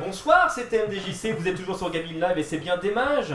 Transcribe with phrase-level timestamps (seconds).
[0.00, 3.34] Bonsoir, c'était MDJC, vous êtes toujours sur Gaming Live et c'est bien Démage.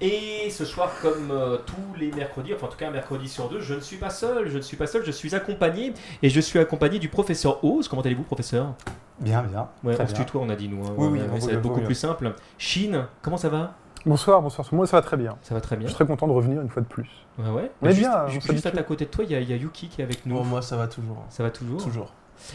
[0.00, 3.50] Et ce soir, comme euh, tous les mercredis, enfin en tout cas un mercredi sur
[3.50, 5.92] deux, je ne suis pas seul, je ne suis pas seul, je suis accompagné
[6.22, 7.88] et je suis accompagné du professeur Oz.
[7.88, 8.72] Comment allez-vous, professeur?
[9.20, 9.68] Bien, bien.
[9.84, 10.24] Ouais, Très on se bien.
[10.24, 10.82] tutoie, on a dit nous.
[10.82, 10.94] hein.
[10.96, 12.32] Oui, Ouais, oui, ouais, ça va être beaucoup plus simple.
[12.56, 13.74] Chine, comment ça va?
[14.06, 14.66] Bonsoir, bonsoir.
[14.72, 15.36] Moi, ça va très bien.
[15.42, 15.88] Ça va très bien.
[15.88, 17.10] Je suis très content de revenir une fois de plus.
[17.38, 17.70] Ouais, ouais.
[17.82, 18.52] On est juste, bien, on ju- s'habitue.
[18.66, 20.24] juste à côté de toi, il y, a- il y a Yuki qui est avec
[20.24, 20.36] nous.
[20.36, 21.22] Bon, moi, ça va toujours.
[21.28, 21.82] Ça va toujours?
[21.84, 22.12] Toujours.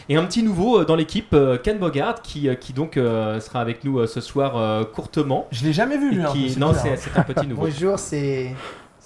[0.08, 3.40] Et un petit nouveau euh, dans l'équipe, euh, Ken Bogart, qui, euh, qui donc euh,
[3.40, 5.46] sera avec nous ce soir euh, courtement.
[5.50, 6.22] Je l'ai jamais vu, lui.
[6.22, 6.58] hein, qui...
[6.58, 6.96] Non, hein.
[6.96, 7.62] c'est un petit nouveau.
[7.66, 8.54] Bonjour, c'est.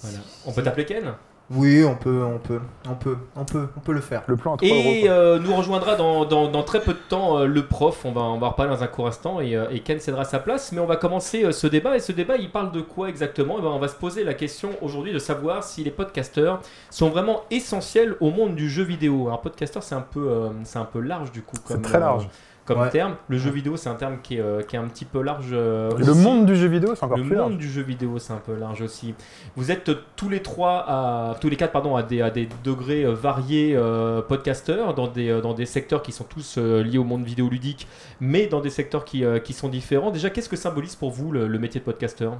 [0.01, 0.17] Voilà.
[0.45, 1.13] On peut t'appeler Ken
[1.55, 4.23] Oui, on peut, on peut, on peut, on peut, on peut le faire.
[4.27, 5.13] Le plan à 3 Et euros.
[5.13, 8.21] euh, nous rejoindra dans, dans- dans très peu de temps euh, le prof, on va,
[8.21, 10.71] on va en reparler dans un court instant et, euh, et Ken cédera sa place,
[10.71, 13.59] mais on va commencer euh, ce débat et ce débat il parle de quoi exactement?
[13.59, 17.09] Et ben, On va se poser la question aujourd'hui de savoir si les podcasteurs sont
[17.09, 19.27] vraiment essentiels au monde du jeu vidéo.
[19.27, 21.99] Alors podcasteur c'est un, peu, euh, c'est un peu large du coup C'est très euh,
[21.99, 22.27] large.
[22.65, 22.89] Comme Ouais.
[22.89, 23.15] terme.
[23.27, 25.47] Le jeu vidéo c'est un terme qui est, euh, qui est un petit peu large.
[25.51, 26.19] euh, le aussi.
[26.21, 27.57] monde du jeu vidéo, c'est encore Le plus monde large.
[27.57, 29.15] du jeu vidéo, c'est un peu large aussi.
[29.55, 33.03] Vous êtes tous les trois, à, tous les quatre, pardon, à des, à des degrés
[33.05, 36.97] euh, variés euh, podcasteurs, dans des, euh, dans des secteurs qui sont tous euh, liés
[36.97, 37.87] au monde vidéoludique,
[38.21, 40.11] mais dans des secteurs qui, euh, qui sont différents.
[40.11, 42.37] Déjà, qu'est-ce que symbolise pour vous le, le métier de podcasteur?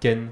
[0.00, 0.28] Ken?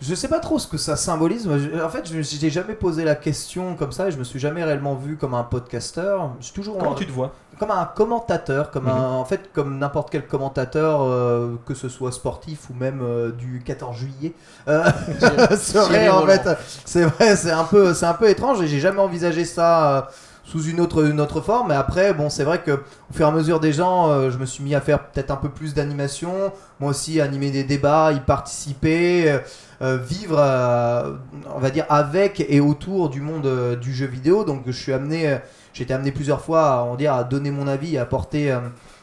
[0.00, 1.48] Je sais pas trop ce que ça symbolise.
[1.48, 4.62] En fait, je t'ai jamais posé la question comme ça et je me suis jamais
[4.62, 6.30] réellement vu comme un podcasteur.
[6.38, 7.34] Je suis toujours Comment en- tu te vois?
[7.58, 8.88] Comme un commentateur, comme Mhm.
[8.88, 13.32] un, en fait, comme n'importe quel commentateur, euh, que ce soit sportif ou même euh,
[13.32, 14.34] du 14 juillet,
[14.68, 14.84] euh,
[15.58, 16.48] serait en fait.
[16.84, 20.08] C'est vrai, c'est un peu, c'est un peu étrange et j'ai jamais envisagé ça.
[20.44, 23.28] sous une autre, une autre forme, mais après, bon, c'est vrai que au fur et
[23.28, 25.74] à mesure des gens, euh, je me suis mis à faire peut-être un peu plus
[25.74, 29.40] d'animation, moi aussi animer des débats, y participer,
[29.82, 31.12] euh, vivre, euh,
[31.54, 34.44] on va dire, avec et autour du monde du jeu vidéo.
[34.44, 35.36] Donc, je suis amené,
[35.72, 38.60] j'ai été amené plusieurs fois, à, on à donner mon avis, à apporter, euh,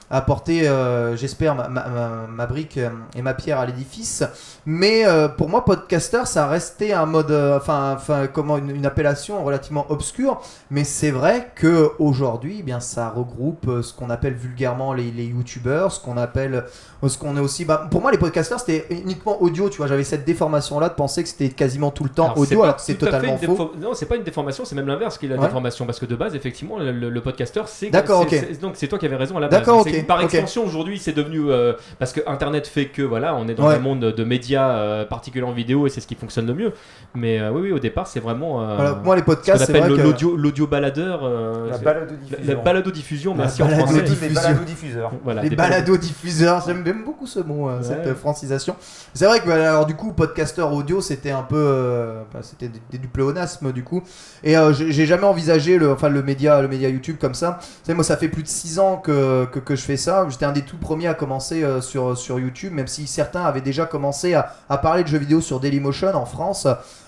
[0.10, 4.24] apporter, euh, j'espère, ma, ma- ma- ma brique euh, et ma pierre à l'édifice.
[4.66, 8.70] Mais euh, pour moi, podcaster, ça a resté un mode, euh, enfin, enfin, comment une,
[8.70, 10.42] une appellation relativement obscure.
[10.72, 15.26] Mais c'est vrai que aujourd'hui, eh bien, ça regroupe ce qu'on appelle vulgairement les, les
[15.26, 16.66] youtubeurs, ce qu'on appelle,
[17.08, 17.66] ce qu'on est aussi.
[17.66, 19.70] Bah, pour moi, les podcasters, c'était uniquement audio.
[19.70, 22.64] Tu vois, j'avais cette déformation-là de penser que c'était quasiment tout le temps Alors, audio,
[22.78, 23.72] c'est totalement faux.
[23.80, 25.46] Non, c'est pas une déformation, c'est même l'inverse qui est la Ouais.
[25.46, 25.86] déformation.
[25.86, 27.90] Parce que de base, effectivement, le, le- le podcasteur, c'est.
[27.90, 28.60] D'accord, ok.
[28.60, 29.60] Donc c'est toi qui avais raison à la base.
[29.60, 31.52] D'accord, C'est- ok, Par extension, aujourd'hui, c'est devenu.
[31.52, 33.76] euh, parce que Internet fait que, voilà, on est dans Ouais.
[33.76, 36.74] un monde de médias, euh, particulièrement vidéo, et c'est ce qui fonctionne le mieux.
[37.14, 38.62] Mais euh, oui, oui, au départ, c'est vraiment.
[38.62, 41.22] euh, Voilà, moi, les podcasts, c'est l'audio l'audio baladeur.
[41.24, 42.38] euh, La balado-diffusion.
[42.48, 44.02] la, la balado-diffusion, La merci en balado- français.
[44.04, 44.34] Diffusion.
[44.42, 45.12] balado-diffuseurs.
[45.24, 47.84] Voilà, les des balados-diffuseurs, j'aime même beaucoup ce mot, euh, Ouais.
[47.84, 48.76] cette euh, francisation.
[49.14, 52.70] C'est vrai que bah, alors du coup, podcasteur audio, c'était un peu, euh, bah, c'était
[52.98, 54.04] du pléonasme du coup.
[54.44, 57.60] Et euh, j'ai jamais envisagé le, enfin le média, le média YouTube comme ça.
[57.62, 60.26] Tu sais, moi, ça fait plus de 6 ans que, que, que je fais ça.
[60.30, 63.62] J'étais un des tout premiers à commencer euh, sur sur YouTube, même si certains avaient
[63.62, 66.68] déjà commencé à, à parler de jeux vidéo sur Dailymotion en France.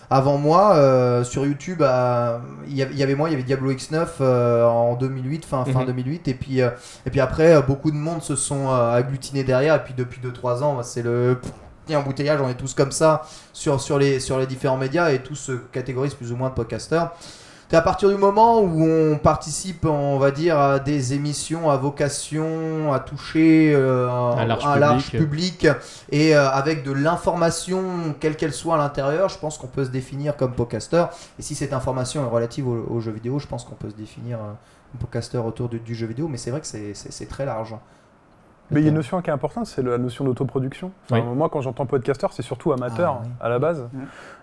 [0.09, 2.37] Avant moi, euh, sur YouTube, euh,
[2.69, 5.85] il y avait- moi, il y avait Diablo X9 euh, en 2008, fin, fin Mhm.
[5.87, 9.75] 2008, et puis et puis après, beaucoup de monde se sont agglutinés derrière.
[9.75, 11.37] Et puis depuis 2-3 ans, c'est le
[11.93, 12.39] embouteillage.
[12.41, 13.23] On est tous comme ça
[13.53, 16.53] sur, sur, les, sur les différents médias et tous se catégorisent plus ou moins de
[16.53, 17.13] podcasteurs.
[17.73, 22.93] À partir du moment où on participe, on va dire, à des émissions à vocation
[22.93, 25.57] à toucher euh, Un large public.
[25.59, 25.67] public
[26.09, 29.89] et euh, avec de l'information, quelle qu'elle soit à l'intérieur, je pense qu'on peut se
[29.89, 31.09] définir comme podcasteur.
[31.39, 33.95] Et si cette information est relative au, au jeu vidéo, je pense qu'on peut se
[33.95, 34.53] définir euh,
[34.91, 36.29] comme podcasteur autour du, du jeu vidéo.
[36.29, 37.75] Mais c'est vrai que c'est très large.
[38.69, 40.91] Mais il y a une notion qui est importante, c'est la notion d'autoproduction.
[41.09, 43.29] Enfin, Moi, quand j'entends podcasteur, c'est surtout amateur Ah, oui.
[43.39, 43.87] à la base.
[43.93, 43.99] Mm.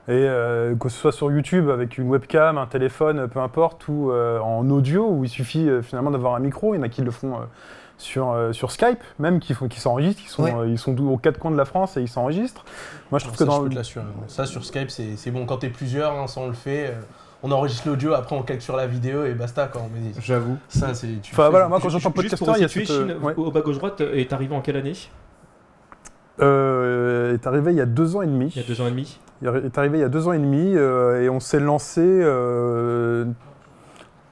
[0.09, 4.11] Et euh, que ce soit sur YouTube avec une webcam, un téléphone, peu importe, ou
[4.11, 6.75] euh, en audio, où il suffit euh, finalement d'avoir un micro.
[6.75, 7.39] Il y en a qui le font
[7.99, 10.23] sur, sur Skype, même qui, font, qui s'enregistrent.
[10.25, 12.65] Ils sont, ils sont aux quatre coins de la France et ils s'enregistrent.
[13.11, 13.56] Moi, je trouve Ça, que dans.
[13.59, 14.05] je peux te l'assurer.
[14.27, 15.47] Ça, sur Skype, c'est c'est bon.
[15.47, 16.95] Quand t'es plusieurs, hein, ça on le fait.
[17.44, 19.82] Euh, On enregistre l'audio, après on calque sur la vidéo et basta quoi.
[20.21, 20.56] J'avoue.
[20.69, 21.06] ça, c'est.
[21.22, 22.91] tu Enfin fais- voilà, moi quand j'entends podcasteur, il y a cette.
[22.91, 23.34] euh, Chine, ouais.
[23.37, 24.94] au bas gauche droite, est arrivé en quelle année?
[26.41, 28.52] Euh, est arrivé il y a deux ans et demi.
[28.56, 29.19] Il y a deux ans et demi.
[29.43, 32.00] Il est arrivé il y a deux ans et demi euh, et on s'est lancé.
[32.02, 33.25] euh,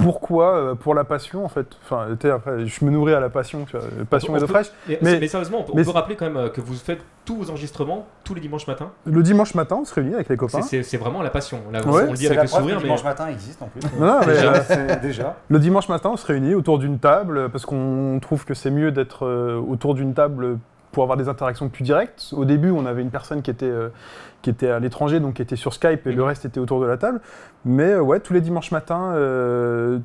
[0.03, 1.67] pourquoi euh, Pour la passion en fait.
[1.85, 4.71] Enfin, après, je me nourris à la passion, tu vois, passion On et peut- fraîche.
[5.03, 8.07] Mais, sérieusement, on peut, on rappeler quand même euh, que vous faites tous vos enregistrements
[8.25, 8.91] tous les dimanches matins.
[9.05, 10.63] Le dimanche matin, on se réunit avec les copains.
[10.63, 11.61] C'est vraiment la passion.
[11.73, 13.81] Là, Ouais, on le dit avec la le sourire, mais dimanche matin existe en plus.
[13.99, 15.37] Non, non, mais, déjà, euh, c'est- déjà.
[15.49, 18.71] le dimanche matin, on se réunit autour d'une table euh, parce qu'on trouve que c'est
[18.71, 20.59] mieux d'être euh, autour d'une table
[20.93, 22.33] pour avoir des interactions plus directes.
[22.33, 23.89] Au début, on avait une personne qui était, euh,
[24.43, 26.87] qui était à l'étranger, donc qui était sur Skype, et le reste était autour de
[26.87, 27.21] la table.
[27.65, 29.99] Mais euh, ouais, tous les dimanches matins, euh,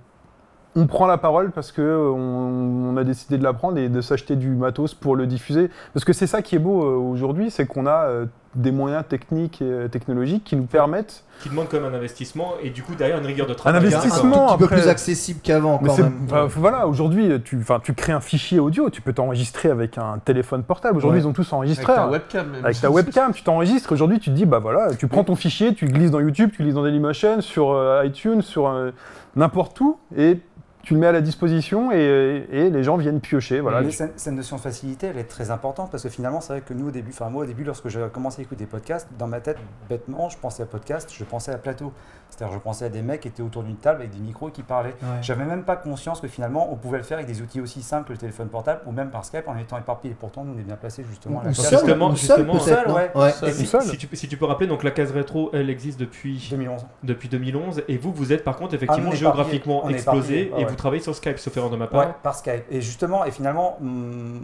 [0.75, 4.01] on prend la parole parce que on, on a décidé de la prendre et de
[4.01, 5.69] s'acheter du matos pour le diffuser.
[5.93, 8.25] Parce que c'est ça qui est beau aujourd'hui, c'est qu'on a
[8.57, 11.23] des moyens techniques et euh, technologiques qui nous permettent.
[11.41, 13.77] Qui demande quand même un investissement et du coup derrière une rigueur de Un travail.
[13.79, 18.13] investissement un petit peu après- plus accessible qu'avant quand voilà, aujourd'hui, tu, enfin, tu crées
[18.13, 20.97] un fichier audio, tu peux t'enregistrer avec un téléphone portable.
[20.97, 21.25] Aujourd'hui, Ouais.
[21.25, 21.93] ils ont tous Avec enregistré.
[21.93, 22.65] ta webcam même.
[22.65, 23.91] Avec ta webcam, tu t'enregistres.
[23.91, 26.63] Aujourd'hui, tu te dis, bah voilà, tu prends ton fichier, tu glisses dans YouTube, tu
[26.63, 28.89] glisses dans Dailymotion, sur euh, iTunes, sur euh,
[29.35, 30.39] n'importe où, et
[30.87, 33.59] tu le mets à la disposition et, les gens viennent piocher.
[33.59, 33.83] Voilà.
[33.91, 36.87] Cette notion de facilité, elle est très importante parce que finalement, c'est vrai que nous,
[36.87, 39.41] au début, enfin moi, au début, lorsque j'ai commencé à écouter des podcasts, dans ma
[39.41, 39.57] tête,
[39.89, 41.91] bêtement, je pensais à podcast, je pensais à plateau.
[42.29, 44.51] C'est-à-dire, je pensais à des mecs qui étaient autour d'une table avec des micros et
[44.51, 44.95] qui parlaient.
[45.01, 45.17] Ouais.
[45.21, 48.07] J'avais même pas conscience que finalement, on pouvait le faire avec des outils aussi simples
[48.07, 50.15] que le téléphone portable ou même par Skype en étant éparpillé.
[50.19, 51.65] Pourtant, nous, on est bien placés justement à la Ou case.
[51.69, 53.11] seul, Justement- ou seul justement, peut-être, seul, non ouais.
[53.15, 53.31] Ouais.
[53.31, 53.49] Seul.
[53.49, 53.81] Et si, Seul.
[53.81, 56.85] si tu, si tu peux rappeler, donc la case rétro, elle existe depuis 2011.
[57.03, 61.01] depuis 2011 et vous, vous êtes par contre effectivement Ah, géographiquement explosé et vous travaillez
[61.01, 62.13] sur Skype, sauf erreur de ma Ouais, part.
[62.15, 62.65] par Skype.
[62.69, 64.41] Et justement, et finalement, hum,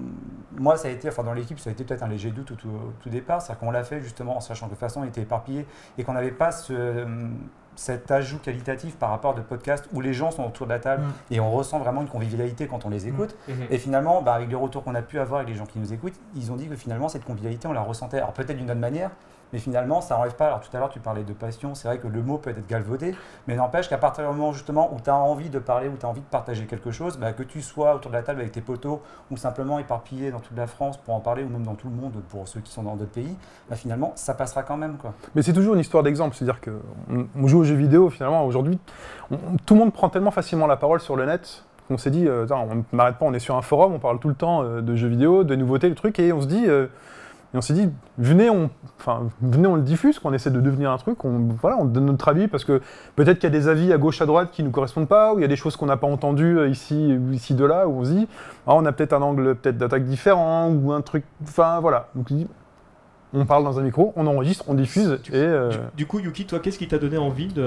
[0.58, 2.56] moi, ça a été, enfin dans l'équipe, ça a été peut-être un léger doute au
[2.56, 5.02] tout, au tout départ, c'est-à-dire qu'on l'a fait justement en sachant que de toute façon,
[5.02, 5.66] on était éparpillé
[5.98, 7.38] et qu'on n'avait pas ce, hum,
[7.76, 11.04] cet ajout qualitatif par rapport de podcasts où les gens sont autour de la table
[11.04, 11.34] Mm.
[11.34, 13.36] et on ressent vraiment une convivialité quand on les écoute.
[13.48, 13.56] Mhm.
[13.72, 15.92] Et finalement, bah, avec les retours qu'on a pu avoir avec les gens qui nous
[15.94, 18.18] écoutent, ils ont dit que finalement, cette convivialité, on la ressentait.
[18.18, 19.10] Alors peut-être d'une autre manière,
[19.54, 20.48] mais finalement, ça n'enlève pas.
[20.48, 22.68] Alors tout à l'heure, tu parlais de passion, c'est vrai que le mot peut être
[22.68, 23.16] galvaudé,
[23.48, 26.06] mais n'empêche qu'à partir du moment justement où tu as envie de parler, où tu
[26.06, 28.52] as envie de partager quelque chose, bah, que tu sois autour de la table avec
[28.52, 29.00] tes potos
[29.32, 31.96] ou simplement éparpillé dans toute la France pour en parler, ou même dans tout le
[31.96, 33.38] monde pour ceux qui sont dans d'autres pays,
[33.70, 34.98] bah, finalement, ça passera quand même.
[34.98, 35.14] Quoi.
[35.36, 36.36] Mais c'est toujours une histoire d'exemple.
[36.36, 38.80] C'est-à-dire qu'on on joue aux jeux vidéo, finalement, aujourd'hui,
[39.32, 42.28] on- tout le monde prend tellement facilement la parole sur le net qu'on s'est dit,
[42.28, 44.82] euh, on n'arrête pas, on est sur un forum, on parle tout le temps euh,
[44.82, 46.88] de jeux vidéo, de nouveautés, le truc, et on se dit, euh,
[47.54, 48.70] et on s'est dit, venez, on,
[49.00, 52.06] enfin, venez, on le diffuse, qu'on essaie de devenir un truc, on, voilà, on donne
[52.06, 52.82] notre avis, parce que
[53.16, 55.40] peut-être qu'il y a des avis à gauche, à droite qui nous correspondent pas, ou
[55.40, 57.88] il y a des choses qu'on n'a pas entendues euh, ici ou ici de là,
[57.88, 58.28] où on se dit,
[58.66, 62.10] ah, on a peut-être un angle peut-être d'attaque différent, ou un truc, enfin voilà.
[63.34, 65.36] On parle dans un micro, on enregistre, on diffuse, et...
[65.36, 67.62] euh, Du, du coup, Yuki, toi, qu'est-ce qui t'a donné envie de,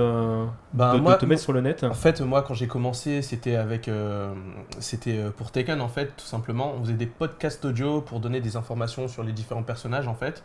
[0.75, 3.57] de- de moi, te mettre sur le net En fait, moi, quand j'ai commencé, c'était
[3.57, 4.33] avec, euh,
[4.79, 6.73] c'était euh, pour Taken en fait, tout simplement.
[6.79, 10.43] On faisait des podcasts audio pour donner des informations sur les différents personnages en fait.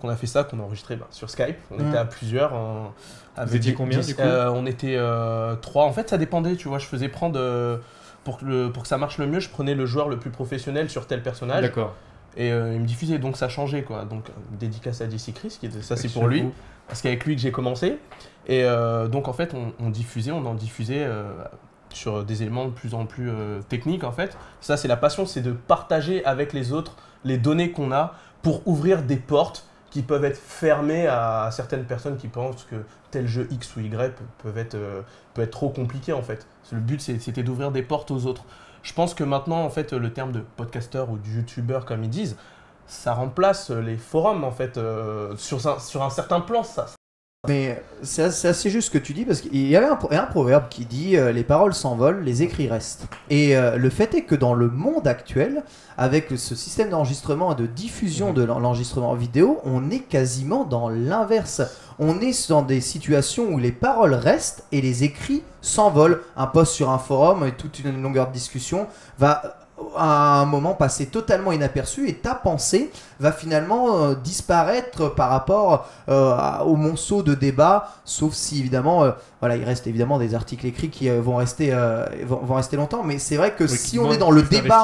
[0.00, 1.56] Qu'on a fait ça, qu'on a enregistré ben, sur Skype.
[1.72, 1.88] On Mm.
[1.88, 2.52] était à plusieurs.
[2.54, 2.92] en-
[3.36, 5.84] avec étiez combien, du coup euh, On était euh, trois.
[5.86, 6.54] En fait, ça dépendait.
[6.56, 7.78] Tu vois, je faisais prendre euh,
[8.24, 10.30] pour que le, pour que ça marche le mieux, je prenais le joueur le plus
[10.30, 11.94] professionnel sur tel personnage D'accord.
[12.36, 13.18] Et euh, il me diffusait.
[13.18, 14.04] Donc ça changeait quoi.
[14.04, 16.44] Donc euh, dédicace à Jesse Chris, qui était, ça c'est pour lui
[16.86, 17.98] parce qu'avec lui que j'ai commencé.
[18.46, 21.30] Et euh, donc en fait, on, on diffusait, on en diffusait euh,
[21.90, 23.30] sur des éléments de plus en plus
[23.68, 24.36] techniques en fait.
[24.60, 28.66] Ça, c'est la passion, c'est de partager avec les autres les données qu'on a pour
[28.66, 32.76] ouvrir des portes qui peuvent être fermées à certaines personnes qui pensent que
[33.10, 35.02] tel jeu X ou Y peuvent être, euh,
[35.34, 36.46] peut être trop compliqué en fait.
[36.72, 38.44] Le but, c'était d'ouvrir des portes aux autres.
[38.88, 42.10] Je pense que maintenant, en fait, le terme de podcasteur ou de youtubeur, comme ils
[42.10, 42.38] disent,
[42.86, 46.62] ça remplace les forums en fait euh, sur, un, sur un certain plan.
[46.62, 46.86] Ça,
[47.46, 50.26] Mais c'est assez, juste ce que tu dis parce qu'il y avait un, pro- un
[50.26, 53.06] proverbe qui dit euh, les paroles s'envolent, les écrits restent.
[53.30, 55.62] Et euh, le fait est que dans le monde actuel,
[55.96, 60.88] avec ce système d'enregistrement et de diffusion de l'en- l'enregistrement vidéo, on est quasiment dans
[60.88, 61.62] l'inverse.
[62.00, 66.22] On est dans des situations où les paroles restent et les écrits s'envolent.
[66.36, 69.57] Un post sur un forum et toute une longueur de discussion va
[69.96, 72.90] à un moment passer totalement inaperçu et ta pensée
[73.20, 79.04] va finalement euh, disparaître par rapport euh, à- au monceau de débat, sauf si évidemment,
[79.04, 79.10] euh,
[79.40, 81.70] voilà, il reste évidemment des articles écrits qui vont rester,
[82.26, 83.02] vont, vont rester longtemps.
[83.04, 84.82] Mais c'est vrai que Oui, si on est dans le débat,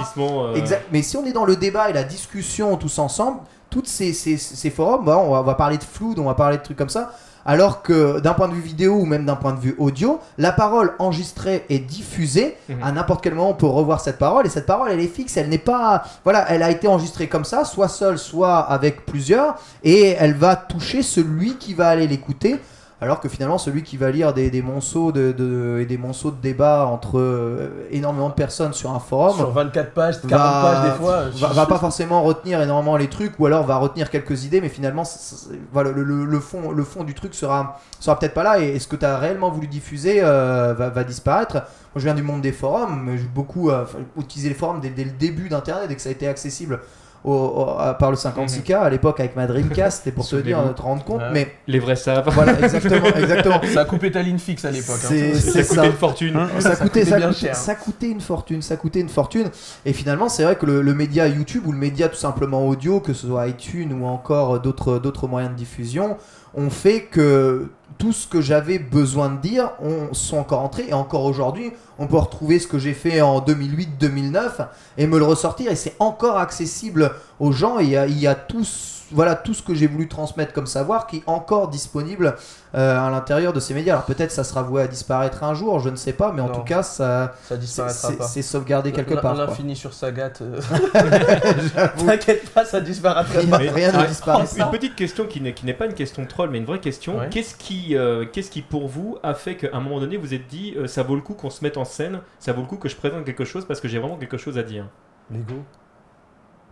[0.57, 3.39] exact, mais si on est dans le débat et la discussion tous ensemble,
[3.71, 6.35] toutes ces, ces, ces forums, bah, on, va, on va parler de flou, on va
[6.35, 7.11] parler de trucs comme ça.
[7.47, 10.51] Alors que d'un point de vue vidéo ou même d'un point de vue audio, la
[10.53, 12.83] parole enregistrée et diffusée, Mhm.
[12.83, 15.37] à n'importe quel moment on peut revoir cette parole et cette parole elle est fixe,
[15.37, 19.57] elle n'est pas voilà, elle a été enregistrée comme ça, soit seule, soit avec plusieurs
[19.83, 22.57] et elle va toucher celui qui va aller l'écouter.
[23.05, 26.31] Alors que finalement, celui qui va lire des, des monceaux de, de- et des monceaux
[26.31, 30.63] de débat entre euh, énormément de personnes sur un forum, sur 24 pages, 40 va-
[30.63, 31.23] pages des fois.
[31.49, 34.71] va, va pas forcément retenir énormément les trucs ou alors va retenir quelques idées mais
[34.71, 35.19] finalement c-
[35.51, 38.59] c- voilà, le, le- le fond, le fond du truc sera, sera peut-être pas là
[38.59, 41.55] et, et ce que tu as réellement voulu diffuser euh, va, va disparaître.
[41.55, 41.63] Moi
[41.97, 43.85] je viens du monde des forums, mais j'ai beaucoup euh,
[44.19, 46.81] utilisé les forums dès, dès le début d'internet dès que ça a été accessible
[47.25, 50.57] au- au- à- par le 56K à l'époque avec ma Dreamcast c'était pour te dire
[50.59, 50.75] Souvenez-vous.
[50.75, 51.31] te rendre compte Ouais.
[51.33, 52.29] mais Les vrais savent.
[52.35, 54.97] voilà exactement exactement Ça a coupé ta ligne fixe à l'époque.
[55.05, 55.09] hein.
[55.35, 55.87] Ça coûtait ça.
[55.87, 56.37] une fortune.
[56.37, 57.57] Hein ça, Ça coûtait, coûtait ça, bien coûtait- cher.
[57.57, 59.49] ça coûtait une fortune, ça coûtait une fortune.
[59.87, 63.01] Et finalement, c'est vrai que le, le média YouTube ou le média tout simplement audio,
[63.01, 66.17] que ce soit iTunes ou encore d'autres d'autres moyens de diffusion,
[66.55, 70.87] ont fait que tout ce que j'avais besoin de dire on, sont encore entrés.
[70.89, 74.67] Et encore aujourd'hui, on peut retrouver ce que j'ai fait en 2008-2009
[74.99, 75.71] et me le ressortir.
[75.71, 77.79] Et c'est encore accessible aux gens.
[77.79, 81.07] Et il y y a tous voilà tout ce que j'ai voulu transmettre comme savoir
[81.07, 82.35] qui est encore disponible
[82.75, 83.95] euh, à l'intérieur de ces médias.
[83.95, 86.49] Alors peut-être ça sera voué à disparaître un jour, je ne sais pas, mais en
[86.49, 86.55] Non.
[86.55, 88.25] tout cas ça, Ça disparaîtra c'est pas.
[88.27, 89.35] c'est sauvegardé quelque part.
[89.35, 89.47] quoi.
[89.47, 90.33] L'infini sur Sagat.
[90.43, 90.61] euh,
[92.07, 93.59] T'inquiète pas, ça disparaîtra rien, pas.
[93.73, 94.45] rien ne disparaît.
[94.59, 97.19] Une petite question qui n'est qui n'est pas une question troll, mais une vraie question.
[97.19, 97.29] Ouais.
[97.31, 100.47] Qu'est-ce qui, euh, qu'est-ce qui pour vous a fait qu'à un moment donné vous êtes
[100.49, 102.77] dit euh, ça vaut le coup qu'on se mette en scène, ça vaut le coup
[102.77, 104.87] que je présente quelque chose parce que j'ai vraiment quelque chose à dire?
[105.31, 105.63] Lego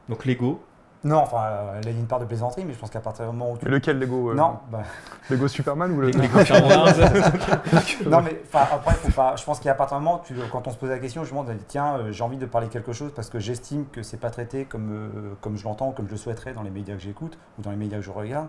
[0.08, 0.61] Donc Lego.
[1.04, 3.25] Non, enfin, euh, il y a une part de plaisanterie, mais je pense qu'à partir
[3.25, 3.64] du moment où tu.
[3.64, 4.82] Mais lequel Lego euh, Non, bah,
[5.30, 6.11] Lego Superman ou le.
[6.11, 6.38] Lego
[8.09, 9.35] non, mais enfin, après, faut pas.
[9.37, 11.35] Je pense qu'à partir du moment où tu, quand on se pose la question, je
[11.35, 14.16] me demande, tiens, euh, j'ai envie de parler quelque chose parce que j'estime que c'est
[14.16, 16.94] pas traité comme, euh, comme je l'entends, ou comme je le souhaiterais dans les médias
[16.94, 18.47] que j'écoute ou dans les médias que je regarde.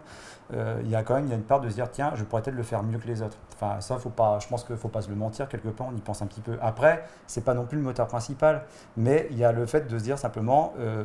[0.54, 2.12] Euh, Il y a quand même il y a une part de se dire, tiens,
[2.16, 3.38] je pourrais peut-être le faire mieux que les autres.
[3.56, 4.40] Enfin, ça, faut pas.
[4.40, 5.88] Je pense qu'il faut pas se le mentir quelque part.
[5.92, 6.58] On y pense un petit peu.
[6.62, 8.64] Après, c'est pas non plus le moteur principal,
[8.98, 11.04] mais il y a le fait de se dire simplement, euh,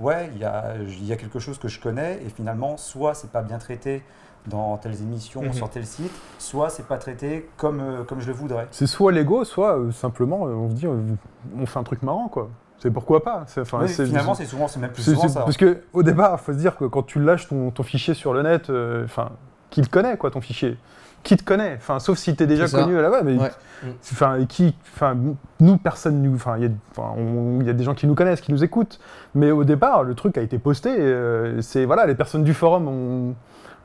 [0.00, 3.14] ouais, il y a, il y a quelque chose que je connais et finalement, soit
[3.14, 4.02] c'est pas bien traité
[4.46, 5.52] dans telles émissions Mhm.
[5.52, 8.66] sur tel site, soit c'est pas traité comme, euh, comme je le voudrais.
[8.70, 12.28] C'est soit Lego, soit euh, simplement euh, on se dit on fait un truc marrant
[12.28, 12.48] quoi.
[12.78, 13.42] C'est pourquoi pas.
[13.46, 15.40] C'est- enfin, Oui, c'est- finalement, c'est souvent, c'est même plus c'est- souvent c'est- ça.
[15.40, 18.32] Parce que au départ, faut se dire que quand tu lâches ton, ton fichier sur
[18.32, 19.30] le net, euh, enfin,
[19.70, 20.76] qui te connaît quoi ton fichier?
[21.24, 21.74] Qui te connaît?
[21.76, 23.22] Enfin, sauf si tu es déjà connu à la.
[23.24, 23.50] Mais Ouais.
[24.12, 25.16] enfin, qui, enfin,
[25.58, 28.06] nous personne, nous, enfin, il y a, enfin, on- il y a des gens qui
[28.06, 29.00] nous connaissent, qui nous écoutent.
[29.34, 30.90] Mais au départ, le truc a été posté.
[30.96, 33.34] euh, c'est voilà, les personnes du forum ont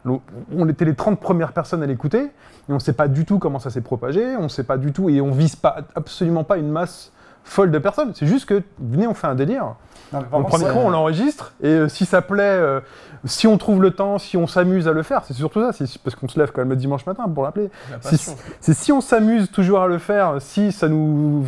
[0.05, 0.19] on-
[0.57, 2.31] on était les 30 premières personnes à l'écouter, et
[2.67, 4.91] on ne sait pas du tout comment ça s'est propagé, on ne sait pas du
[4.91, 8.13] tout, et on vise pas, absolument pas une masse folle de personnes.
[8.15, 9.75] C'est juste que, venez, on fait un délire.
[10.11, 12.81] Non, on prend le micro, on l'enregistre, et euh, si ça plaît, euh,
[13.25, 15.97] si on trouve le temps, si on s'amuse à le faire, c'est surtout ça, c'est
[15.97, 17.71] parce qu'on se lève quand même le dimanche matin pour l'appeler.
[17.89, 17.97] La
[18.59, 21.43] c'est si on s'amuse toujours à le faire, si ça nous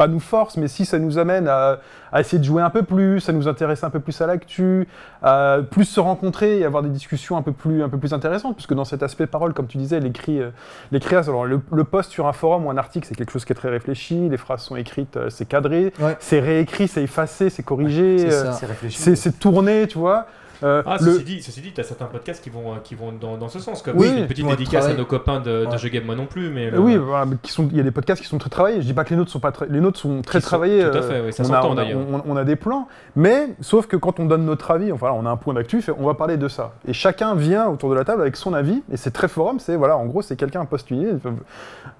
[0.00, 1.76] pas nous force, mais si ça nous amène à,
[2.10, 4.88] à essayer de jouer un peu plus, à nous intéresser un peu plus à l'actu,
[5.22, 8.54] à plus se rencontrer et avoir des discussions un peu plus, un peu plus intéressantes,
[8.56, 10.48] puisque dans cet aspect parole, comme tu disais, l'écrit, euh,
[10.90, 13.52] l'écrit, alors le, le post sur un forum ou un article, c'est quelque chose qui
[13.52, 16.16] est très réfléchi, les phrases sont écrites, euh, c'est cadré, Ouais.
[16.18, 18.52] c'est réécrit, c'est effacé, c'est corrigé, C'est euh, ça.
[18.54, 18.98] c'est réfléchi.
[18.98, 20.26] c'est c'est tourné, tu vois.
[20.62, 23.12] Euh, Ah, le- ceci dit, ceci dit, t'as certains podcasts qui vont, euh, qui vont
[23.12, 23.82] dans, dans ce sens.
[23.82, 25.78] Comme Oui, une petite dédicace à nos copains de, de Ouais.
[25.78, 26.66] Jeux Game, moi non plus, mais.
[26.66, 28.50] Euh, le- Oui, voilà, mais qui sont, il y a des podcasts qui sont très
[28.50, 28.80] travaillés.
[28.82, 30.48] Je dis pas que les nôtres sont pas très, les nôtres sont très Qui sont-
[30.48, 30.82] travaillés.
[30.90, 31.98] tout à fait, oui, ça s'entend, d'ailleurs.
[31.98, 35.24] on- on a des plans, mais sauf que quand on donne notre avis, enfin, on
[35.26, 36.72] a un point d'actu, on va parler de ça.
[36.86, 38.82] Et chacun vient autour de la table avec son avis.
[38.92, 41.12] Et c'est très forum, c'est voilà, en gros, c'est quelqu'un idée,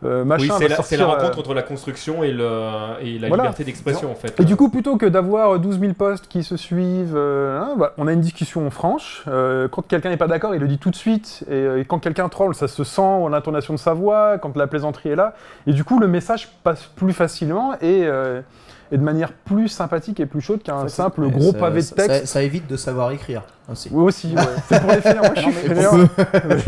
[0.05, 2.49] euh, machin Oui, c'est la, sortir, la rencontre entre la construction et, le,
[3.02, 3.43] et la Voilà.
[3.45, 4.38] liberté d'expression, en fait.
[4.40, 8.07] Et du coup, plutôt que d'avoir 12 000 posts qui se suivent, hein, voilà, on
[8.07, 9.23] a une discussion franche.
[9.28, 11.45] Euh, quand quelqu'un n'est pas d'accord, il le dit tout de suite.
[11.49, 14.57] Et, euh, et quand quelqu'un troll, ça se sent en intonation de sa voix, quand
[14.57, 15.35] la plaisanterie est là.
[15.66, 18.40] Et du coup, le message passe plus facilement et, euh,
[18.92, 22.21] et de manière plus sympathique et plus chaude qu'un simple gros ça- pavé de texte.
[22.23, 23.88] Ça, ça évite de savoir écrire aussi.
[23.92, 24.42] Oui, aussi, ouais.
[24.69, 25.23] c'est pour les fainéants.
[25.23, 26.09] Moi, je suis Non.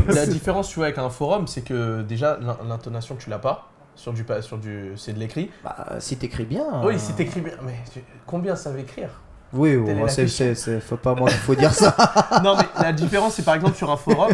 [0.15, 3.69] La différence, tu vois, avec un forum, c'est que déjà, l'in- l'intonation, tu l'as pas.
[3.95, 5.51] Sur du, sur du, c'est de l'écrit.
[5.63, 6.65] Bah, si t'écris bien.
[6.83, 7.53] Oui, euh, si t'écris bien.
[7.63, 9.11] Mais tu- combien savent écrire?
[9.53, 9.79] Oui,
[10.09, 11.95] c'est, faut pas moi qu'il faut dire ça.
[12.43, 14.33] Non, mais la différence, c'est par exemple sur un forum,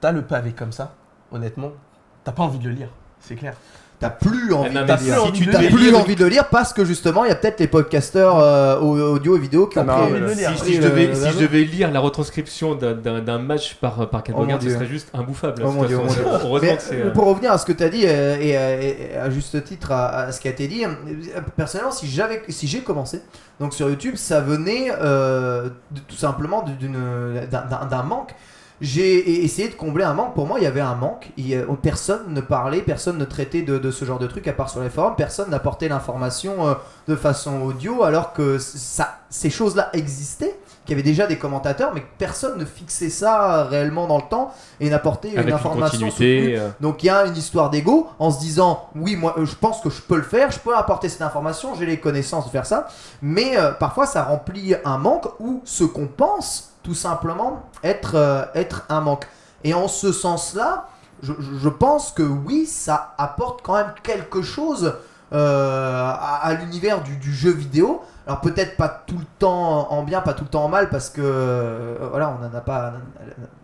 [0.00, 0.94] t'as le pavé comme ça,
[1.30, 1.70] honnêtement,
[2.24, 2.88] t'as pas envie de le lire,
[3.20, 3.54] c'est clair.
[4.00, 5.26] T'as plus envie de lire.
[5.26, 7.60] si tu T'as plus envie de le lire parce que justement, il y a peut-être
[7.60, 10.12] les podcasteurs euh, au- audio et vidéo qui ont Non, pris.
[10.12, 12.00] mais envie de le Si, si je devais, le- si le- je devais lire la
[12.00, 15.62] retranscription d'un- match par, par Ken Oh ce serait juste imbouffable.
[15.66, 16.22] Oh Dieu, façon, oh mon Dieu.
[16.46, 17.02] Heureusement Mais, que c'est.
[17.02, 19.62] euh, pour revenir à ce que tu as dit euh, et, euh, et à juste
[19.64, 20.88] titre à, à ce qui a été dit, euh,
[21.54, 23.20] personnellement, si j'avais, si j'ai commencé
[23.60, 26.64] donc sur YouTube, ça venait euh, de- tout simplement
[27.90, 28.34] d'un manque.
[28.80, 30.34] J'ai essayé de combler un manque.
[30.34, 31.30] Pour moi, il y avait un manque.
[31.36, 34.52] Il a- personne ne parlait, personne ne traitait de, de ce genre de truc à
[34.52, 35.16] part sur les forums.
[35.16, 36.74] Personne n'apportait l'information euh,
[37.08, 40.58] de façon audio, alors que ça, ces choses-là existaient.
[40.86, 44.50] Qu'il y avait déjà des commentateurs, mais personne ne fixait ça réellement dans le temps
[44.80, 46.58] et n'apportait une une information continuité.
[46.58, 49.54] euh, Donc il y a une histoire d'ego en se disant oui moi euh, je
[49.56, 52.50] pense que je peux le faire, je peux apporter cette information, j'ai les connaissances de
[52.50, 52.88] faire ça,
[53.20, 58.42] mais euh, parfois ça remplit un manque ou ce qu'on pense tout simplement être, euh,
[58.56, 59.28] être un manque.
[59.62, 60.88] Et en ce sens-là,
[61.22, 64.94] je, pense que oui ça apporte quand même quelque chose
[65.32, 68.02] euh, à, l'univers du, jeu vidéo.
[68.26, 71.10] Alors peut-être pas tout le temps en bien, pas tout le temps en mal parce
[71.10, 72.94] que euh, voilà on n'en a pas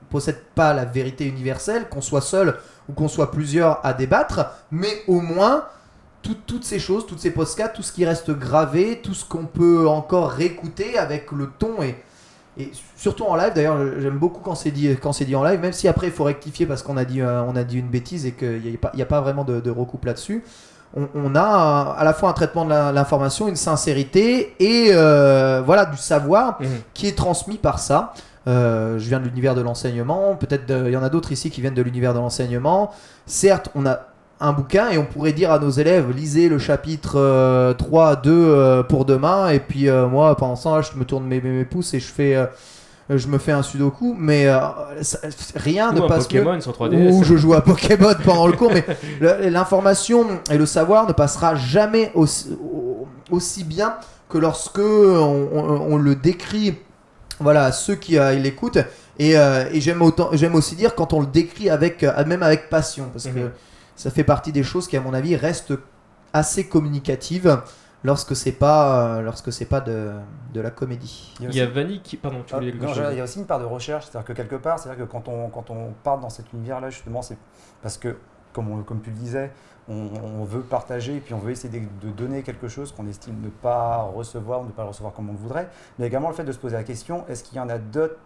[0.08, 2.56] possède pas la vérité universelle, qu'on soit seul
[2.88, 5.64] ou qu'on soit plusieurs à débattre, mais au moins
[6.22, 9.46] tout- toutes ces choses, toutes ces podcasts, tout ce qui reste gravé, tout ce qu'on
[9.46, 11.96] peut encore réécouter avec le ton et
[12.58, 15.60] Et surtout en live, d'ailleurs, j'aime beaucoup quand c'est dit, quand c'est dit en live,
[15.60, 17.88] même si après il faut rectifier parce qu'on a dit, euh, on a dit une
[17.88, 20.42] bêtise et qu'il n'y a, a pas vraiment de, de recoupe là-dessus.
[20.96, 25.84] On, on a à la fois un traitement de l'information, une sincérité et euh, voilà
[25.84, 26.68] du savoir Mhm.
[26.94, 28.14] qui est transmis par ça.
[28.48, 31.60] Euh, je viens de l'univers de l'enseignement, peut-être il y en a d'autres ici qui
[31.60, 32.92] viennent de l'univers de l'enseignement.
[33.26, 33.98] Certes, on a
[34.40, 38.30] un bouquin et on pourrait dire à nos élèves lisez le chapitre euh, 3, 2
[38.32, 41.64] euh, pour demain et puis euh, moi pendant ça je me tourne mes, mes, mes
[41.64, 42.46] pouces et je fais euh,
[43.08, 44.58] je me fais un sudoku mais euh,
[45.02, 45.20] ça-
[45.54, 47.12] rien Ou ne passe mieux Pokémon sur 3DS.
[47.12, 48.84] ou je joue à Pokémon pendant le cours, mais
[49.50, 53.94] l'information et le savoir ne passera jamais aussi, au- aussi bien
[54.28, 56.74] que lorsque on, on- on le décrit
[57.40, 58.78] voilà, à ceux qui euh, l'écoutent.
[59.18, 62.42] Et, euh, et j'aime autant, j'aime aussi dire quand on le décrit avec, euh, même
[62.42, 63.50] avec passion, parce que Mhm.
[63.96, 65.72] Ça fait partie des choses qui, à mon avis, restent
[66.32, 67.60] assez communicatives
[68.04, 70.12] lorsque c'est pas, euh, lorsque c'est pas de,
[70.54, 71.34] de la comédie.
[71.40, 72.16] Il y a Il y a aussi- Vanny qui.
[72.16, 74.32] Pardon, tu Ah, voulais non, il y a aussi une part de recherche, c'est-à-dire que
[74.32, 77.38] quelque part, c'est-à-dire que quand on, quand on part dans cet univers-là, justement, c'est
[77.82, 78.16] parce que,
[78.52, 79.50] comme, on- comme tu le disais,
[79.88, 83.06] on, on veut partager et puis on veut essayer de, de donner quelque chose qu'on
[83.06, 86.28] estime ne pas recevoir ou ne pas le recevoir comme on le voudrait, mais également
[86.28, 88.16] le fait de se poser la question, est-ce qu'il y en a d'autres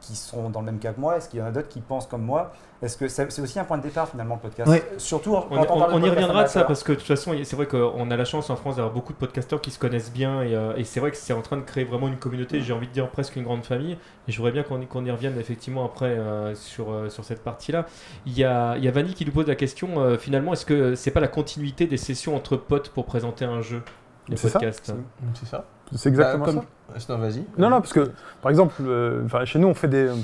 [0.00, 1.80] qui sont dans le même cas que moi Est-ce qu'il y en a d'autres qui
[1.80, 2.52] pensent comme moi
[2.82, 4.82] Est-ce que c'est aussi un point de départ finalement le podcast Ouais.
[4.98, 6.98] Surtout quand On, on, on- parle de on y reviendra de ça parce que de
[6.98, 9.70] toute façon, c'est vrai qu'on a la chance en France d'avoir beaucoup de podcasteurs qui
[9.70, 12.06] se connaissent bien et, euh, et c'est vrai que c'est en train de créer vraiment
[12.08, 13.98] une communauté, j'ai envie de dire presque une grande famille.
[14.28, 17.24] Et je voudrais bien qu'on y, qu'on y revienne effectivement après euh, sur, euh, sur
[17.24, 17.86] cette partie-là.
[18.26, 20.66] Il y a, il y a Vanny qui nous pose la question euh, finalement, est-ce
[20.66, 23.82] que c'est pas la continuité des sessions entre potes pour présenter un jeu
[24.28, 24.92] les C'est ça, podcasts?
[25.34, 25.64] C'est ça
[25.94, 27.12] C'est exactement Bah, ça.
[27.12, 27.44] Non, vas-y.
[27.58, 30.22] Non, non, parce que, par exemple, euh, chez nous, on fait, des, on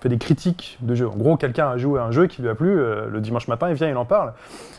[0.00, 1.06] fait des critiques de jeux.
[1.08, 3.46] En gros, quelqu'un a joué à un jeu qui lui a plu, euh, le dimanche
[3.48, 4.32] matin, il vient, il en parle.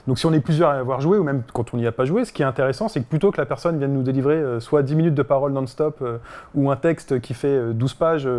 [0.08, 2.06] Donc, si on est plusieurs à avoir joué, ou même quand on n'y a pas
[2.06, 4.60] joué, ce qui est intéressant, c'est que plutôt que la personne vienne nous délivrer euh,
[4.60, 6.04] soit 10 minutes de parole non-stop,
[6.54, 8.30] ou un texte qui fait euh, 12 pages,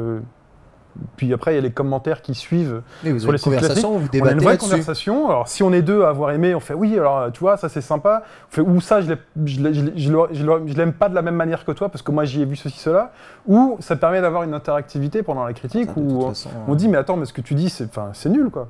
[1.17, 2.83] puis après, il y a les commentaires qui suivent.
[3.05, 5.29] Vous Sur les sites conversation, vous On a une vraie conversation.
[5.29, 7.69] Alors, si on est deux à avoir aimé, on fait oui, alors tu vois, ça
[7.69, 8.23] c'est sympa.
[8.51, 12.11] On fait ou ça, je l'aime pas de la même manière que toi parce que
[12.11, 13.13] moi j'y ai vu ceci, cela.
[13.47, 16.99] Ou ça permet d'avoir une interactivité pendant la critique Ça, où façon, on dit, mais
[16.99, 18.69] attends, mais ce que tu dis, c'est nul quoi.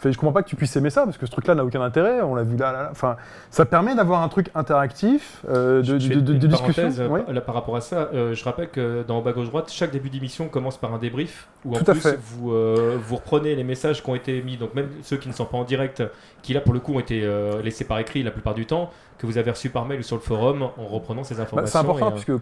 [0.00, 1.82] Fait, je comprends pas que tu puisses aimer ça parce que ce truc-là n'a aucun
[1.82, 2.22] intérêt.
[2.22, 2.88] On l'a vu là, là, là.
[2.90, 3.16] Enfin,
[3.50, 6.88] ça permet d'avoir un truc interactif euh, de, de- discussion.
[6.98, 9.70] euh, par- là, par rapport à ça, euh, je rappelle que dans Bas gauche droite,
[9.70, 13.54] chaque début d'émission commence par un débrief où en Tout plus vous, euh, vous reprenez
[13.54, 16.02] les messages qui ont été mis, donc même ceux qui ne sont pas en direct,
[16.42, 17.20] qui là pour le coup ont été
[17.62, 20.16] laissés par écrit la plupart du temps, que vous avez reçus par mail ou sur
[20.16, 21.70] le forum en reprenant ces Bah, informations.
[21.72, 22.32] c'est important euh, puisque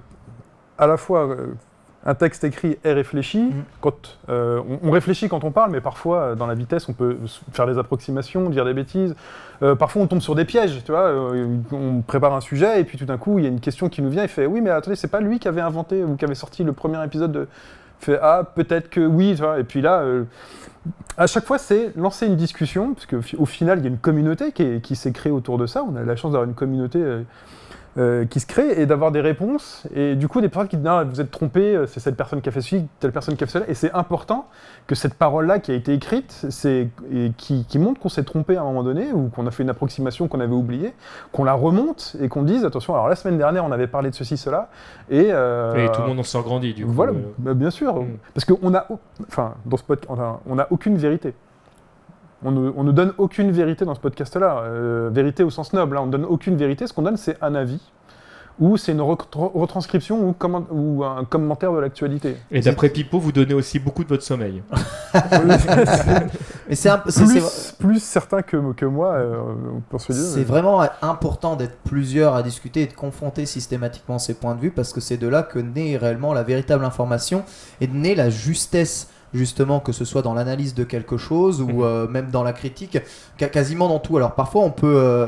[0.79, 1.29] à la fois
[2.07, 3.43] un texte écrit est réfléchi.
[3.43, 3.65] Mhm.
[3.81, 6.93] Quand euh, on, on réfléchit quand on parle, mais parfois euh, dans la vitesse on
[6.93, 7.17] peut
[7.53, 9.15] faire des approximations, dire des bêtises.
[9.63, 11.09] Euh, parfois on tombe sur des pièges, tu vois.
[11.09, 13.89] euh, on prépare un sujet et puis tout d'un coup il y a une question
[13.89, 14.23] qui nous vient.
[14.23, 16.63] Il fait oui mais attendez c'est pas lui qui avait inventé ou qui avait sorti
[16.65, 17.49] le premier épisode de.
[18.01, 19.35] Fait ah peut-être que oui.
[19.35, 20.05] Tu vois, et puis là.
[21.17, 24.53] à chaque fois, c'est lancer une discussion, parce qu'au final, il y a une communauté
[24.53, 25.83] qui s'est créée autour de ça.
[25.83, 27.03] On a la chance d'avoir une communauté
[27.99, 29.85] euh, qui se crée et d'avoir des réponses.
[29.95, 32.41] Et du coup, des personnes qui disent Non, vous êtes trompé, euh, c'est cette personne
[32.41, 33.65] qui a fait ceci, telle personne qui a fait cela.
[33.69, 34.47] Et c'est important
[34.87, 36.89] que cette parole-là qui a été écrite, c'est,
[37.37, 39.71] qui, qui montre qu'on s'est trompé à un moment donné ou qu'on a fait une
[39.71, 40.93] approximation qu'on avait oubliée,
[41.33, 44.15] qu'on la remonte et qu'on dise Attention, alors la semaine dernière, on avait parlé de
[44.15, 44.69] ceci, cela.
[45.11, 46.93] Et, euh, et tout le monde en sort grandi du coup.
[46.93, 47.97] voilà, bah, bien sûr.
[48.03, 48.07] Mm.
[48.35, 48.87] Parce qu'on a,
[49.27, 51.35] enfin, dans ce podcast, on a- on n'a aucune vérité.
[52.45, 54.61] On ne, on ne donne aucune vérité dans ce podcast-là.
[54.63, 55.97] Euh, vérité au sens noble.
[55.97, 56.03] hein.
[56.03, 56.87] On ne donne aucune vérité.
[56.87, 57.81] Ce qu'on donne, c'est un avis
[58.61, 62.37] ou c'est une retr- retranscription ou, comment- ou un commentaire de l'actualité.
[62.51, 64.63] Et d'après Pipo, vous donnez aussi beaucoup de votre sommeil.
[66.69, 66.91] Mais c'est
[67.79, 69.37] plus certain que, que moi, euh,
[69.89, 74.55] pour ce C'est vraiment important d'être plusieurs à discuter et de confronter systématiquement ces points
[74.55, 77.45] de vue parce que c'est de là que naît réellement la véritable information
[77.81, 81.69] et de naît la justesse justement que ce soit dans l'analyse de quelque chose ou
[81.69, 81.83] Mhm.
[81.83, 82.99] euh, même dans la critique,
[83.37, 84.17] quasiment dans tout.
[84.17, 85.27] Alors parfois on peut euh,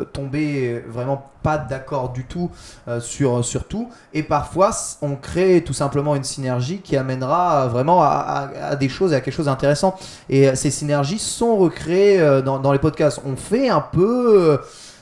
[0.00, 2.50] euh, tomber vraiment pas d'accord du tout
[2.88, 4.70] euh, sur, sur tout et parfois
[5.02, 9.16] on crée tout simplement une synergie qui amènera vraiment à, à- à des choses et
[9.16, 9.94] à quelque chose d'intéressant.
[10.28, 13.20] Et ces synergies sont recréées dans, dans les podcasts.
[13.24, 14.58] On fait un peu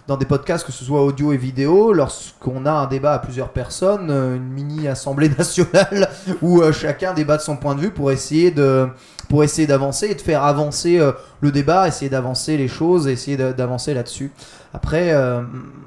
[0.06, 3.48] dans des podcasts, que ce soit audio et vidéo, lorsqu'on a un débat à plusieurs
[3.48, 6.10] personnes, euh, une mini assemblée nationale
[6.42, 8.86] où euh, chacun débat de son point de vue pour essayer de
[9.30, 13.38] pour essayer d'avancer et de faire avancer euh, le débat, essayer d'avancer les choses, essayer
[13.38, 14.30] d'avancer là-dessus.
[14.74, 15.14] Après,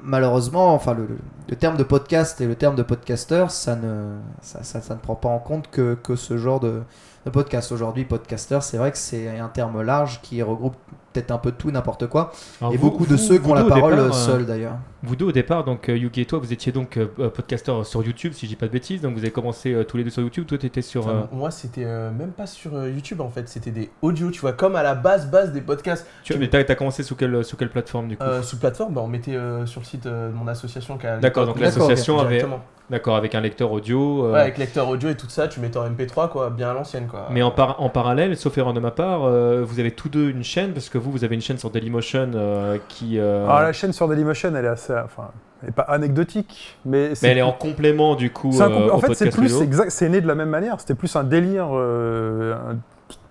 [0.02, 1.06] malheureusement, enfin le,
[1.48, 5.14] le- terme de podcast et le terme de podcasteur, ça ne ça- ça ne prend
[5.14, 6.82] pas en compte que, que ce genre de,
[7.26, 7.70] de podcast.
[7.72, 10.76] Aujourd'hui, podcaster, c'est vrai que c'est un terme large qui regroupe
[11.20, 12.32] peut-être un peu tout, n'importe quoi.
[12.60, 14.76] Alors et vous- beaucoup de ceux qui ont la parole départ, euh, seuls d'ailleurs.
[15.02, 17.86] Vous deux au départ, donc euh, Yuki et toi, vous étiez donc euh, euh, podcasteur
[17.86, 20.02] sur YouTube, si je dis pas de bêtises, donc vous avez commencé euh, tous les
[20.04, 20.46] deux sur YouTube.
[20.46, 21.06] Toi, t'étais sur.
[21.08, 24.30] euh, Enfin, Moi, c'était euh, même pas sur euh, YouTube en fait, c'était des audios,
[24.30, 26.06] tu vois, comme à la base, base des podcasts.
[26.24, 28.24] tu mais t'as, t'as commencé sous quelle, sous quelle plateforme du coup?
[28.24, 30.98] Euh, sous plateforme, bah, on mettait euh, sur le site euh, de mon association.
[30.98, 32.44] qui a- D'accord, donc l'association avait.
[32.90, 34.24] D'accord, avec un lecteur audio.
[34.24, 36.72] euh, Ouais, avec lecteur audio et tout ça, tu mettais en MP3, quoi, bien à
[36.72, 37.28] l'ancienne, quoi.
[37.30, 40.30] Mais en, par- en parallèle, sauf erreur de ma part, euh, vous avez tous deux
[40.30, 43.18] une chaîne, parce que vous, vous avez une chaîne sur Dailymotion euh, qui.
[43.18, 44.92] euh, Alors, la chaîne sur Dailymotion, elle est assez.
[45.04, 45.30] Enfin,
[45.62, 47.10] elle est pas anecdotique, mais.
[47.22, 48.50] mais elle est en complément du coup.
[48.60, 49.52] un euh, compl- en fait, c'est plus
[49.88, 50.80] c'est né de la même manière.
[50.80, 52.76] C'était plus un délire, euh, un-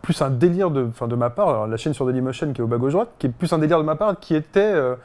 [0.01, 1.49] plus un délire de, enfin, de ma part.
[1.49, 3.57] Alors, la chaîne sur Dailymotion qui est au bas gauche droite, qui est plus un
[3.59, 4.95] délire de ma part, qui était, euh,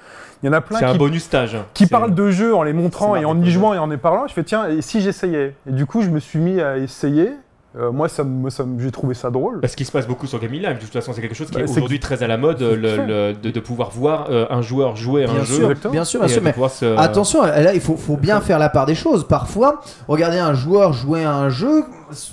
[0.42, 1.56] il y en a plein C'est un qui, bonus stage.
[1.74, 3.96] qui C'est- parlent de jeux en les montrant et en y jouant et en y
[3.96, 4.26] parlant.
[4.28, 5.54] Je fais tiens, et si j'essayais?
[5.68, 7.32] Et du coup, je me suis mis à essayer.
[7.74, 9.60] Euh, moi, ça, me- moi, ça, me- j'ai trouvé ça drôle.
[9.60, 11.54] Parce qu'il se passe beaucoup sur Gaming Live, de toute façon, c'est quelque chose qui
[11.54, 14.60] Bah, est aujourd'hui très à la mode, le- le- de, de pouvoir voir euh, un
[14.60, 15.62] joueur jouer à un jeu.
[15.62, 15.92] exactement.
[15.92, 18.84] bien sûr, bien sûr, mais se- Attention, là il faut, faut bien faire la part
[18.84, 19.26] des choses.
[19.26, 21.84] Parfois, regarder un joueur jouer à un jeu,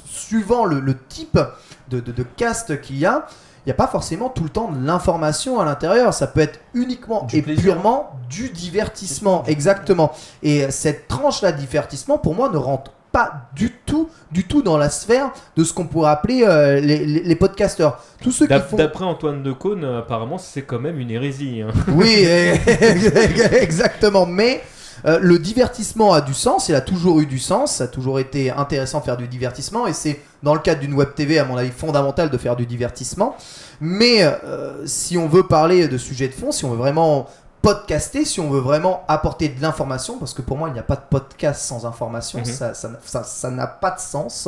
[0.05, 1.39] suivant le, le type
[1.89, 3.25] de, de, de cast qu'il y a,
[3.65, 6.13] il n'y a pas forcément tout le temps de l'information à l'intérieur.
[6.13, 7.63] Ça peut être uniquement Du et plaisir.
[7.75, 9.43] purement du divertissement.
[9.47, 10.11] Exactement.
[10.43, 14.77] Et cette tranche-là de divertissement, pour moi, ne rentre pas du tout, du tout dans
[14.77, 18.03] la sphère de ce qu'on pourrait appeler euh, les, les, les podcasteurs.
[18.21, 18.75] Tous ceux qui font...
[18.77, 21.61] D'après Antoine Decaune, euh, apparemment, c'est quand même une hérésie.
[21.61, 21.71] hein.
[21.93, 22.25] Oui,
[23.51, 24.25] exactement.
[24.25, 24.61] Mais
[25.05, 28.19] euh, le divertissement a du sens, il a toujours eu du sens, ça a toujours
[28.19, 31.45] été intéressant de faire du divertissement, et c'est dans le cadre d'une web TV, à
[31.45, 33.35] mon avis, fondamental de faire du divertissement.
[33.81, 37.27] Mais euh, si on veut parler de sujets de fond, si on veut vraiment
[37.61, 40.83] podcaster, si on veut vraiment apporter de l'information, parce que pour moi, il n'y a
[40.83, 42.45] pas de podcast sans information, Mhm.
[42.45, 44.47] ça ça n'a- ça- ça n'a pas de sens.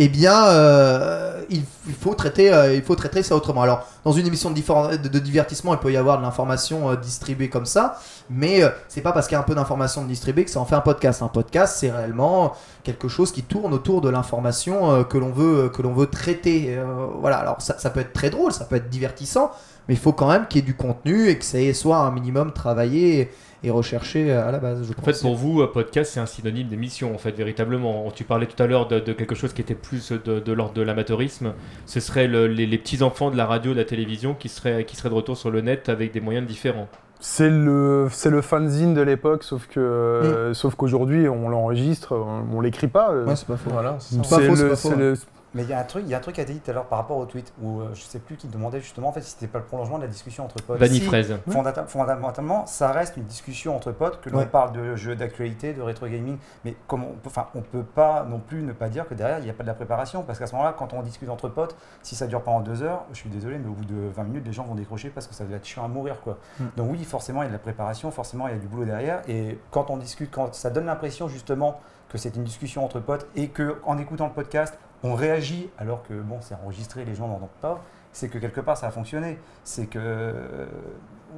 [0.00, 3.62] Eh bien, euh, il, il faut traiter, euh, il faut traiter ça autrement.
[3.62, 6.90] Alors, dans une émission de, diffé- de- de divertissement, il peut y avoir de l'information
[6.90, 7.98] euh, distribuée comme ça,
[8.30, 10.76] mais c'est pas parce qu'il y a un peu d'information distribuée que ça en fait
[10.76, 11.22] un podcast.
[11.22, 12.52] Un podcast, c'est réellement
[12.84, 16.78] quelque chose qui tourne autour de l'information que l'on veut, que l'on veut traiter.
[17.20, 17.38] Voilà.
[17.38, 19.50] Alors, ça, ça peut être très drôle, ça peut être divertissant,
[19.88, 22.10] mais il faut quand même qu'il y ait du contenu et que ça soit un
[22.12, 23.30] minimum travaillé
[23.64, 24.84] et recherché à la base.
[24.86, 25.04] Je En pense.
[25.16, 28.08] fait, pour vous, euh, podcast, c'est un synonyme d'émission, en fait, véritablement.
[28.14, 30.82] Tu parlais tout à l'heure de, de quelque chose qui était plus de, l'ordre de
[30.82, 31.54] l'amateurisme.
[31.84, 34.94] Ce serait le- les, les petits-enfants de la radio, de la télévision qui seraient, qui
[34.94, 36.86] seraient de retour sur le net avec des moyens différents.
[37.18, 42.56] C'est le, c'est le fanzine de l'époque, sauf que, euh, sauf qu'aujourd'hui, on l'enregistre, on,
[42.56, 43.10] on l'écrit pas.
[43.10, 43.70] euh, Ouais, c'est pas faux.
[43.70, 44.20] Voilà, c'est ça.
[44.22, 45.14] C'est pas c'est faux, c'est le- pas faux, c'est le-
[45.58, 46.60] Mais il y a un truc, il y a un truc qui a été dit
[46.60, 49.08] tout à l'heure par rapport au tweet où euh, je sais plus qui demandait justement
[49.08, 50.78] en fait si c'était pas le prolongement de la discussion entre potes.
[50.78, 51.36] Vanille Si, fraise.
[51.50, 54.46] fondata- fondamentalement, ça reste une discussion entre potes que l'on Ouais.
[54.46, 58.24] parle de jeux d'actualité, de rétro gaming, mais comme on peut, enfin, on peut pas
[58.24, 60.38] non plus ne pas dire que derrière il n'y a pas de la préparation parce
[60.38, 63.16] qu'à ce moment-là, quand on discute entre potes, si ça dure pendant deux heures, je
[63.16, 65.44] suis désolé, mais au bout de 20 minutes, les gens vont décrocher parce que ça
[65.44, 66.38] va être chiant à mourir quoi.
[66.60, 66.64] Mm.
[66.76, 68.84] Donc oui, forcément il y a de la préparation, forcément il y a du boulot
[68.84, 73.00] derrière, et quand on discute, quand ça donne l'impression justement que c'est une discussion entre
[73.00, 77.14] potes et que en écoutant le podcast, on réagit alors que bon, c'est enregistré, les
[77.14, 77.82] gens n'entendent pas.
[78.12, 79.38] C'est que quelque part ça a fonctionné.
[79.64, 80.66] C'est que euh,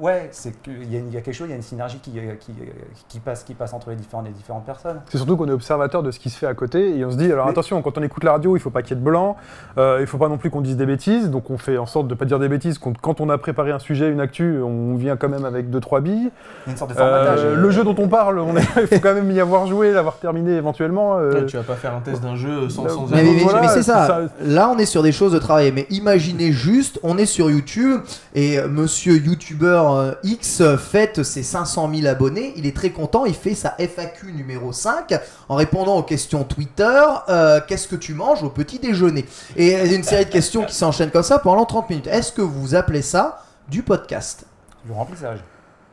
[0.00, 1.62] ouais, c'est qu'il y, a une- il y a quelque chose, il y a une
[1.62, 2.64] synergie qui, euh, qui, euh,
[3.08, 5.00] qui passe, qui passe entre les différentes, les différentes personnes.
[5.08, 7.16] C'est surtout qu'on est observateur de ce qui se fait à côté et on se
[7.16, 9.00] dit alors Mais- attention quand on écoute la radio il faut pas qu'il y ait
[9.00, 9.36] de blanc,
[9.78, 12.08] euh, il faut pas non plus qu'on dise des bêtises donc on fait en sorte
[12.08, 15.16] de pas dire des bêtises quand, on a préparé un sujet une actu on vient
[15.16, 16.30] quand même avec deux trois billes.
[16.66, 17.56] Il y a une sorte de Euh, formatage.
[17.56, 20.16] le jeu dont on parle on est- il faut quand même y avoir joué l'avoir
[20.18, 21.18] terminé éventuellement.
[21.18, 23.60] euh, Ouais, tu vas pas faire un test d'un jeu sans, sans Mais- Mais, Voilà,
[23.62, 24.06] mais c'est ça.
[24.06, 24.20] ça.
[24.42, 25.72] Là, on est sur des choses de travail.
[25.74, 28.00] Mais imaginez juste, on est sur YouTube
[28.34, 32.52] et euh, monsieur YouTuber euh, X euh, fête ses 500 000 abonnés.
[32.56, 33.24] Il est très content.
[33.26, 35.14] Il fait sa FAQ numéro 5
[35.48, 37.00] en répondant aux questions Twitter.
[37.28, 39.24] euh, Qu'est-ce que tu manges au petit déjeuner?
[39.56, 42.06] Et a une série de questions qui s'enchaînent comme ça pendant 30 minutes.
[42.06, 44.44] Est-ce que vous appelez ça du podcast?
[44.84, 45.38] Du remplissage.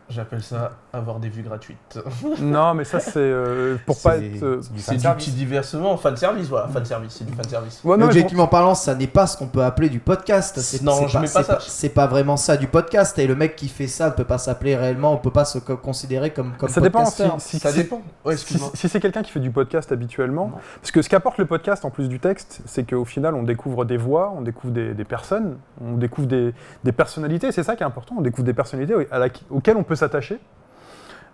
[0.10, 2.00] J'appelle ça avoir des vues gratuites.
[2.39, 4.41] non mais ça c'est euh, pour pas être.
[4.41, 7.82] euh, c'est du petit diversement, fan service, voilà, fan service, c'est du fan service.
[7.84, 10.60] ouais, non, mais pour- Objectivement parlant, ça n'est pas ce qu'on peut appeler du podcast.
[10.62, 11.58] C'est- Non, c'est je mets pas c'est ça.
[11.60, 13.20] C'est pas vraiment ça du podcast.
[13.20, 15.60] Et le mec qui fait ça ne peut pas s'appeler réellement, on peut pas se
[15.60, 17.41] co- considérer comme, comme ça dépend si, podcasteur.
[17.41, 18.02] si- Ça si- dépend.
[18.24, 18.70] Ouais, Si, excuse-moi.
[18.76, 20.58] si c'est quelqu'un qui fait du podcast habituellement, Non.
[20.82, 23.84] parce que ce qu'apporte le podcast en plus du texte, c'est qu'au final on découvre
[23.84, 26.54] des voix, on découvre des, des personnes, on découvre des,
[26.86, 29.84] des personnalités, c'est ça qui est important, on découvre des personnalités à la- auxquelles on
[29.84, 30.39] peut s'attacher.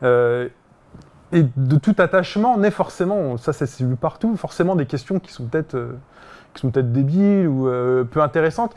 [0.01, 0.49] Euh,
[1.31, 5.45] et de tout attachement naît forcément, ça c'est vu partout, forcément des questions qui sont
[5.45, 5.97] peut-être euh,
[6.53, 8.75] qui sont peut-être débiles ou euh, peu intéressantes.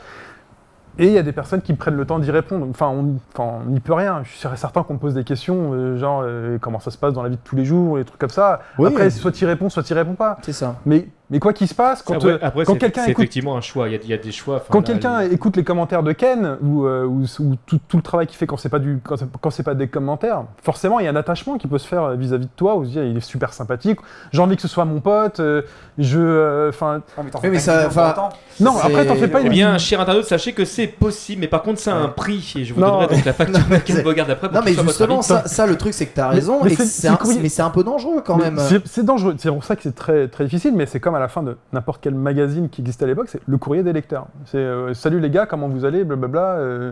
[0.99, 2.65] Et il y a des personnes qui prennent le temps d'y répondre.
[2.69, 4.21] Enfin, on n'y peut rien.
[4.23, 7.13] Je suis certain qu'on me pose des questions, euh, genre euh, comment ça se passe
[7.13, 8.61] dans la vie de tous les jours, des trucs comme ça.
[8.79, 8.87] Oui.
[8.87, 10.39] Après, soit tu y réponds, soit tu y réponds pas.
[10.41, 10.77] C'est ça.
[10.85, 13.23] Mais Mais quoi qu'il se passe, quand, Après, euh, après, quand c'est- quelqu'un c'est écoute
[13.23, 13.89] effectivement un choix.
[13.89, 14.63] Il y a, il y a des choix.
[14.69, 18.03] Quand quelqu'un les- écoute les commentaires de Ken ou, euh, ou- ou tout, tout le
[18.03, 20.99] travail qu'il fait quand c'est pas du quand c'est, quand c'est pas des commentaires, forcément
[20.99, 22.75] il y a un attachement qui peut se faire euh, vis-à-vis de toi.
[22.77, 23.99] Ou se dire il est super sympathique.
[24.31, 25.41] J'ai envie que ce soit mon pote.
[25.41, 25.63] euh,
[25.97, 28.29] je, euh, enfin, Ouais, mais Oui, fais mais pas ça-
[28.61, 28.77] non.
[28.77, 29.49] Après t'en fais pas Eh une.
[29.51, 32.53] bien, cher internaute, sachez que c'est possible, mais par contre, ça a un prix.
[32.57, 32.99] Et je vous Non.
[32.99, 35.75] donnerai donc la facture de Ken Bogard après pour Non, mais justement, ça, ça, le
[35.75, 37.07] truc, c'est que tu as Mais- raison, mais c'est-
[37.61, 38.57] un- peu dangereux quand même.
[38.59, 39.35] C'est, c'est dangereux.
[39.37, 40.71] C'est pour ça que c'est très très difficile.
[40.75, 43.27] Mais c'est comme à la fin de n'importe quel magazine qui existait à l'époque.
[43.29, 44.27] C'est le courrier des lecteurs.
[44.45, 46.57] C'est euh, salut les gars, comment vous allez, blablabla.
[46.57, 46.91] euh,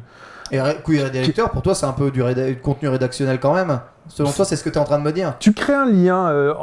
[0.52, 3.80] Et queer des lecteurs, pour toi, c'est un peu du réda- contenu rédactionnel quand même.
[4.08, 5.34] Selon toi, c'est ce que tu es en train de me dire.
[5.40, 6.28] Tu crées un lien.
[6.30, 6.54] euh,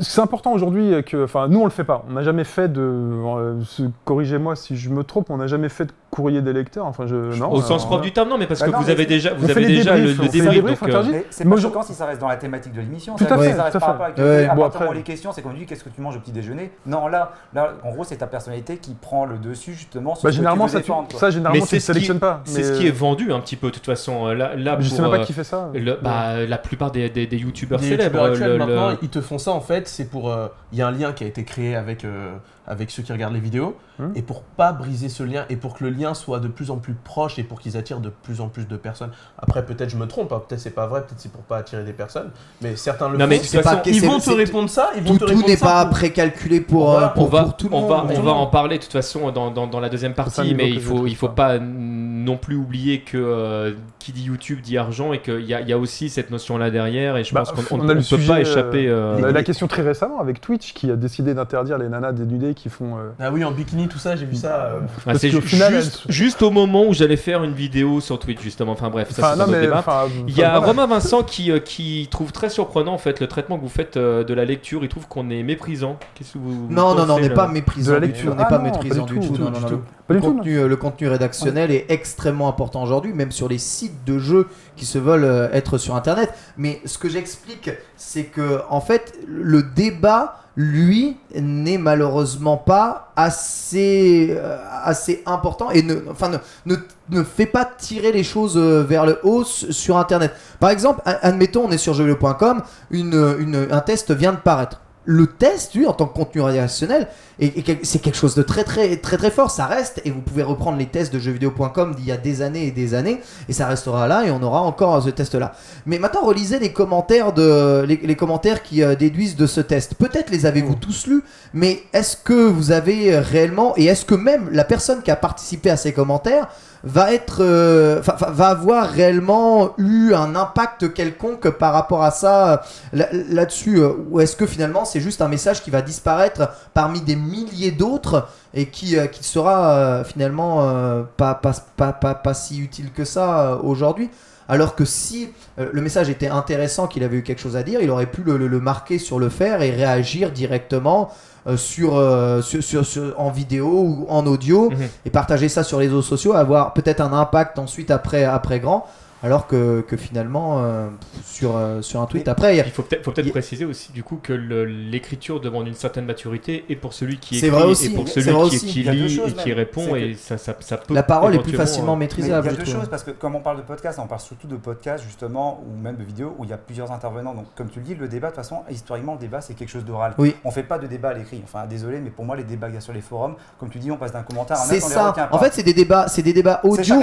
[0.00, 2.04] c'est important aujourd'hui que, enfin, nous on le fait pas.
[2.08, 2.80] On n'a jamais fait de.
[2.80, 3.60] euh,
[4.04, 5.30] Corrigez-moi si je me trompe.
[5.30, 6.86] On n'a jamais fait de courrier des lecteurs.
[6.86, 7.16] Enfin, je.
[7.38, 7.50] Non.
[7.50, 9.34] Au sens euh, propre du terme, non, mais parce Bah que non, vous avez déjà,
[9.34, 10.82] vous avez déjà le, débriefs, débrief.
[10.84, 13.14] euh, c'est Moi, pas choquant si ça reste dans la thématique de l'émission.
[13.16, 14.46] Tout C'est à fait, ça reste à par rapport avec Ouais.
[14.48, 16.70] à Bon, après- les questions, c'est qu'on dit qu'est-ce que tu manges au petit déjeuner?
[16.86, 20.30] Non, là, là, en gros, c'est ta personnalité qui prend le dessus justement sur Bah,
[20.30, 22.42] généralement, ça, tu, ça, généralement, ne sélectionnes pas.
[22.44, 24.28] C'est ce qui est vendu un petit peu, de toute façon.
[24.28, 25.70] Là, Je sais même pas qui fait ça.
[26.02, 28.22] bah, la plupart des, des, des youtubeurs célèbres.
[28.32, 30.30] actuels, le- maintenant, le- ils te font ça en fait, c'est pour.
[30.30, 32.32] euh, Il y a un lien qui a été créé avec, euh,
[32.66, 34.12] avec ceux qui regardent les vidéos, Hmm.
[34.14, 36.76] et pour pas briser ce lien, et pour que le lien soit de plus en
[36.78, 39.10] plus proche, et pour qu'ils attirent de plus en plus de personnes.
[39.38, 41.84] Après, peut-être je me trompe, hein, peut-être c'est pas vrai, peut-être c'est pour pas attirer
[41.84, 42.30] des personnes,
[42.62, 43.28] mais certains le Non, font.
[43.30, 45.24] mais de C'est toute façon, pas- ils vont te répondre ça, ils vont Tout, te
[45.24, 47.68] tout répondre n'est ça pas pour- précalculé pour, Voilà, euh, pour, on va, pour tout
[47.68, 47.90] le on monde.
[47.90, 50.54] va, Tout on va en parler de toute façon dans, dans, dans la deuxième partie,
[50.54, 51.58] mais il faut, il faut pas.
[51.58, 55.68] non plus oublier que euh, qui dit YouTube dit argent et qu'il y a, il
[55.68, 57.16] y a aussi cette notion-là derrière.
[57.16, 58.86] Et je Bah, pense qu'on ne peut pas échapper.
[58.88, 62.51] euh, eu la question très récemment avec Twitch qui a décidé d'interdire les nanas dénudées
[62.54, 62.96] qui font.
[62.98, 64.54] euh, Ah oui, en bikini, tout ça, j'ai vu ça.
[64.66, 67.42] euh, ah, parce c'est qu'au ju- final, juste, elles- juste au moment où j'allais faire
[67.44, 68.72] une vidéo sur Twitch, justement.
[68.72, 69.60] Enfin bref, ça Enfin, c'est non, un autre mais.
[69.66, 69.78] débat.
[69.80, 70.66] enfin, Il y a voilà.
[70.66, 73.96] Romain Vincent qui, euh, qui trouve très surprenant en fait le traitement que vous faites
[73.96, 74.82] euh, de la lecture.
[74.82, 75.96] Il trouve qu'on est méprisant.
[76.14, 78.00] Qu'est-ce que vous vous Non, non, non, on pensez, n'est là pas méprisant De la
[78.00, 78.32] du lecture.
[78.32, 79.32] On n'est Ah pas non, pas méprisant du du tout, tout.
[79.34, 79.78] du non, tout, non, du non.
[79.78, 79.84] tout.
[80.12, 84.04] Le tout, contenu, euh, le contenu rédactionnel est extrêmement important aujourd'hui, même sur les sites
[84.04, 86.32] de jeux qui se veulent euh, être sur Internet.
[86.56, 94.28] Mais ce que j'explique, c'est que en fait, le débat, lui, n'est malheureusement pas assez,
[94.30, 96.76] euh, assez important et ne, enfin, ne, ne,
[97.08, 100.32] ne fait pas tirer les choses vers le haut sur Internet.
[100.60, 104.80] Par exemple, admettons, on est sur jeuxvideo.com, une, une, un test vient de paraître.
[105.04, 107.08] Le test, lui, en tant que contenu rédactionnel,
[107.46, 109.50] et, c'est quelque chose de très très très très fort.
[109.50, 112.66] Ça reste et vous pouvez reprendre les tests de jeuxvideo.com d'il y a des années
[112.66, 115.52] et des années et ça restera là et on aura encore ce test là.
[115.86, 119.94] Mais maintenant relisez les commentaires de les, les commentaires qui euh, déduisent de ce test.
[119.94, 124.48] Peut-être les avez-vous tous lus, mais est-ce que vous avez réellement et est-ce que même
[124.50, 126.48] la personne qui a participé à ces commentaires
[126.84, 132.56] va être euh, va avoir réellement eu un impact quelconque par rapport à ça euh,
[132.92, 137.00] là- là-dessus euh, ou est-ce que finalement c'est juste un message qui va disparaître parmi
[137.00, 142.14] des milliers d'autres et qui, euh, qui sera euh, finalement euh, pas, pas, pas, pas,
[142.14, 144.10] pas si utile que ça euh, aujourd'hui
[144.48, 147.80] alors que si euh, le message était intéressant, qu'il avait eu quelque chose à dire,
[147.80, 151.10] il aurait pu le, le- le marquer sur le fer et réagir directement
[151.46, 154.76] euh, sur, euh, sur, sur- sur- en vidéo ou en audio Mhm.
[155.06, 158.84] et partager ça sur les réseaux sociaux, avoir peut-être un impact ensuite après, après grand,
[159.22, 160.88] alors que, que finalement euh,
[161.24, 163.92] sur, euh, sur un tweet Mais- après, il faut peut-être faut peut-être Il- préciser aussi
[163.92, 167.64] du coup que le- l'écriture demande une certaine maturité et pour celui qui écrit vrai
[167.64, 170.76] aussi, et pour celui vrai qui, lit choses et qui répond et ça, ça, ça
[170.76, 172.48] peut la parole est plus facilement euh, Mais il y maîtrisable.
[172.48, 175.04] a deux choses, parce que comme on parle de podcast, on parle surtout de podcast
[175.04, 177.34] justement, ou même de vidéos, où il y a plusieurs intervenants.
[177.34, 179.68] Donc comme tu le dis, le débat, de toute façon, historiquement, le débat, c'est quelque
[179.70, 180.14] chose d'oral.
[180.18, 180.34] Oui.
[180.44, 181.40] On fait pas de débat à l'écrit.
[181.44, 183.78] Enfin, désolé, mais pour moi, les débats qu'il y a sur les forums, comme tu
[183.78, 185.14] dis, on passe d'un commentaire à un C'est ça.
[185.30, 186.96] En fait, c'est des débats, c'est des débats audio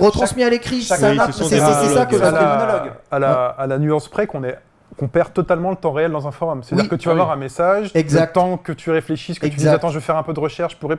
[0.00, 0.82] retransmis à l'écrit.
[0.82, 2.92] Ça n'a- C'est ça que à la- monologue.
[3.58, 4.58] à la, nuance près qu'on est
[4.96, 6.62] qu'on perd totalement le temps réel dans un forum.
[6.62, 6.88] C'est-à-dire Oui.
[6.88, 7.20] que tu vas Ah oui.
[7.22, 8.26] avoir un message, Exact.
[8.28, 9.72] le temps que tu réfléchisses, que tu Exact.
[9.74, 10.92] attends, je vais faire un peu de recherche pour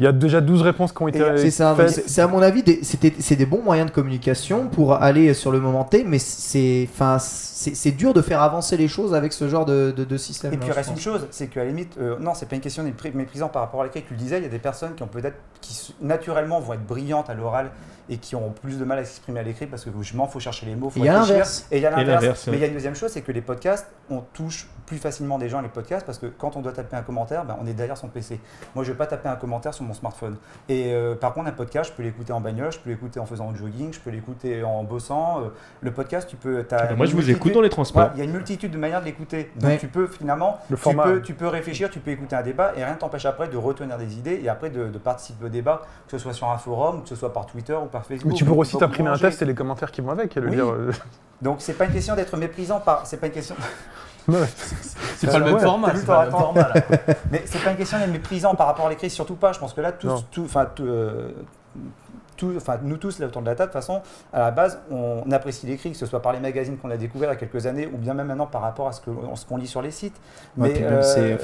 [0.00, 1.90] Il y a déjà 12 réponses qui ont été C'est ça, faites.
[1.90, 5.34] c'est c'est à mon avis, des- c'était- c'est des bons moyens de communication pour aller
[5.34, 9.14] sur le moment T, mais c'est, enfin, c'est c'est dur de faire avancer les choses
[9.14, 10.54] avec ce genre de, de, de système.
[10.54, 12.54] Et puis il je reste une chose, c'est qu'à la limite, euh, non, c'est pas
[12.54, 14.02] une question d'être méprisant par rapport à l'écrit.
[14.02, 16.86] Tu le disais, il y a des personnes qui ont peut-être, qui naturellement vont être
[16.86, 17.70] brillantes à l'oral
[18.08, 20.40] et qui auront plus de mal à s'exprimer à l'écrit parce que justement, il faut
[20.40, 21.34] chercher les mots, faut Il y a réfléchir.
[21.34, 21.66] l'inverse.
[21.70, 22.22] Et il y a Et l'inverse.
[22.22, 22.56] l'inverse, Mais ouais.
[22.56, 25.48] il y a une deuxième chose, c'est que les podcasts, on touche plus facilement des
[25.50, 27.96] gens les podcasts parce que quand on doit taper un commentaire, ben, on est derrière
[27.98, 28.40] son PC.
[28.74, 30.36] Moi, je vais pas taper un commentaire sur mon smartphone.
[30.68, 33.26] Et euh, par contre, un podcast, je peux l'écouter en bagnole, je peux l'écouter en
[33.26, 35.40] faisant du jogging, je peux l'écouter en bossant.
[35.40, 35.48] Euh,
[35.80, 36.62] le podcast, tu peux.
[36.64, 38.02] t'as Ah bah, moi je vous écoute dans les transports.
[38.04, 39.50] Ouais, il y a une multitude de manières de l'écouter.
[39.56, 39.78] Donc Ouais.
[39.78, 41.04] tu peux finalement, Le tu, format.
[41.04, 43.56] peux, tu peux réfléchir, tu peux écouter un débat et rien ne t'empêche après de
[43.56, 46.58] retenir des idées et après de, de participer au débat, que ce soit sur un
[46.58, 48.32] forum, que ce soit par Twitter ou par Facebook.
[48.32, 50.36] Mais tu peux aussi t'imprimer un test et les commentaires qui vont avec.
[50.36, 50.54] et le Oui.
[50.56, 50.92] dire, euh,
[51.42, 53.54] Donc c'est pas une question d'être méprisant par, c'est pas une question.
[55.16, 55.92] C'est pas le même Ouais, format.
[55.94, 56.74] C'est pas le format là.
[57.30, 59.52] Mais c'est pas une question d'être méprisant par rapport à l'écrit, surtout pas.
[59.52, 61.32] Je pense que là, tous, tout, enfin, tout, euh,
[62.36, 64.00] tout- nous tous là autour de la table, de toute façon,
[64.32, 67.28] à la base, on apprécie l'écrit, que ce soit par les magazines qu'on a découverts
[67.30, 69.00] il y a quelques années, ou bien même maintenant par rapport à ce
[69.46, 70.16] qu'on lit sur les sites.
[70.56, 71.36] Mais euh,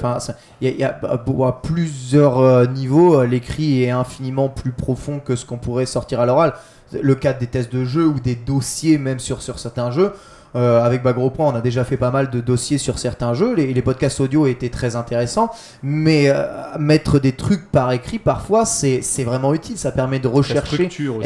[0.59, 5.19] il y a, y a à- plusieurs euh, niveaux, euh, l'écrit est infiniment plus profond
[5.19, 6.53] que ce qu'on pourrait sortir à l'oral.
[6.91, 10.13] Le cas des tests de jeu ou des dossiers, même sur, sur certains jeux.
[10.55, 13.53] Euh, avec Bagro Point, on a déjà fait pas mal de dossiers sur certains jeux.
[13.53, 15.51] Les, les podcasts audio étaient très intéressants,
[15.83, 16.45] mais euh,
[16.79, 19.77] mettre des trucs par écrit, parfois, c'est vraiment utile.
[19.77, 20.77] Ça permet de rechercher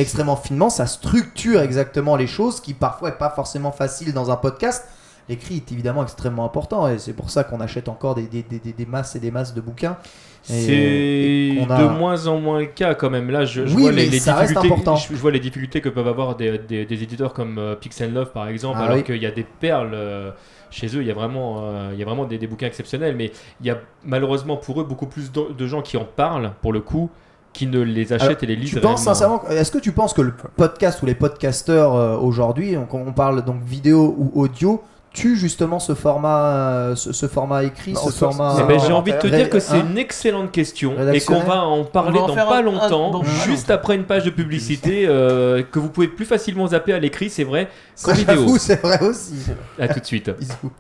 [0.01, 4.35] extrêmement finement, ça structure exactement les choses, qui parfois est pas forcément facile dans un
[4.35, 4.85] podcast.
[5.29, 8.59] L'écrit est évidemment extrêmement important et c'est pour ça qu'on achète encore des, des- des-
[8.59, 9.95] des masses et des masses de bouquins.
[10.43, 13.29] C'est a- de moins en moins le cas quand même.
[13.29, 14.69] Là, je, je Oui, vois les, difficultés.
[15.09, 18.13] Je, je vois les difficultés que peuvent avoir des, des- des éditeurs comme euh, Pixel
[18.13, 19.03] Love par exemple, Ah alors oui.
[19.03, 20.31] qu'il y a des perles euh,
[20.71, 21.01] chez eux.
[21.01, 23.67] Il y a vraiment, euh, il y a vraiment des, des bouquins exceptionnels, mais il
[23.67, 26.79] y a malheureusement pour eux beaucoup plus de, de gens qui en parlent pour le
[26.81, 27.09] coup,
[27.53, 28.69] qui ne les achètent Alors, et les lisent.
[28.71, 29.13] Tu penses réellement.
[29.13, 33.11] sincèrement, est-ce que tu penses que le podcast ou les podcasteurs euh, aujourd'hui, donc on
[33.13, 34.81] parle donc vidéo ou audio,
[35.13, 38.55] tue justement ce format, ce, ce format écrit, Bah, ce format.
[38.59, 41.41] Eh ben, J'ai envie de te dire que c'est hein une excellente question et qu'on
[41.41, 43.73] va en parler On va en dans pas un- longtemps, un- dans pas juste longtemps.
[43.73, 47.43] après une page de publicité euh, que vous pouvez plus facilement zapper à l'écrit, c'est
[47.43, 47.69] vrai,
[48.03, 48.57] qu'en vidéo.
[48.57, 49.35] c'est vrai aussi.
[49.79, 50.29] À tout de suite.
[50.39, 50.71] Bisous.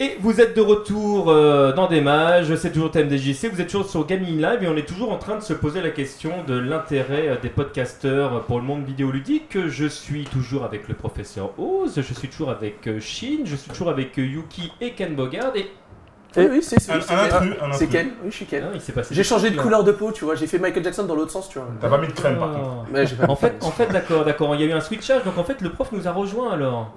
[0.00, 3.88] Et vous êtes de retour euh, dans des mages, c'est toujours TMDJC, vous êtes toujours
[3.90, 6.56] sur Gaming Live et on est toujours en train de se poser la question de
[6.56, 9.58] l'intérêt euh, des podcasteurs pour le monde vidéoludique.
[9.66, 13.70] Je suis toujours avec le professeur Oz, je suis toujours avec euh, Shin, je suis
[13.70, 15.68] toujours avec Yuki et Ken Bogard et
[16.36, 17.34] Oui, oui, c'est c'est- Un- c'est un Ken.
[17.34, 17.90] intrus, un C'est intrus.
[17.90, 18.64] Ken, oui, je suis Ken.
[18.66, 19.62] Ah, il s'est passé J'ai des changé trucs, de là.
[19.64, 20.36] couleur de peau, tu vois.
[20.36, 21.66] J'ai fait Michael Jackson dans l'autre sens, tu vois.
[21.80, 22.68] T'as pas mis de crème par contre.
[22.84, 22.86] Ah.
[22.92, 25.24] Mais j'ai pas En fait, en fait d'accord, d'accord, il y a eu un switchage,
[25.24, 26.94] donc en fait le prof nous a rejoint alors.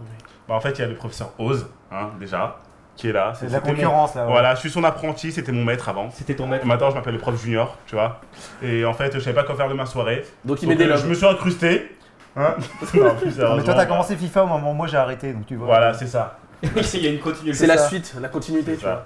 [0.48, 2.60] Bah, en fait, il y a le professeur Oz, hein, déjà,
[2.96, 3.34] qui est là.
[3.36, 4.26] c'est la mon- concurrence là.
[4.26, 4.32] ouais.
[4.32, 6.10] Voilà, je suis son apprenti, c'était mon maître avant.
[6.12, 6.66] C'était ton Et maître.
[6.66, 8.20] maintenant, je m'appelle le prof junior, tu vois.
[8.62, 10.24] Et en fait, je savais pas quoi faire de ma soirée.
[10.46, 11.96] Donc il des euh, je me suis incrusté.
[12.36, 12.56] Hein
[12.94, 15.56] non, plus Mais toi, t'as commencé FIFA au moment où moi j'ai arrêté, donc tu
[15.56, 15.68] vois.
[15.68, 16.38] Voilà, c'est ça.
[16.94, 17.58] il y a une continuité.
[17.58, 17.88] C'est la ça.
[17.88, 19.06] suite, la continuité, tu vois.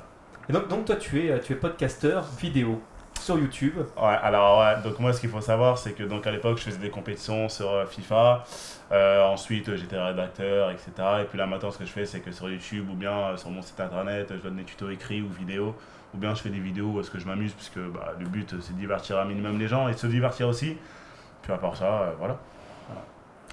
[0.49, 2.81] Et donc, donc toi tu es, tu es podcasteur vidéo
[3.19, 3.75] sur YouTube.
[3.97, 6.63] Ouais, alors ouais, donc moi ce qu'il faut savoir c'est que donc à l'époque je
[6.65, 8.43] faisais des compétitions sur euh, FIFA,
[8.91, 10.91] Euh, ensuite euh, j'étais rédacteur, etc.
[11.21, 13.37] Et puis là maintenant ce que je fais c'est que sur YouTube ou bien euh,
[13.37, 15.75] sur mon site internet je donne des tutos écrits ou vidéos,
[16.13, 18.53] ou bien je fais des vidéos où est-ce que je m'amuse puisque bah, le but
[18.61, 20.77] c'est de divertir un minimum les gens et de se divertir aussi.
[21.41, 22.37] Puis à part ça, euh, voilà.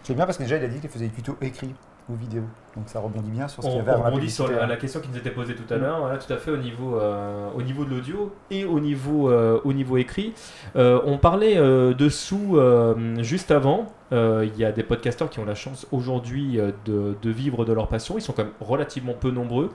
[0.03, 1.75] C'est bien parce que déjà il a dit qu'il faisait des tutos écrits
[2.09, 2.43] ou vidéo,
[2.77, 4.51] donc ça rebondit bien sur ce qu'il y On, avait on avant la rebondit sur
[4.51, 4.67] la, hein.
[4.67, 6.99] la question qui nous était posée tout à l'heure, voilà, tout à fait au niveau,
[6.99, 10.33] euh, au niveau de l'audio et au niveau, euh, au niveau écrit.
[10.77, 13.87] Euh, on parlait euh, dessous euh, juste avant.
[14.13, 17.73] Euh, Il y a des podcasteurs qui ont la chance aujourd'hui de, de vivre de
[17.73, 18.17] leur passion.
[18.19, 19.71] Ils sont quand même relativement peu nombreux.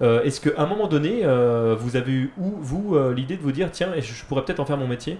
[0.00, 3.42] Euh, Est-ce qu'à un moment donné, euh, vous avez eu, ou vous, euh, l'idée de
[3.42, 5.18] vous dire, tiens, je, je pourrais peut-être en faire mon métier?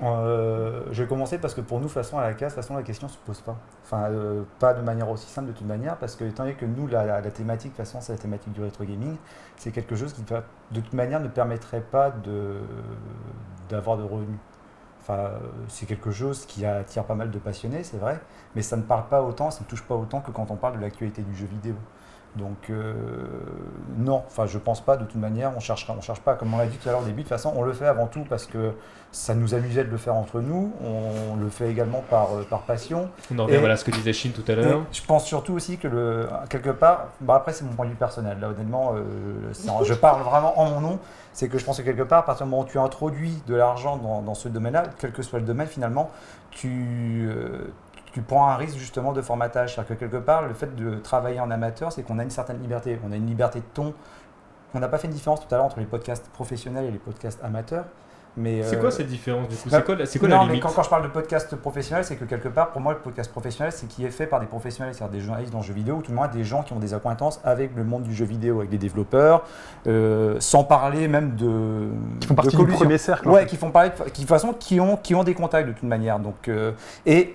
[0.00, 3.08] Euh, je vais commencer parce que pour nous, façon, à la case, façon, la question
[3.08, 3.56] se pose pas.
[3.84, 6.66] Enfin, euh, pas de manière aussi simple de toute manière, parce que étant donné que
[6.66, 9.16] nous, la, la- la thématique, façon, c'est la thématique du rétro gaming,
[9.56, 12.60] c'est quelque chose qui, de toute manière, ne permettrait pas de
[13.68, 14.38] d'avoir de revenus.
[15.02, 15.30] Enfin,
[15.68, 18.20] c'est quelque chose qui attire pas mal de passionnés, c'est vrai,
[18.54, 20.76] mais ça ne parle pas autant, ça ne touche pas autant que quand on parle
[20.76, 21.74] de l'actualité du jeu vidéo.
[22.36, 22.92] Donc euh,
[23.96, 26.58] non, enfin je pense pas de toute manière, on cherchera, on cherche pas, comme on
[26.58, 28.24] l'a dit tout à l'heure au début, de toute façon on le fait avant tout
[28.28, 28.72] parce que
[29.10, 32.60] ça nous amusait de le faire entre nous, on le fait également par, euh, par
[32.60, 33.08] passion.
[33.34, 34.82] On en revient Et- voilà ce que disait Shin tout à l'heure.
[34.92, 37.96] je pense surtout aussi que le, quelque part, bon après c'est mon point de vue
[37.96, 40.98] personnel, là honnêtement, euh, je parle vraiment en mon nom,
[41.32, 43.54] c'est que je pense que quelque part, à partir du moment où tu introduis de
[43.54, 46.10] l'argent dans, dans ce domaine-là, quel que soit le domaine finalement,
[46.50, 47.68] tu, euh,
[48.12, 49.74] tu prends un risque justement de formatage.
[49.74, 52.60] C'est-à-dire que quelque part, le fait de travailler en amateur, c'est qu'on a une certaine
[52.60, 52.98] liberté.
[53.06, 53.94] On a une liberté de ton.
[54.74, 56.98] On n'a pas fait une différence tout à l'heure entre les podcasts professionnels et les
[56.98, 57.84] podcasts amateurs.
[58.36, 59.68] Mais, C'est euh, quoi cette différence du coup?
[59.68, 60.62] bah, C'est quoi, c'est quoi non, la mais limite?
[60.62, 63.32] quand, quand je parle de podcast professionnel, c'est que quelque part, pour moi, le podcast
[63.32, 65.96] professionnel, c'est qui est fait par des professionnels, c'est-à-dire des journalistes dans le jeu vidéo,
[65.96, 68.26] ou tout le moins des gens qui ont des acquaintances avec le monde du jeu
[68.26, 69.42] vidéo, avec des développeurs,
[69.88, 71.88] euh, sans parler même de.
[72.20, 73.28] Qui font partie de du premier cercle.
[73.28, 73.46] en Ouais, fait.
[73.46, 75.72] qui font parler, de- qui, de toute façon, qui ont, qui ont des contacts de
[75.72, 76.20] toute manière.
[76.20, 76.72] Donc, euh,
[77.06, 77.34] et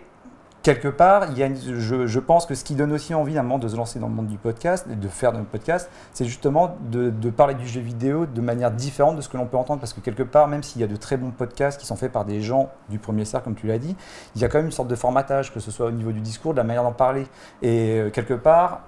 [0.64, 3.42] quelque part, il y a une- je, pense que ce qui donne aussi envie à
[3.42, 6.26] un moment de se lancer dans le monde du podcast de faire un podcast, c'est
[6.26, 9.58] justement de, de parler du jeu vidéo de manière différente de ce que l'on peut
[9.58, 9.82] entendre.
[9.82, 12.12] Parce que quelque part, même s'il y a de très bons podcasts qui sont faits
[12.12, 13.96] par des gens du premier cercle, comme tu l'as dit,
[14.36, 16.22] il y a quand même une sorte de formatage, que ce soit au niveau du
[16.22, 17.28] discours, de la manière d'en parler.
[17.62, 18.82] Et euh, quelque part,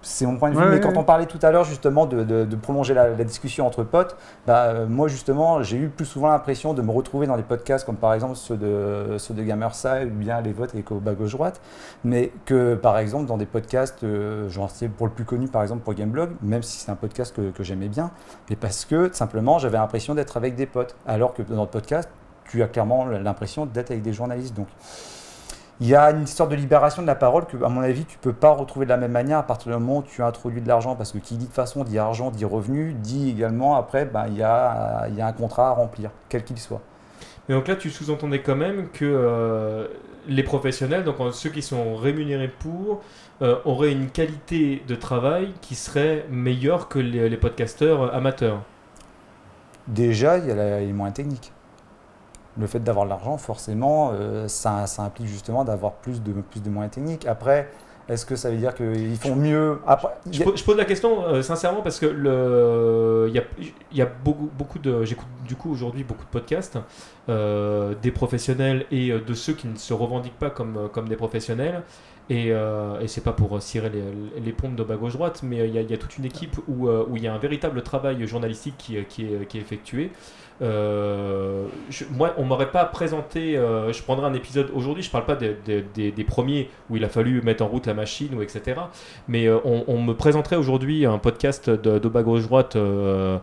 [0.00, 0.60] c'est mon point de vue.
[0.60, 0.98] Ouais, mais ouais, quand ouais.
[0.98, 4.16] on parlait tout à l'heure justement de, de- de prolonger la, la discussion entre potes,
[4.46, 7.84] bah, euh, moi justement j'ai eu plus souvent l'impression de me retrouver dans des podcasts
[7.84, 11.32] comme par exemple ceux de, ceux de ou bien les votes avec au bas gauche
[11.32, 11.60] droite,
[12.04, 15.62] mais que par exemple dans des podcasts, euh, genre c'est pour le plus connu par
[15.62, 18.10] exemple pour Gameblog, même si c'est un podcast que, que j'aimais bien,
[18.48, 22.08] mais parce que simplement j'avais l'impression d'être avec des potes, alors que dans le podcast
[22.44, 24.54] tu as clairement l'impression d'être avec des journalistes.
[24.56, 24.68] Donc
[25.80, 28.18] il y a une sorte de libération de la parole que, à mon avis, tu
[28.18, 30.66] peux pas retrouver de la même manière à partir du moment où tu introduis de
[30.66, 30.96] l'argent.
[30.96, 34.36] Parce que qui dit de façon dit argent, dit revenu, dit également après, ben, il
[34.36, 36.80] y, a, il y a un contrat à remplir, quel qu'il soit.
[37.48, 39.86] Mais donc là, tu sous-entendais quand même que euh,
[40.26, 43.00] les professionnels, donc ceux qui sont rémunérés pour,
[43.40, 48.62] euh, auraient une qualité de travail qui serait meilleure que les, les podcasteurs amateurs.
[49.86, 51.52] Déjà, il y a les moyens techniques.
[52.58, 56.70] Le fait d'avoir de l'argent, forcément, euh, ça, implique justement d'avoir plus de, plus de
[56.70, 57.26] moyens techniques.
[57.26, 57.70] Après,
[58.08, 59.80] est-ce que ça veut dire qu'ils font mieux
[60.32, 62.06] Je, pose la question euh, sincèrement parce que
[64.24, 66.78] beaucoup, de, j'écoute du coup aujourd'hui beaucoup de podcasts,
[67.28, 71.82] euh, des professionnels et de ceux qui ne se revendiquent pas comme des professionnels.
[72.30, 74.02] Et, euh, et c'est pas pour cirer les,
[74.44, 76.26] les pompes de bas gauche droite, mais il y, a- il y a toute une
[76.26, 78.74] équipe où, euh, où il y a un véritable travail journalistique
[79.08, 80.10] qui, est, effectué.
[80.60, 81.66] Euh,
[82.10, 83.56] moi, on m'aurait pas présenté.
[83.56, 85.02] euh, je prendrai un épisode aujourd'hui.
[85.02, 88.42] Je parle pas des, premiers où il a fallu mettre en route la machine ou
[88.42, 88.80] etc.
[89.28, 93.38] Mais euh, on, me présenterait aujourd'hui un podcast de, bas gauche droite euh,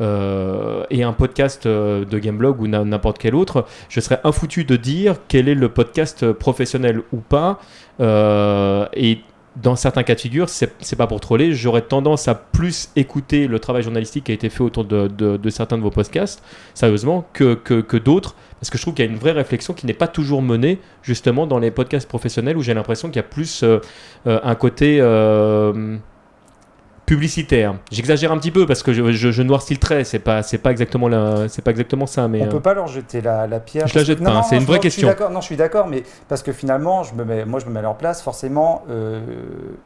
[0.00, 3.64] euh, et un podcast euh, de Gameblog ou n'importe quel autre.
[3.88, 7.58] Je serais infoutu de dire quel est le podcast professionnel ou pas.
[8.00, 9.20] Euh, et
[9.56, 13.58] dans certains cas de figure, c'est pas pour troller, j'aurais tendance à plus écouter le
[13.58, 16.42] travail journalistique qui a été fait autour de, certains de vos podcasts,
[16.74, 19.86] sérieusement, que, que, d'autres, parce que je trouve qu'il y a une vraie réflexion qui
[19.86, 23.24] n'est pas toujours menée, justement, dans les podcasts professionnels, où j'ai l'impression qu'il y a
[23.24, 23.80] plus euh,
[24.26, 25.00] euh, un côté
[27.08, 27.74] publicitaire.
[27.90, 30.58] J'exagère un petit peu, parce que je, je, je noircis le trait, c'est pas, c'est
[30.58, 32.42] pas, exactement la- c'est pas exactement ça, mais...
[32.42, 33.86] On euh, peut pas leur jeter la, la pierre.
[33.88, 35.08] Je la que- jette pas, c'est une vraie question.
[35.08, 37.70] d'accord- Non, je suis d'accord, mais parce que finalement, je me mets, moi, je me
[37.72, 38.22] mets à leur place.
[38.22, 39.20] Forcément, euh,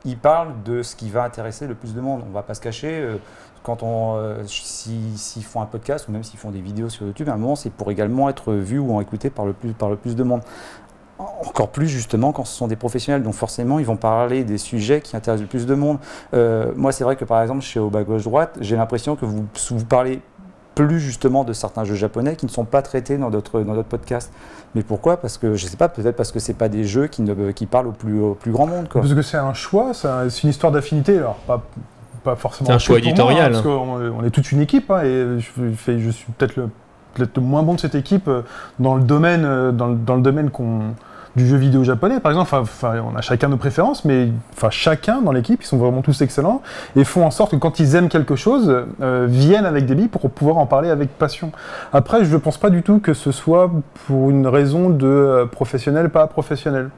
[0.04, 2.22] ils parlent de ce qui va intéresser le plus de monde.
[2.28, 2.90] On va pas se cacher.
[3.00, 3.16] euh,
[3.64, 7.06] quand on, euh, si- s'ils font un podcast ou même s'ils font des vidéos sur
[7.06, 9.88] YouTube, à un moment, c'est pour également être vu ou écouté par le plus, par
[9.88, 10.40] le plus de monde.
[11.46, 15.00] Encore plus justement quand ce sont des professionnels, donc forcément ils vont parler des sujets
[15.00, 15.98] qui intéressent le plus de monde.
[16.34, 19.24] Euh, moi c'est vrai que par exemple chez Au bas gauche droite, j'ai l'impression que
[19.24, 20.20] vous, vous parlez
[20.74, 23.88] plus justement de certains jeux japonais qui ne sont pas traités dans d'autres dans d'autres
[23.88, 24.32] podcasts.
[24.74, 25.18] Mais pourquoi?
[25.18, 27.66] Parce que je sais pas, peut-être parce que c'est pas des jeux qui, ne, qui
[27.66, 28.88] parlent au plus, au plus grand monde.
[28.88, 29.02] Quoi.
[29.02, 31.62] Parce que c'est un choix, c'est un- c'est une histoire d'affinité, alors pas,
[32.24, 32.68] pas forcément.
[32.68, 33.46] C'est un choix moi, éditorial.
[33.46, 36.56] hein, parce qu'on on est toute une équipe, hein, et je, fais- je suis peut-être
[36.56, 36.70] le,
[37.12, 38.40] peut le moins bon de cette équipe euh,
[38.78, 40.94] dans le domaine, euh, dans le, dans le domaine qu'on
[41.36, 42.48] du jeu vidéo japonais, par exemple.
[42.52, 46.02] Enfin, enfin, on a chacun nos préférences, mais enfin, chacun dans l'équipe, ils sont vraiment
[46.02, 46.60] tous excellents
[46.96, 50.08] et font en sorte que quand ils aiment quelque chose, euh, viennent avec des billes
[50.08, 51.50] pour pouvoir en parler avec passion.
[51.92, 53.70] Après, je ne pense pas du tout que ce soit
[54.06, 56.90] pour une raison de euh, professionnel, pas professionnel.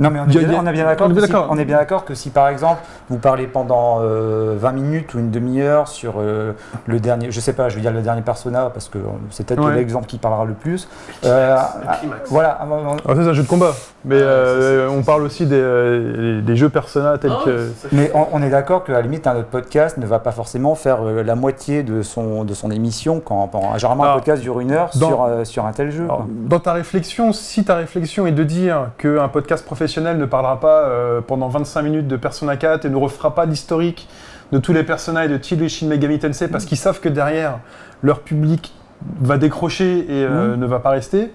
[0.00, 1.46] Non, mais on est bien, bien d'accord on est que, bien si- d'accord.
[1.50, 5.20] on est bien d'accord que si par exemple vous parlez pendant euh, 20 minutes ou
[5.20, 6.52] une demi-heure sur euh,
[6.86, 8.98] le dernier, je sais pas, je vais dire le dernier Persona parce que
[9.30, 9.74] c'est peut-être Ouais.
[9.76, 10.88] l'exemple qui parlera le plus.
[11.22, 15.22] Voilà, ah, ah, Alors ça, c'est un jeu de combat, mais Ouais, euh, on parle
[15.22, 17.68] aussi des, euh, des jeux Persona tels Ah, que...
[17.92, 20.74] mais on, on est d'accord qu'à la limite un autre podcast ne va pas forcément
[20.74, 24.42] faire euh, la moitié de son, de son émission quand, quand- généralement un Alors, podcast
[24.42, 26.04] dure une heure dans- sur, euh, sur un tel jeu.
[26.04, 26.26] Alors, quoi.
[26.28, 30.82] dans ta réflexion, si ta réflexion est de dire qu'un podcast professionnel ne parlera pas
[30.84, 34.08] euh, pendant 25 minutes de Persona 4 et ne refera pas l'historique
[34.52, 37.58] de tous les personnages de Chilo et Shin Megami Tensei parce qu'ils savent que derrière,
[38.02, 38.72] leur public
[39.20, 40.60] va décrocher et euh, Mhm.
[40.60, 41.32] ne va pas rester,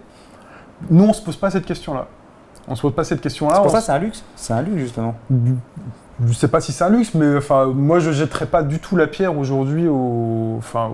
[0.89, 2.07] nous, on se pose pas cette question-là.
[2.67, 3.55] On se pose pas cette question-là.
[3.55, 5.15] C'est pour ça c'est un luxe, c'est un luxe justement.
[6.25, 8.95] je sais pas si c'est un luxe, mais enfin, moi je jetterais pas du tout
[8.95, 10.91] la pierre aujourd'hui aux, enfin,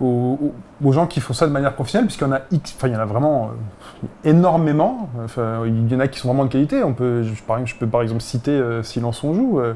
[0.00, 0.52] aux,
[0.92, 2.96] gens qui font ça de manière professionnelle, puisqu'il y en a X, enfin il y
[2.96, 5.08] en a vraiment euh, énormément.
[5.24, 6.82] Enfin, il y en a qui sont vraiment de qualité.
[6.84, 9.74] On peut, je, par exemple, je peux par exemple citer euh, Silence on joue, euh,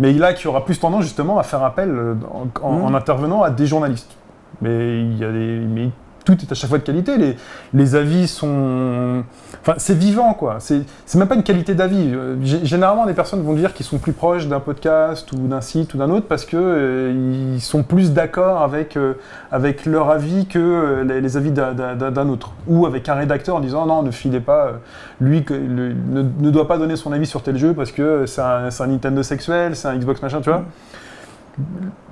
[0.00, 2.84] mais là qui aura plus tendance justement à faire appel euh, en, en- Mhm.
[2.84, 4.16] en intervenant à des journalistes.
[4.62, 5.90] Mais il y a des, mais
[6.26, 7.36] tout est à chaque fois de qualité.
[7.72, 9.22] Les, avis sont.
[9.62, 10.58] Enfin, c'est vivant, quoi.
[10.58, 12.12] C'est même pas une qualité d'avis.
[12.12, 15.60] Euh, gé- Généralement, les personnes vont dire qu'ils sont plus proches d'un podcast ou d'un
[15.62, 19.14] site ou d'un autre parce que euh, ils sont plus d'accord avec, euh,
[19.52, 22.50] avec leur avis que euh, les, avis d'un- autre.
[22.66, 24.72] Ou avec un rédacteur en disant non, ne filez pas,
[25.20, 28.86] lui ne, doit pas donner son avis sur tel jeu parce que c'est un, un
[28.88, 30.64] Nintendo sexuel, c'est un Xbox machin, tu vois.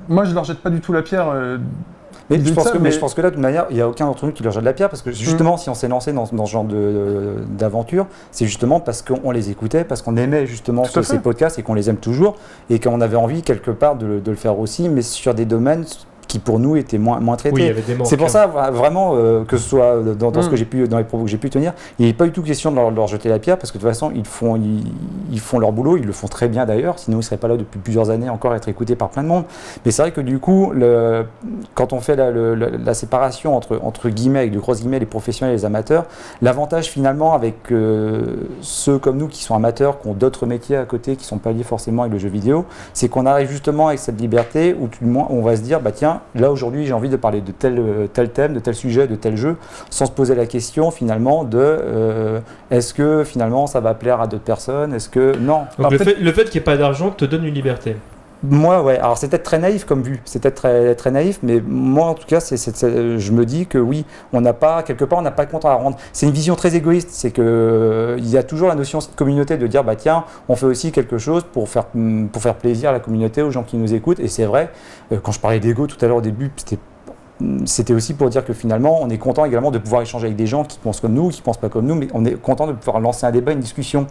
[0.08, 1.26] Moi, je leur jette pas du tout la pierre.
[2.30, 3.76] Mais, je pense, ça, que, mais mais- je pense que là, de toute manière, il
[3.76, 5.68] n'y a aucun d'entre nous qui leur jette de la pierre parce que justement, si
[5.68, 6.64] on s'est lancé dans, dans ce genre
[7.58, 11.62] d'aventure, c'est justement parce qu'on les écoutait, parce qu'on aimait justement ce- ces podcasts et
[11.62, 12.36] qu'on les aime toujours
[12.70, 15.84] et qu'on avait envie quelque part de le faire aussi, mais sur des domaines
[16.34, 17.72] qui pour nous étaient moins, moins traités.
[17.76, 17.94] Oui.
[18.04, 20.50] C'est pour ça vra- vraiment euh, que ce soit dans, dans ce Mm.
[20.50, 22.42] que j'ai pu dans les propos que j'ai pu tenir, il n'est pas du tout
[22.42, 24.82] question de leur, leur jeter la pierre parce que de toute façon ils font ils,
[25.30, 27.56] ils font leur boulot, ils le font très bien d'ailleurs, sinon ils seraient pas là
[27.56, 29.44] depuis plusieurs années encore à être écoutés par plein de monde.
[29.84, 31.24] Mais c'est vrai que du coup, le,
[31.74, 34.98] quand on fait la, le- la- la séparation entre entre guillemets avec de grosses guillemets
[34.98, 36.06] les professionnels et les amateurs,
[36.42, 38.24] l'avantage finalement avec euh,
[38.60, 41.52] ceux comme nous qui sont amateurs, qui ont d'autres métiers à côté, qui sont pas
[41.52, 45.04] liés forcément avec le jeu vidéo, c'est qu'on arrive justement avec cette liberté où tout
[45.04, 47.52] le moins on va se dire bah tiens là aujourd'hui j'ai envie de parler de
[47.52, 49.56] tel euh, tel thème, de tel sujet, de tel jeu,
[49.90, 54.26] sans se poser la question finalement de euh, est-ce que finalement ça va plaire à
[54.26, 55.62] d'autres personnes, est-ce que non.
[55.78, 57.96] Donc le fait- fait, le fait qu'il n'y ait pas d'argent te donne une liberté.
[58.50, 58.98] Moi, ouais.
[58.98, 60.20] Alors, c'est peut-être très naïf comme vue.
[60.26, 64.04] C'est peut-être très, très naïf, mais moi, en tout cas, je me dis que oui,
[64.34, 65.96] on n'a pas, quelque part, on n'a pas de compte à rendre.
[66.12, 67.08] C'est une vision très égoïste.
[67.10, 70.56] C'est que euh, y a toujours la notion de communauté de dire, bah tiens, on
[70.56, 73.62] fait aussi quelque chose pour faire, hum, pour faire plaisir à la communauté, aux gens
[73.62, 74.20] qui nous écoutent.
[74.20, 74.70] Et c'est vrai,
[75.12, 76.78] euh, quand je parlais d'ego tout à l'heure au début, c'était
[77.64, 80.46] c'était aussi pour dire que finalement, on est content également de pouvoir échanger avec des
[80.46, 82.72] gens qui pensent comme nous, qui pensent pas comme nous, mais on est content de
[82.72, 84.06] pouvoir lancer un débat, une discussion.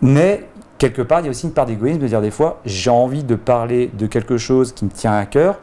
[0.00, 0.46] Mais
[0.78, 3.24] quelque part, il y a aussi une part d'égoïsme de dire des fois, j'ai envie
[3.24, 5.56] de parler de quelque chose qui me tient à cœur,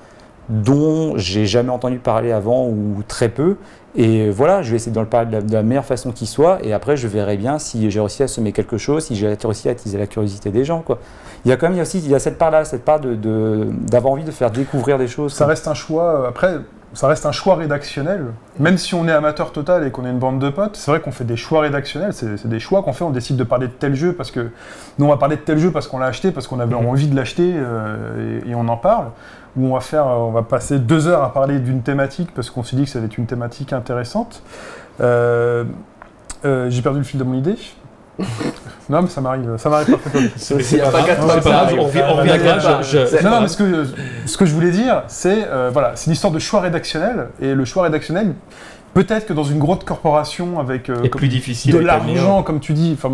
[0.50, 3.56] dont j'ai jamais entendu parler avant ou très peu.
[3.96, 6.26] Et voilà, je vais essayer de le parler de la, de la meilleure façon qui
[6.26, 6.58] soit.
[6.64, 9.70] Et après, je verrai bien si j'ai réussi à semer quelque chose, si j'ai réussi
[9.70, 10.80] à attiser la curiosité des gens.
[10.82, 10.98] Quoi.
[11.46, 12.84] Il y a quand même il y a aussi il y a cette part-là, cette
[12.84, 15.34] part de, de- d'avoir envie de faire découvrir des choses.
[15.34, 15.50] Ça quoi.
[15.52, 16.22] reste un choix.
[16.24, 16.56] euh, Après,
[16.94, 18.26] ça reste un choix rédactionnel.
[18.60, 21.00] Même si on est amateur total et qu'on est une bande de potes, c'est vrai
[21.00, 22.14] qu'on fait des choix rédactionnels.
[22.14, 23.04] C'est des choix qu'on fait.
[23.04, 24.50] On décide de parler de tel jeu parce que
[25.00, 26.86] nous on va parler de tel jeu parce qu'on l'a acheté, parce qu'on avait Mhm.
[26.88, 29.08] envie de l'acheter euh, et, et on en parle.
[29.56, 32.50] Ou on va faire, euh, on va passer deux heures à parler d'une thématique parce
[32.50, 34.42] qu'on s'est dit que ça allait être une thématique intéressante.
[35.02, 35.64] Euh,
[36.46, 37.56] euh, J'ai perdu le fil de mon idée.
[38.90, 40.58] non, mais ça m'arrive, ça m'arrive parfaitement.
[40.72, 43.86] Il a pas quatre on revient à Non, non, mais ce que,
[44.26, 47.30] ce que je voulais dire, c'est euh, voilà, c'est une histoire de choix rédactionnel.
[47.42, 48.34] Et le choix rédactionnel,
[48.94, 52.60] peut-être que dans une grosse corporation avec euh, est comme- plus difficile de l'argent, comme
[52.60, 53.10] tu dis, enfin,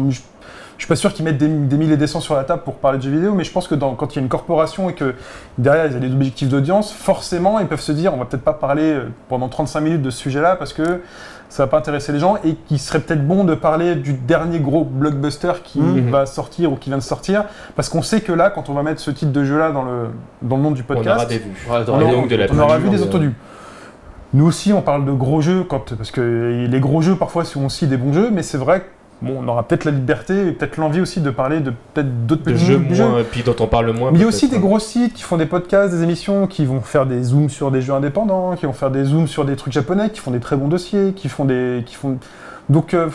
[0.79, 2.63] je, suis pas sûr qu'ils mettent des, des milliers et des cents sur la table
[2.63, 4.29] pour parler de jeux vidéo, mais je pense que dans- quand il y a une
[4.29, 5.13] corporation et que
[5.59, 8.43] derrière il y a des objectifs d'audience, forcément ils peuvent se dire on va peut-être
[8.43, 11.01] pas parler euh, pendant 35 minutes de ce sujet-là parce que
[11.49, 14.59] ça va pas intéresser les gens et qu'il serait peut-être bon de parler du dernier
[14.59, 16.09] gros blockbuster qui Mhm.
[16.11, 18.83] va sortir ou qui vient de sortir parce qu'on sait que là quand on va
[18.83, 20.09] mettre ce type de jeu-là dans le,
[20.43, 21.67] dans le monde du On podcast, aura des vues.
[21.69, 23.33] Ouais, on aura, donc de la on aura vu des de- entendus.
[24.33, 27.65] Nous aussi, on parle de gros jeux, quand, parce que les gros jeux, parfois, sont
[27.65, 28.85] aussi des bons jeux, mais c'est vrai
[29.19, 32.51] qu'on aura peut-être la liberté et peut-être l'envie aussi de parler de peut-être d'autres De
[32.53, 33.03] petits jeux jeux.
[33.07, 34.11] moins, puis dont on parle moins.
[34.11, 36.65] Mais il y a aussi des gros sites qui font des podcasts, des émissions, qui
[36.65, 39.55] vont faire des zooms sur des jeux indépendants, qui vont faire des zooms sur des
[39.55, 41.83] trucs japonais, qui font des très bons dossiers, qui font des...
[41.85, 42.17] Qui font...
[42.69, 43.09] Donc, euh,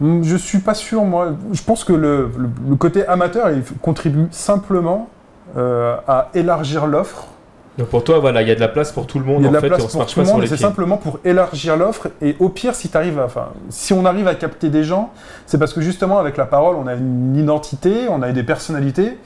[0.00, 1.32] je suis pas sûr, moi.
[1.52, 5.08] Je pense que le, le- le côté amateur, il contribue simplement
[5.56, 7.26] euh, à élargir l'offre
[7.78, 9.44] Donc pour toi, voilà, il y a de la place pour tout le monde il
[9.44, 11.76] y a en de la fait, place pour tout le monde, c'est simplement pour élargir
[11.76, 12.08] l'offre.
[12.22, 15.10] Et au pire, si, à- enfin, si on arrive à capter des gens,
[15.46, 19.18] c'est parce que justement, avec la parole, on a une identité, on a des personnalités,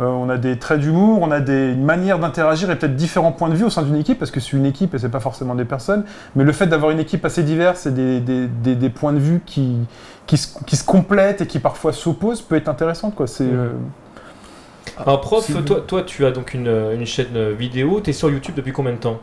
[0.00, 3.32] euh, on a des traits d'humour, on a des, une manière d'interagir et peut-être différents
[3.32, 5.20] points de vue au sein d'une équipe, parce que c'est une équipe et c'est pas
[5.20, 6.04] forcément des personnes.
[6.36, 9.18] Mais le fait d'avoir une équipe assez diverse et des, des- des- des points de
[9.18, 9.76] vue qui,
[10.26, 13.10] qui, se, qui se complètent et qui parfois s'opposent peut être intéressant.
[13.10, 13.26] Quoi.
[13.26, 13.50] C'est, Mhm.
[13.58, 13.68] euh,
[14.98, 18.30] Alors prof, C'est- toi, toi tu as donc une, une chaîne vidéo, tu es sur
[18.30, 19.20] YouTube depuis combien de temps?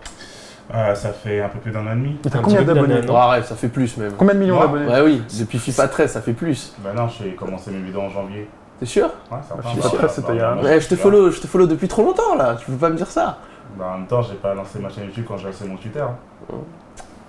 [0.74, 2.16] Ah, ça fait un peu plus d'un an et demi.
[2.22, 4.14] t'as Un combien d'abonnés Oh, arrête, ça fait plus même.
[4.18, 4.88] Combien de millions d'abonnés?
[4.88, 6.74] Ouais, oui, depuis FIFA 13, ça fait plus.
[6.80, 8.48] Bah non, j'ai commencé mes vidéos en janvier.
[8.80, 9.08] T'es sûr?
[9.32, 9.70] Ouais, ça Bah, va.
[9.70, 11.68] FIFA Bah, 13, c'était il y a un bah, je te follow, je te follow
[11.68, 13.38] depuis trop longtemps là, tu peux pas me dire ça.
[13.78, 16.04] Bah, en même temps, j'ai pas lancé ma chaîne YouTube quand j'ai lancé mon Twitter.
[16.52, 16.56] Oh.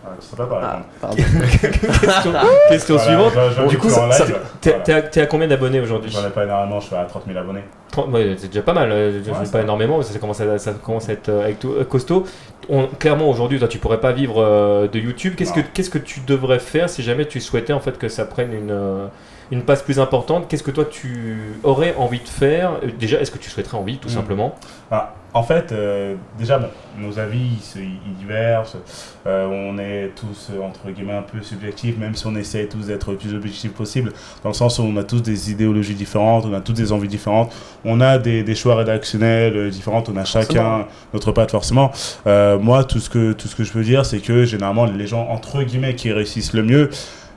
[0.05, 0.11] Ah,
[0.43, 0.61] répondre.
[1.01, 1.17] pardon.
[1.61, 2.33] Question,
[2.69, 3.33] question Voilà, suivante.
[3.35, 3.89] je- je- Du je coup.
[4.61, 5.07] T'es Voilà.
[5.23, 7.63] à, combien d'abonnés aujourd'hui J'en ai pas énormément, je suis à 30 000 abonnés.
[7.93, 9.65] 30 ouais, c'est déjà pas mal, euh, je Ouais, pas va.
[9.65, 12.25] énormément, mais ça commence à, ça commence à être euh, avec tout- euh, costaud.
[12.69, 15.35] On- clairement, aujourd'hui, toi, tu pourrais pas vivre euh, de YouTube.
[15.37, 15.67] Qu'est-ce que, Non.
[15.73, 18.71] qu'est-ce que tu devrais faire si jamais tu souhaitais en fait que ça prenne une,
[18.71, 19.07] euh,
[19.51, 20.49] une place plus importante?
[20.49, 22.73] Qu'est-ce que toi, tu aurais envie de faire?
[22.99, 24.13] Déjà, est-ce que tu souhaiterais envie, tout Mm.
[24.13, 24.55] simplement?
[24.91, 26.69] Bah, en fait, euh, déjà, bon,
[26.99, 27.39] nos avis,
[27.77, 28.77] ils, ils divergent.
[29.27, 32.87] Euh, on est tous, euh, entre guillemets, un peu subjectifs, même si on essaie tous
[32.87, 34.13] d'être le plus objectifs possible,
[34.43, 37.09] dans le sens où on a tous des idéologies différentes, on a tous des envies
[37.09, 37.51] différentes,
[37.85, 40.87] on a des, des choix rédactionnels différents, on a chacun Forcément.
[41.15, 41.91] notre patte, forcément.
[42.27, 45.07] Euh, moi, tout ce, que, tout ce que je peux dire, c'est que généralement, les
[45.07, 46.91] gens, entre guillemets, qui réussissent le mieux,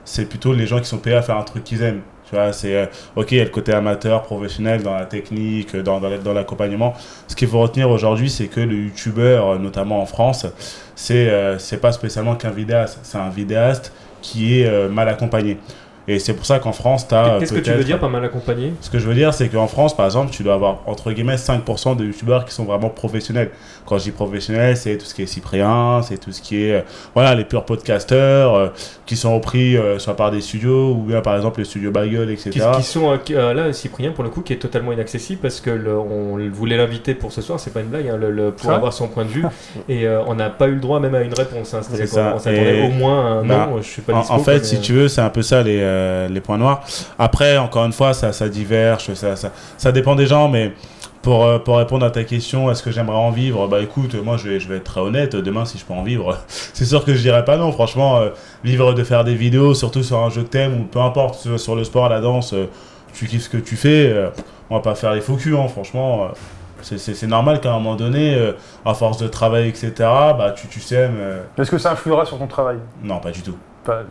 [0.04, 2.02] c'est plutôt les gens qui sont payés à faire un truc qu'ils aiment.
[2.28, 5.76] Tu vois, c'est euh, ok, il y a le côté amateur, professionnel dans la technique,
[5.76, 6.94] dans, dans, l'accompagnement.
[7.28, 10.46] Ce qu'il faut retenir aujourd'hui, c'est que le youtubeur, euh, notamment en France,
[10.96, 15.58] c'est euh, pas spécialement qu'un vidéaste, c'est un vidéaste qui est euh, mal accompagné.
[16.08, 17.38] Et c'est pour ça qu'en France, tu as.
[17.40, 18.72] Qu'est-ce que tu veux dire par mal accompagné?
[18.80, 21.36] Ce que je veux dire, c'est qu'en France, par exemple, tu dois avoir entre guillemets
[21.36, 23.50] 5% de youtubeurs qui sont vraiment professionnels.
[23.86, 26.72] Quand je dis professionnel, c'est tout ce qui est Cyprien, c'est tout ce qui est.
[26.74, 26.80] euh,
[27.14, 28.68] voilà, les purs podcasteurs euh,
[29.04, 32.30] qui sont repris euh, soit par des studios ou bien par exemple les studios Bagel,
[32.30, 32.50] etc.
[32.50, 35.40] qui, qui sont euh, qui- euh, là Cyprien pour le coup qui est totalement inaccessible
[35.40, 38.30] parce que le- on voulait l'inviter pour ce soir c'est pas une blague hein, le-
[38.30, 39.44] le- pour avoir son point de vue
[39.88, 41.80] et euh, on n'a pas eu le droit même à une réponse hein.
[41.82, 44.38] c'est-à-dire qu'on s'attendait au moins à un Bah, non je suis pas En, dispo en
[44.40, 46.82] fait, mais, si tu veux, c'est un peu ça les, euh, les points noirs.
[47.18, 50.72] Après, encore une fois, ça, ça diverge, ça, ça, ça dépend des gens, mais
[51.22, 53.66] pour, euh, pour répondre à ta question, est-ce que j'aimerais en vivre?
[53.66, 56.04] Bah écoute, moi je vais, je vais être très honnête, demain si je peux en
[56.04, 58.30] vivre, c'est sûr que je dirais pas non, franchement, euh,
[58.62, 61.74] vivre de faire des vidéos, surtout sur un jeu que t'aimes, ou peu importe, sur,
[61.74, 62.66] le sport, la danse, euh,
[63.12, 64.14] tu kiffes ce que tu fais,
[64.70, 66.28] on va pas faire les faux culs, hein, franchement.
[66.82, 68.52] c'est- normal qu'à un moment donné, euh,
[68.84, 72.46] à force de travail, etc., bah tu, tu euh, Est-ce que ça influera sur ton
[72.46, 72.78] travail?
[73.02, 73.56] Non, pas du tout.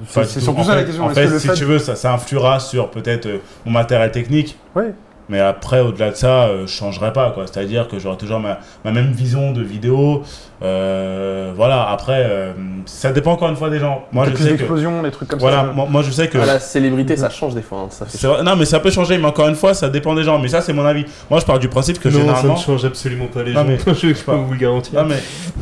[0.08, 1.06] C'est surtout en ça fait, la question.
[1.06, 3.72] En fait, que le si fait tu veux, ça, ça influera sur peut-être euh, mon
[3.72, 4.58] matériel technique.
[4.76, 4.86] Oui.
[5.28, 7.32] Mais après, au-delà de ça, euh, je changerai pas.
[7.32, 7.46] quoi.
[7.48, 10.22] C'est-à-dire que j'aurai toujours ma, ma même vision de vidéo.
[10.62, 12.54] Euh, voilà, après, euh,
[12.86, 14.04] ça dépend encore une fois des gens.
[14.12, 14.58] Moi, je plus sais que.
[14.58, 15.72] d'explosions, des trucs comme Voilà, ça.
[15.74, 16.38] moi, moi, je sais que.
[16.38, 17.80] Ah, la célébrité, ça change des fois.
[17.80, 20.24] hein, ça fait non, mais ça peut changer, mais encore une fois, ça dépend des
[20.24, 20.38] gens.
[20.40, 21.06] Mais ça, c'est mon avis.
[21.30, 22.54] Moi, je pars du principe que non ça généralement.
[22.54, 25.22] ne change absolument pas les Non, gens mais- je peux vous le garantir Non mais,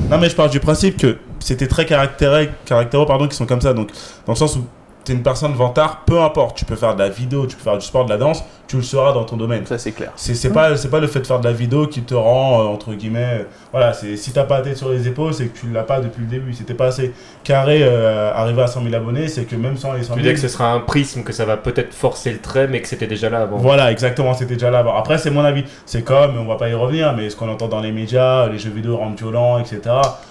[0.10, 3.62] non mais je pars du principe que c'était très caractéré, caractéraux pardon, qui sont comme
[3.62, 3.74] ça.
[3.74, 3.90] Donc
[4.26, 4.66] dans le sens où
[5.06, 7.64] tu es une personne vantard, peu importe, tu peux faire de la vidéo, tu peux
[7.64, 9.66] faire du sport, de la danse, tu le seras dans ton domaine.
[9.66, 10.12] Ça, c'est clair.
[10.16, 12.62] C'est c'est pas, c'est pas le fait de faire de la vidéo qui te rend,
[12.62, 15.48] euh, entre guillemets, euh, voilà, c'est si t'as pas la tête sur les épaules, c'est
[15.48, 16.54] que tu l'as pas depuis le début.
[16.54, 20.04] C'était pas assez carré, euh, arriver à 100 000 abonnés, c'est que même sans les
[20.04, 20.34] 100 tu 000...
[20.34, 22.88] dis que ce sera un prisme que ça va peut-être forcer le trait mais que
[22.88, 24.96] c'était déjà là avant Voilà, exactement, c'était déjà là avant.
[24.96, 25.66] Après, c'est mon avis.
[25.86, 28.58] C'est comme, on va pas y revenir, mais ce qu'on entend dans les médias, les
[28.58, 29.82] jeux vidéo rendent violents, etc.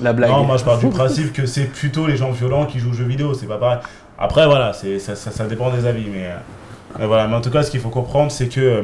[0.01, 0.31] La blague.
[0.31, 2.95] Non, moi je pars du principe que c'est plutôt les gens violents qui jouent aux
[2.95, 3.79] jeux vidéo, c'est pas pareil.
[4.23, 6.37] Après, voilà, ça, ça, dépend des avis, mais, euh,
[6.97, 7.27] mais voilà.
[7.27, 8.61] Mais en tout cas, ce qu'il faut comprendre, c'est que.
[8.61, 8.83] euh,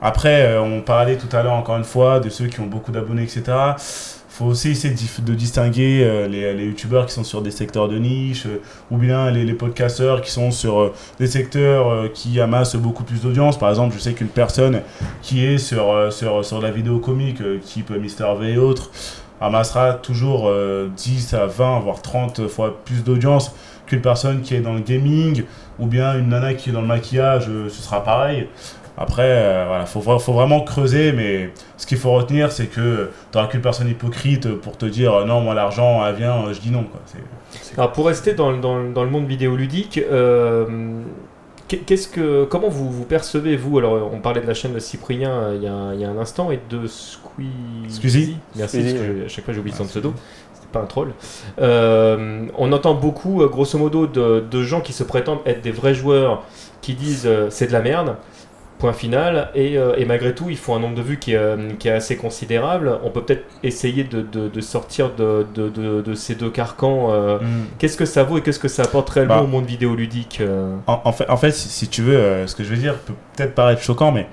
[0.00, 2.90] après, euh, on parlait tout à l'heure, encore une fois, de ceux qui ont beaucoup
[2.90, 3.42] d'abonnés, etc.
[4.30, 8.46] faut aussi essayer de, distinguer les, les youtubeurs qui sont sur des secteurs de niche,
[8.90, 13.58] ou bien les, les podcasteurs qui sont sur des secteurs qui amassent beaucoup plus d'audience.
[13.58, 14.82] Par exemple, je sais qu'une personne
[15.20, 18.92] qui est sur, sur, sur la vidéo comique, type Mister V et autres,
[19.40, 23.52] amassera toujours euh, 10 à 20, voire 30 fois plus d'audience
[23.88, 25.42] qu'une personne qui est dans le gaming,
[25.78, 28.46] ou bien une nana qui est dans le maquillage, euh, ce sera pareil.
[29.00, 33.10] Après, euh, voilà, faut, vra- faut vraiment creuser, mais ce qu'il faut retenir, c'est que
[33.30, 36.52] tu n'auras qu'une personne hypocrite pour te dire euh, non, moi l'argent, elle vient, euh,
[36.52, 36.82] je dis non.
[36.82, 37.00] Quoi.
[37.06, 40.66] C'est- Alors pour rester dans, le- dans, le- dans le monde vidéoludique, euh,
[41.68, 43.78] qu'est- qu'est-ce que, comment vous, vous percevez vous?
[43.78, 46.04] Alors on parlait de la chaîne de Cyprien euh, il y a, un- il y
[46.04, 47.88] a un instant et de Squeezie.
[47.88, 48.36] Squeezie.
[48.56, 50.12] Merci, Squeezie, parce que je- à chaque fois j'oublie son pseudo.
[50.72, 51.14] Pas un troll.
[51.60, 55.70] Euh, on entend beaucoup, euh, grosso modo, de, de gens qui se prétendent être des
[55.70, 56.42] vrais joueurs
[56.82, 58.16] qui disent euh, c'est de la merde.
[58.78, 61.76] Point final, et, euh, et malgré tout, ils font un nombre de vues qui est,
[61.80, 62.96] qui est assez considérable.
[63.02, 67.08] On peut peut-être essayer de, de- de sortir de, de- de- de ces deux carcans.
[67.10, 67.38] euh,
[67.80, 69.42] Qu'est-ce que ça vaut et qu'est-ce que ça apporte réellement Bah.
[69.42, 70.40] au monde vidéoludique
[70.86, 73.14] En, en fait, en fait si, si tu veux, ce que je veux dire peut
[73.36, 74.28] peut-être paraître choquant, mais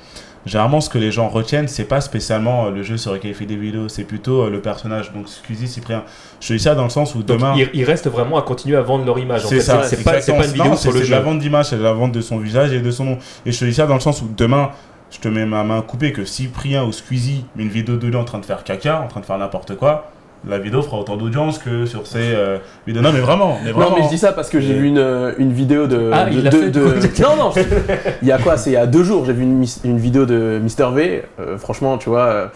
[0.46, 3.34] généralement, ce que les gens retiennent, c'est pas spécialement euh, le jeu sur lequel il
[3.36, 5.12] fait des vidéos, c'est plutôt euh, le personnage.
[5.14, 6.04] Donc, Squeezie, Cyprien.
[6.42, 7.54] Je te dis ça dans le sens où Donc, demain.
[7.58, 9.46] ils, ils restent vraiment à continuer à vendre leur image.
[9.46, 11.10] en C'est ça, c'est pas, c'est exactement pas une vidéo non, sur c'est- le c'est
[11.10, 11.16] jeu.
[11.16, 13.18] la vente d'image, c'est la vente de son visage et de son nom.
[13.46, 14.70] Et je te dis ça dans le sens où demain,
[15.12, 18.16] je te mets ma main coupée que Cyprien ou Squeezie met une vidéo de lui
[18.16, 20.12] en train de faire caca, en train de faire n'importe quoi,
[20.48, 23.02] la vidéo fera autant d'audience que sur ces euh, vidéos.
[23.02, 23.92] Non, mais vraiment, mais vraiment.
[23.92, 26.10] Non, mais je dis ça parce que j'ai vu une, euh, une vidéo de.
[26.14, 27.22] Ah, de, il l'a de- fait.
[27.24, 27.62] Non, non, je-
[28.22, 30.60] il y a quoi C'est il y a deux jours, j'ai vu une, vidéo de
[30.62, 31.24] Mister V.
[31.40, 32.26] euh, franchement, tu vois.
[32.26, 32.48] euh,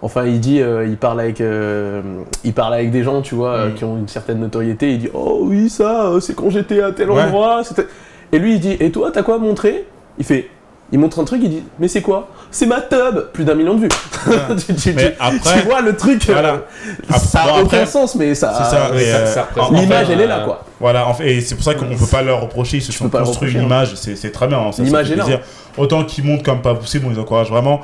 [0.00, 2.02] Enfin, il dit, euh, il parle avec, euh,
[2.44, 3.74] il parle avec des gens, tu vois, euh, Mm.
[3.74, 4.92] qui ont une certaine notoriété.
[4.92, 7.62] Il dit, oh oui, ça, c'est quand j'étais à tel endroit.
[8.30, 9.86] Et lui, il dit, et toi, t'as quoi à montrer?
[10.18, 10.48] Il fait,
[10.90, 12.28] il montre un truc, il dit, mais c'est quoi?
[12.50, 13.88] C'est ma tub, plus d'un million de vues.
[14.66, 16.56] tu, tu- Mais tu- après- tu vois le truc, euh,
[17.10, 18.52] ça Bon, a aucun sens, mais ça.
[18.54, 19.30] Ça, euh,
[19.72, 20.64] L'image, elle est là, euh, quoi.
[20.80, 22.90] Voilà, en fait, et c'est pour ça qu'on ne peut pas leur reprocher, ils se
[22.92, 23.64] Tu sont construits une hein.
[23.64, 24.58] image, c'est très bien.
[24.58, 25.40] hein, L'image est là, plaisir.
[25.76, 27.80] Autant qu'ils montent comme pas possible, on les encourage vraiment.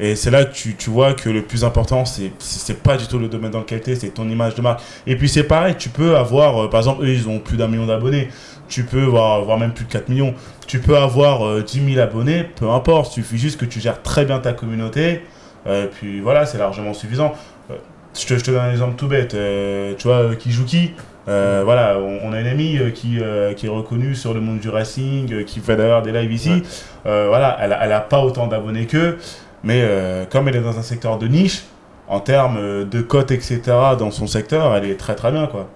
[0.00, 3.18] Et c'est là que tu, tu vois que le plus important, c'est pas du tout
[3.18, 4.80] le domaine dans lequel t'es, c'est ton image de marque.
[5.06, 7.68] Et puis c'est pareil, tu peux avoir, euh, par exemple, eux, ils ont plus d'un
[7.68, 8.28] million d'abonnés.
[8.72, 10.34] Tu peux voir, voir même plus de 4 millions.
[10.66, 13.10] Tu peux avoir euh, 10 000 abonnés, peu importe.
[13.16, 15.20] Il suffit juste que tu gères très bien ta communauté.
[15.66, 17.34] Euh, puis voilà, c'est largement suffisant.
[17.70, 17.74] Euh,
[18.18, 19.34] je, te, je te donne un exemple tout bête.
[19.34, 20.92] Euh, tu vois, euh, Kijuki,
[21.28, 24.40] Euh, voilà, on, on a une amie euh, qui, euh, qui est reconnue sur le
[24.40, 26.62] monde du racing, euh, qui fait d'ailleurs des lives ici.
[27.06, 29.18] Euh, voilà, elle, a- elle a pas autant d'abonnés qu'eux,
[29.62, 31.62] mais euh, comme elle est dans un secteur de niche,
[32.08, 33.60] en termes euh, de cote, etc.,
[33.98, 35.68] dans son secteur, elle est très très bien, quoi.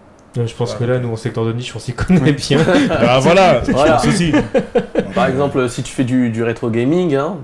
[0.45, 2.59] Je pense que là, nous, en secteur de niche, on s'y connaît bien.
[2.91, 3.93] Ah, voilà, je Voilà.
[3.95, 4.33] pense aussi.
[5.15, 7.37] Par exemple, si tu fais du, du rétro gaming, hein,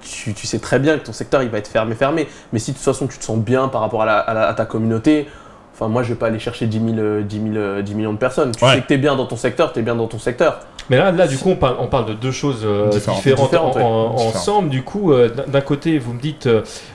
[0.00, 2.26] tu, tu sais très bien que ton secteur il va être fermé, fermé.
[2.52, 4.48] Mais si de toute façon tu te sens bien par rapport à, la- à la-
[4.48, 5.26] à ta communauté,
[5.74, 8.12] enfin moi je vais pas aller chercher 10, 000, euh, 10, 000, euh, 10 millions
[8.12, 8.52] de personnes.
[8.52, 8.74] Tu Ouais.
[8.74, 10.60] sais que t'es bien dans ton secteur, t'es bien dans ton secteur.
[10.90, 13.16] Mais là, là, du coup, on parle, on parle de deux choses euh, Différentes.
[13.22, 13.84] différentes, Différentes, en- ouais.
[13.84, 14.36] en- Différentes.
[14.36, 14.68] ensemble.
[14.68, 16.48] Du coup, euh, d'un côté, vous me dites,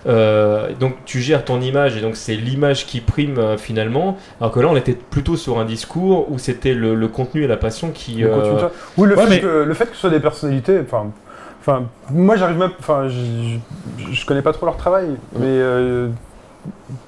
[0.07, 4.17] euh, donc tu gères ton image et donc c'est l'image qui prime euh, finalement.
[4.41, 7.47] Alors que là, on était plutôt sur un discours où c'était le, le contenu et
[7.47, 8.17] la passion qui.
[8.17, 8.67] Le euh.
[8.97, 11.07] Oui, le, ouais, fait mais- que, le fait que ce soit des personnalités, enfin,
[11.61, 13.57] enfin, moi j'arrive même, enfin, je,
[13.97, 16.09] je- je connais pas trop leur travail, mais euh,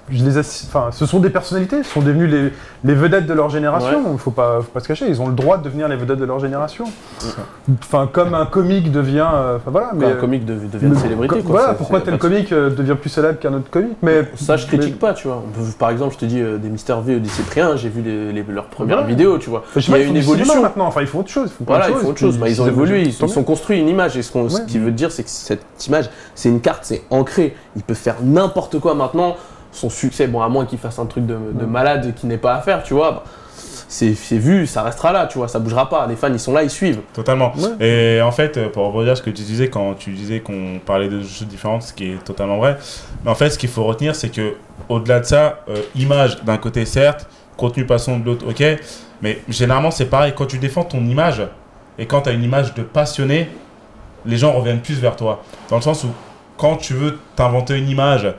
[0.09, 2.51] je les assi- enfin, ce sont des personnalités, ce sont devenus les,
[2.83, 4.01] les vedettes de leur génération.
[4.13, 6.19] Il faut pas, faut pas se cacher, ils ont le droit de devenir les vedettes
[6.19, 6.85] de leur génération.
[7.83, 11.41] Enfin, comme un comique devient, euh, enfin voilà, mais un comique dev- devient une célébrité.
[11.41, 11.59] quoi.
[11.59, 14.93] Voilà, pourquoi tel comique euh, devient plus célèbre qu'un autre comique, mais Ça, je critique
[14.93, 15.43] mais- pas, tu vois.
[15.79, 18.31] Par exemple, je te dis euh, des Mister V ou des Cyprien, j'ai vu les,
[18.33, 19.07] les- leurs premières Voilà.
[19.09, 19.63] vidéos, tu vois.
[19.75, 20.61] Il y a une évolution.
[20.61, 20.85] maintenant.
[20.87, 21.49] Enfin, ils font autre chose.
[21.53, 22.33] Ils font plein Voilà, de ils choses, font autre chose.
[22.35, 24.17] puis Bah, ils ont évolué, ils tant se sont construits une image.
[24.17, 27.03] Et ce, qu'on- ce qui veut dire, c'est que cette image, c'est une carte, c'est
[27.09, 27.55] ancré.
[27.75, 29.35] Il peut faire n'importe quoi maintenant.
[29.71, 32.55] Son succès, bon, à moins qu'il fasse un truc de, de malade qui n'est pas
[32.55, 33.11] à faire, tu vois.
[33.11, 33.23] bah,
[33.87, 36.07] c'est c'est vu, ça restera là, tu vois, ça bougera pas.
[36.07, 37.01] Les fans, ils sont là, ils suivent.
[37.13, 37.51] Totalement.
[37.57, 37.85] Ouais.
[37.85, 41.09] Et en fait, euh, pour rebondir ce que tu disais quand tu disais qu'on parlait
[41.09, 42.77] de choses différentes, ce qui est totalement vrai,
[43.23, 44.53] mais en fait, ce qu'il faut retenir, c'est que
[44.87, 48.63] au-delà de ça, euh, image d'un côté, certes, contenu passant de l'autre, ok,
[49.21, 50.33] mais généralement, c'est pareil.
[50.35, 51.43] Quand tu défends ton image
[51.99, 53.49] et quand tu as une image de passionné,
[54.25, 55.43] les gens reviennent plus vers toi.
[55.69, 56.09] Dans le sens où,
[56.57, 58.33] quand tu veux t'inventer une image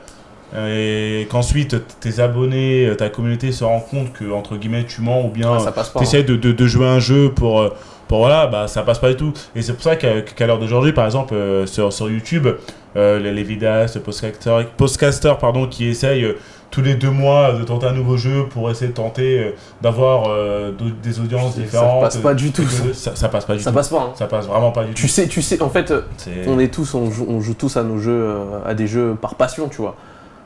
[0.55, 5.25] et qu'ensuite tes abonnés, euh, ta communauté se rend compte que, entre guillemets, tu mens
[5.25, 5.99] ou bien Ah, ça passe pas.
[6.01, 6.23] hein.
[6.27, 7.69] de, de, de jouer un jeu pour, euh,
[8.07, 9.33] pour voilà, bah ça passe pas du tout.
[9.55, 12.47] Et c'est pour ça qu'à l'heure d'aujourd'hui, par exemple, euh, sur, sur YouTube,
[12.95, 16.37] euh, les, les vidéastes, podcasters, podcasters pardon, qui essayent euh,
[16.69, 19.51] tous les deux mois de tenter un nouveau jeu pour essayer de tenter euh,
[19.81, 20.71] d'avoir euh,
[21.03, 22.01] des audiences Ça différentes.
[22.01, 22.61] passe pas du tout.
[22.63, 23.75] Euh, Ça, ça passe pas du Ça tout.
[23.75, 23.97] passe pas.
[24.01, 24.11] hein.
[24.15, 25.07] Ça passe vraiment pas du Tu tout.
[25.07, 26.01] sais, tu sais, en fait, euh,
[26.47, 29.15] on est tous, on joue, on joue tous à nos jeux, euh, à des jeux
[29.19, 29.95] par passion, tu vois.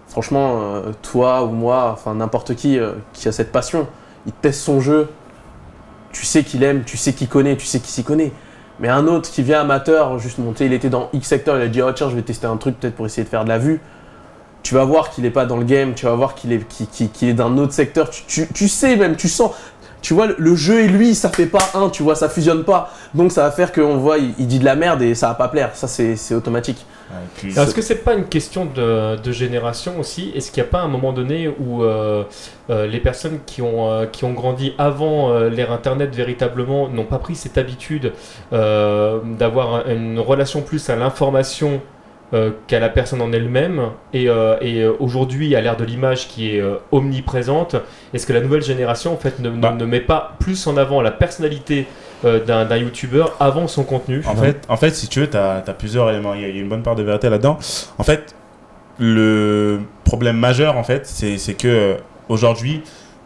[0.07, 3.87] Franchement, euh, toi ou moi, enfin n'importe qui euh, qui a cette passion,
[4.25, 5.09] il teste son jeu,
[6.11, 8.31] tu sais qu'il aime, tu sais qu'il connaît, tu sais qu'il s'y connaît.
[8.79, 11.67] Mais un autre qui vient amateur, juste monter, il était dans X secteur, il a
[11.67, 13.57] dit oh tiens je vais tester un truc peut-être pour essayer de faire de la
[13.57, 13.81] vue.
[14.63, 17.09] Tu vas voir qu'il est pas dans le game, tu vas voir qu'il est, qu'il-
[17.09, 18.09] qu'il est d'un autre secteur.
[18.09, 19.51] Tu, sais même, tu sens.
[20.01, 22.91] Tu vois, le jeu et lui, ça fait pas un, tu vois, ça fusionne pas.
[23.13, 25.35] Donc ça va faire qu'on voit, il, il dit de la merde et ça va
[25.35, 25.71] pas plaire.
[25.73, 26.85] Ça, c'est automatique.
[27.09, 30.31] Ouais, Est-ce que c'est pas une question de, de génération aussi?
[30.35, 32.23] Est-ce qu'il n'y a pas un moment donné où euh,
[32.69, 37.05] euh, les personnes qui ont, euh, qui ont grandi avant euh, l'ère Internet véritablement n'ont
[37.05, 38.11] pas pris cette habitude
[38.51, 41.81] euh, d'avoir une relation plus à l'information
[42.33, 43.83] euh, qu'à la personne en elle-même?
[44.13, 44.25] Et,
[44.61, 47.77] et aujourd'hui, à l'ère de l'image qui est euh, omniprésente,
[48.13, 49.71] est-ce que la nouvelle génération en fait ne, ne- Bah.
[49.77, 51.87] ne met pas plus en avant la personnalité
[52.25, 55.61] euh, d'un youtubeur avant son contenu En fait, en fait, si tu veux, tu as,
[55.77, 56.33] plusieurs éléments.
[56.33, 57.59] Il y, a, une bonne part de vérité là-dedans.
[57.97, 58.33] En fait,
[58.99, 61.93] le problème majeur, en fait, c'est que euh,
[62.29, 62.81] aujourd'hui,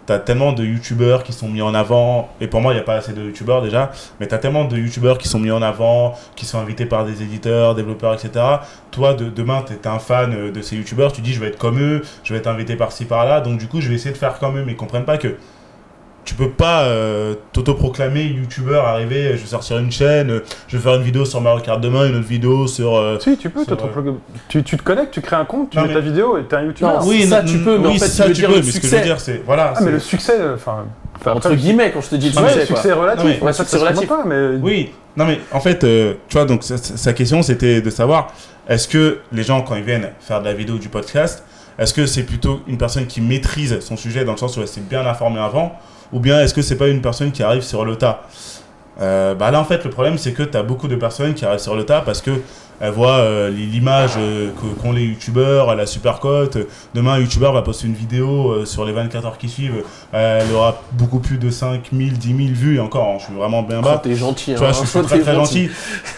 [0.07, 2.29] tu as tellement de youtubeurs qui sont mis en avant.
[2.41, 3.91] Et pour moi, il n'y a pas assez de youtubeurs déjà.
[4.19, 7.05] Mais tu as tellement de youtubeurs qui sont mis en avant, qui sont invités par
[7.05, 8.43] des éditeurs, développeurs, etc.
[8.91, 11.13] Toi, de, demain, tu es un fan euh, de ces youtubeurs.
[11.13, 13.39] Tu dis, je vais être comme eux, je vais être invité par-ci, par-là.
[13.41, 14.63] Donc, du coup, je vais essayer de faire comme eux.
[14.65, 15.37] Mais ils comprennent pas que
[16.23, 20.77] tu peux pas euh, t'autoproclamer youtubeur, arriver, euh, je vais sortir une chaîne, euh, je
[20.77, 22.95] vais faire une vidéo sur Mario Kart demain, une autre vidéo sur.
[22.95, 23.83] euh, Si, tu peux, Sur, te
[24.47, 26.43] tu, tu te connectes, tu crées un compte, tu Non, mets mais- ta vidéo et
[26.43, 27.05] t'es un youtubeur.
[27.07, 28.61] Oui, ça, tu peux, mais en oui, fait, ça, tu veux tu dire peux, le
[28.61, 28.97] mais ce que je succès.
[28.97, 29.41] veux dire, c'est.
[29.45, 29.73] Voilà.
[29.75, 30.85] Ah, mais le succès, euh, enfin.
[31.19, 32.75] enfin, Entre guillemets, quand je te dis le Ouais, succès, le quoi.
[32.75, 33.23] succès est relatif.
[33.23, 34.09] Non, mais- Ouais, Ouais, ça, succès ça se relatif.
[34.09, 34.57] pas, mais.
[34.61, 38.27] Oui, non mais en fait, euh, tu vois, donc sa, sa question c'était de savoir
[38.69, 41.43] est-ce que les gens, quand ils viennent faire de la vidéo ou du podcast,
[41.79, 44.67] est-ce que c'est plutôt une personne qui maîtrise son sujet dans le sens où elle
[44.67, 45.73] s'est bien informée avant
[46.11, 48.23] ou bien est-ce que c'est pas une personne qui arrive sur le tas?
[48.99, 51.45] Euh, bah là en fait le problème c'est que tu as beaucoup de personnes qui
[51.45, 52.31] arrivent sur le tas parce que
[52.81, 54.49] elles voient euh, l'image euh,
[54.81, 56.57] qu'ont les youtubeurs la super cote.
[56.95, 60.41] Demain un youtubeur va poster une vidéo euh, sur les 24 heures qui suivent, euh,
[60.45, 63.61] elle aura beaucoup plus de 5000, 10 000 vues et encore, hein, je suis vraiment
[63.63, 63.99] bien Oh, bas.
[64.03, 64.71] t'es gentil, Tu vois, hein.
[64.73, 65.69] je suis très très gentil.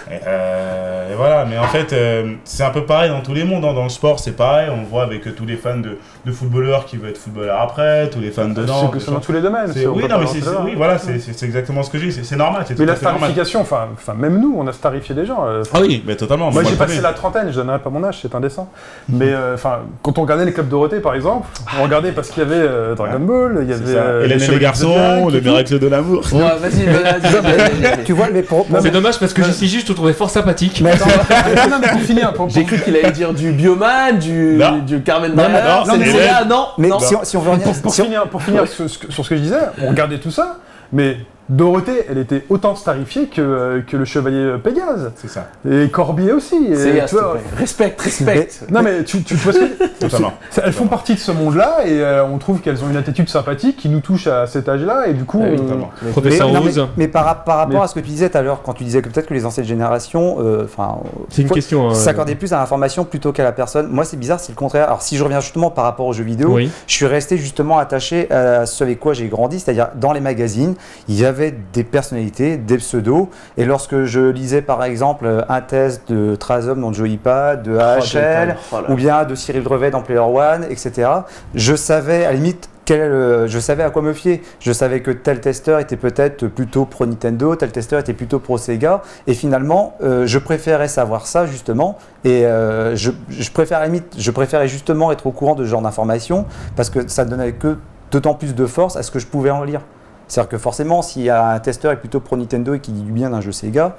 [0.09, 3.43] Et, euh, et voilà, mais en fait, euh, c'est un peu pareil dans tous les
[3.43, 3.65] mondes.
[3.65, 3.73] hein.
[3.73, 4.69] Dans le sport, c'est pareil.
[4.71, 8.09] On voit avec euh, tous les fans de, de footballeurs qui veulent être footballeurs après,
[8.09, 9.71] tous les fans de C'est Nantes, que des c'est dans tous les domaines.
[9.75, 10.97] Oui, non, mais c'est oui, voilà,
[11.43, 12.11] exactement ce que j'ai.
[12.11, 12.65] C'est c'est normal.
[12.69, 15.45] Mais tout la starification, enfin, enfin, même nous, on a starifié des gens.
[15.45, 16.51] euh, Ah oui, mais totalement.
[16.53, 18.69] Moi j'ai passé pas la trentaine, je donnerai pas mon âge, c'est indécent.
[19.09, 21.47] Mais euh, enfin, quand on regardait les clubs Dorothée par exemple,
[21.79, 23.95] on regardait parce qu'il y avait euh, Dragon Ball, il y avait.
[23.95, 26.23] Euh, Hélène et les garçons, le miracle de l'amour.
[26.31, 26.83] Ouais, vas-y.
[28.05, 28.65] Tu vois, mais pour.
[28.81, 30.81] C'est dommage parce que jusqu'ici, je te trouvais fort sympathique.
[30.83, 34.59] Mais attends, non, non, mais pour finir, J'ai cru qu'il allait dire du Bioman, du,
[35.03, 37.73] Carmen Non, non, mais non, si on, veut revenir.
[37.81, 40.31] pour, finir, pour finir sur, ce que- sur ce que je disais, on regardait tout
[40.31, 40.57] ça,
[40.91, 41.17] mais
[41.49, 45.11] Dorothée, elle était autant starifiée que, euh, que le chevalier Pégase.
[45.17, 45.47] C'est ça.
[45.69, 46.55] Et Corbier aussi.
[46.71, 47.37] et tu vois.
[47.57, 48.47] Respect, respect.
[48.71, 50.33] Non mais tu, tu vois ce que Totalement.
[50.63, 53.77] Elles font partie de ce monde-là et euh, on trouve qu'elles ont une attitude sympathique
[53.77, 55.91] qui nous touche à cet âge-là et du coup Ah oui, on- Totalement.
[56.01, 56.87] Mais, Professeur non, mais- Rose.
[56.97, 58.83] mais par, par rapport Mais- à ce que tu disais tout à l'heure, quand tu
[58.83, 60.97] disais que peut-être que les anciennes générations, euh, enfin,
[61.29, 61.89] C'est une question.
[61.89, 61.93] hein.
[61.93, 63.87] s'accordaient plus à l'information plutôt qu'à la personne.
[63.87, 64.85] Moi, c'est bizarre, c'est le contraire.
[64.87, 66.71] Alors, si je reviens justement par rapport aux jeux vidéo, Oui.
[66.87, 70.75] je suis resté justement attaché à ce avec quoi j'ai grandi, c'est-à-dire dans les magazines,
[71.07, 71.32] il y avait
[71.73, 76.93] des personnalités, des pseudos, et lorsque je lisais par exemple un test de Trazom dans
[76.93, 81.09] Joypad, de AHL, Oh ou bien de Cyril Drevet dans Player One, etc.
[81.55, 84.41] Je savais à la limite quel, je savais à quoi me fier.
[84.59, 88.57] Je savais que tel testeur était peut-être plutôt pro Nintendo, tel testeur était plutôt pro
[88.57, 93.81] Sega, et finalement, euh, je préférais savoir ça justement, et euh, je, je préfère à
[93.81, 97.25] la limite, je préférais justement être au courant de ce genre d'informations parce que ça
[97.25, 97.77] donnait que
[98.11, 99.81] d'autant plus de force à ce que je pouvais en lire.
[100.27, 103.01] C'est-à-dire que forcément, s'il y a un testeur est plutôt pro Nintendo et qui dit
[103.03, 103.95] du bien d'un jeu Sega,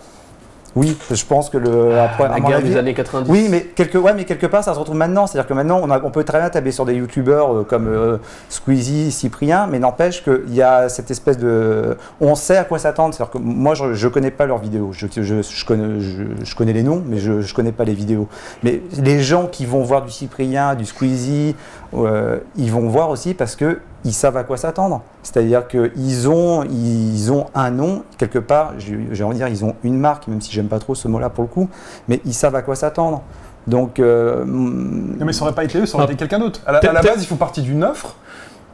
[0.76, 3.30] oui, je pense que le après, à La guerre des années 90.
[3.30, 5.28] oui, mais quelque, ouais, mais quelque part, ça se retrouve maintenant.
[5.28, 7.86] C'est-à-dire que maintenant, on, a- on peut très bien tabler sur des youtubeurs euh, comme
[7.86, 8.16] euh,
[8.48, 11.96] Squeezie, Cyprien, mais n'empêche qu'il y a cette espèce de.
[12.20, 13.14] On sait à quoi s'attendre.
[13.14, 14.90] C'est-à-dire que moi, je ne connais pas leurs vidéos.
[14.90, 17.94] Je, je, je connais, je, je connais les noms, mais je ne connais pas les
[17.94, 18.26] vidéos.
[18.64, 21.54] Mais les gens qui vont voir du Cyprien, du Squeezie,
[21.96, 25.02] euh, ils vont voir aussi parce que ils savent à quoi s'attendre.
[25.22, 29.74] C'est-à-dire qu'ils ont, ils ont un nom, quelque part, j'ai envie de dire, ils ont
[29.82, 31.68] une marque, même si j'aime pas trop ce mot-là pour le coup,
[32.08, 33.22] mais ils savent à quoi s'attendre.
[33.66, 36.60] Donc, euh, Non, mais ça aurait pas été eux, ça aurait été quelqu'un d'autre.
[36.66, 38.16] À la base, ils font partie d'une offre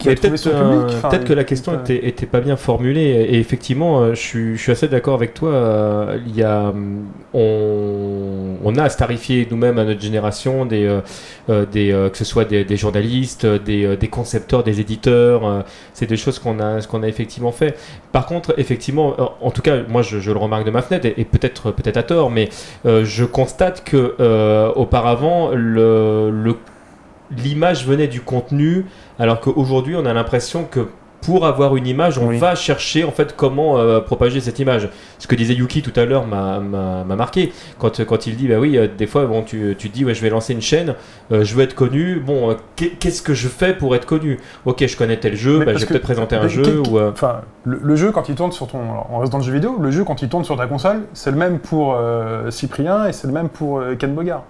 [0.00, 0.96] qui Mais a trouvé peut-être son euh, public.
[0.96, 4.20] Enfin, peut-être que la question euh, était, était pas bien formulée et effectivement euh, je
[4.20, 8.88] suis, je suis assez d'accord avec toi euh, il y a hum, on, on a
[8.88, 11.00] starifié nous-mêmes à notre génération des, euh,
[11.50, 15.46] euh, des euh, que ce soit des, des journalistes des, euh, des concepteurs des éditeurs
[15.46, 15.60] euh,
[15.92, 17.76] c'est des choses qu'on a qu'on a effectivement fait
[18.10, 21.04] par contre effectivement euh, en tout cas moi je, je le remarque de ma fenêtre
[21.06, 22.48] et, et peut-être peut-être à tort mais
[22.86, 26.56] euh, je constate que euh, auparavant le, le
[27.36, 28.86] l'image venait du contenu,
[29.18, 30.88] alors qu'aujourd'hui, on a l'impression que
[31.22, 32.38] pour avoir une image, on Oui.
[32.38, 34.88] va chercher en fait comment euh, propager cette image.
[35.18, 38.48] Ce que disait Yuki tout à l'heure m'a- m'a m'a marqué quand, quand il dit
[38.48, 40.62] bah oui, euh, des fois bon, tu, tu te dis ouais, je vais lancer une
[40.62, 40.94] chaîne,
[41.30, 42.20] euh, je veux être connu.
[42.20, 44.38] Bon, qu'est- qu'est-ce que je fais pour être connu?
[44.64, 46.98] Ok, je connais tel jeu, bah, je vais peut-être présenter un jeu ou.
[46.98, 48.80] Enfin, le, le jeu, quand il tourne sur ton.
[48.80, 51.02] alors, on reste dans le jeu vidéo, le jeu, quand il tourne sur ta console,
[51.12, 51.98] c'est le même pour
[52.48, 54.44] Cyprien et c'est le même pour Ken Bogard.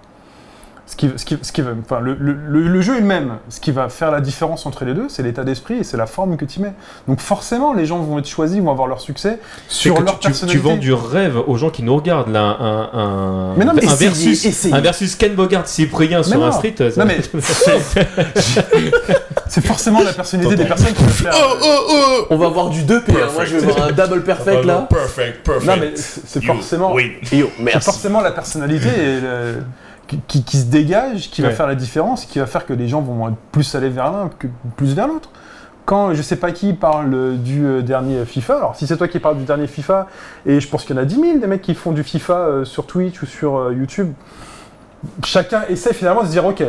[0.91, 2.33] Ce qui, ce qui, ce qui va, enfin, le, le-
[2.67, 3.37] le- jeu est le même.
[3.47, 6.05] Ce qui va faire la différence entre les deux, c'est l'état d'esprit et c'est la
[6.05, 6.73] forme que tu mets.
[7.07, 9.39] Donc forcément, les gens vont être choisis, vont avoir leur succès
[9.69, 10.59] sur leur tu, tu- tu personnalité.
[10.61, 13.93] vends du rêve aux gens qui nous regardent là, un, un, Mais non, mais un
[13.93, 14.73] essayez, versus, essayez.
[14.75, 16.47] un versus Ken Bogart Cyprien sur non.
[16.47, 16.75] un street.
[16.77, 17.21] ça- Non, mais
[19.47, 21.33] c'est forcément la personnalité des personnes qui va faire.
[21.63, 23.29] Oh, On va voir du 2P, hein.
[23.33, 24.87] moi je vais voir un double perfect là.
[24.89, 25.65] Perfect, perfect.
[25.67, 26.93] Non, mais c'est forcément.
[27.79, 29.63] forcément la personnalité et le-
[30.27, 33.29] qui, se dégage, qui va faire la différence, qui va faire que les gens vont
[33.29, 35.29] être plus aller vers l'un que plus vers l'autre.
[35.85, 39.19] Quand je sais pas qui parle du euh, dernier FIFA, alors si c'est toi qui
[39.19, 40.07] parles du dernier FIFA,
[40.45, 42.33] et je pense qu'il y en a 10 000 des mecs qui font du FIFA
[42.33, 44.13] euh, sur Twitch ou sur euh, YouTube,
[45.25, 46.63] chacun essaie finalement de se dire ok,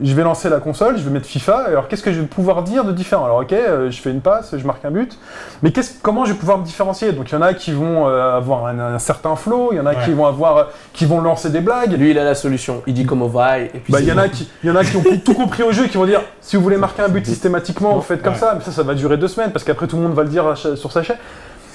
[0.00, 2.62] je vais lancer la console, je vais mettre FIFA, alors qu'est-ce que je vais pouvoir
[2.62, 3.24] dire de différent?
[3.24, 5.18] Alors ok, euh, je fais une passe, je marque un but,
[5.62, 7.12] mais qu'est-ce- comment je vais pouvoir me différencier?
[7.12, 9.80] Donc il y en a qui vont euh, avoir un, un certain flow, il y
[9.80, 10.04] en a Ouais.
[10.04, 11.92] qui vont avoir, qui vont lancer des blagues.
[11.92, 14.18] Lui il a la solution, il dit comment va et puis Bah, il y en
[14.18, 16.20] a qui, il y en a qui ont tout compris au jeu, qui vont dire
[16.42, 18.38] si vous voulez marquer un but systématiquement, vous faites comme Ouais.
[18.38, 18.54] ça.
[18.54, 20.56] Mais ça, ça va durer deux semaines parce qu'après tout le monde va le dire
[20.56, 21.16] sur sa chaîne.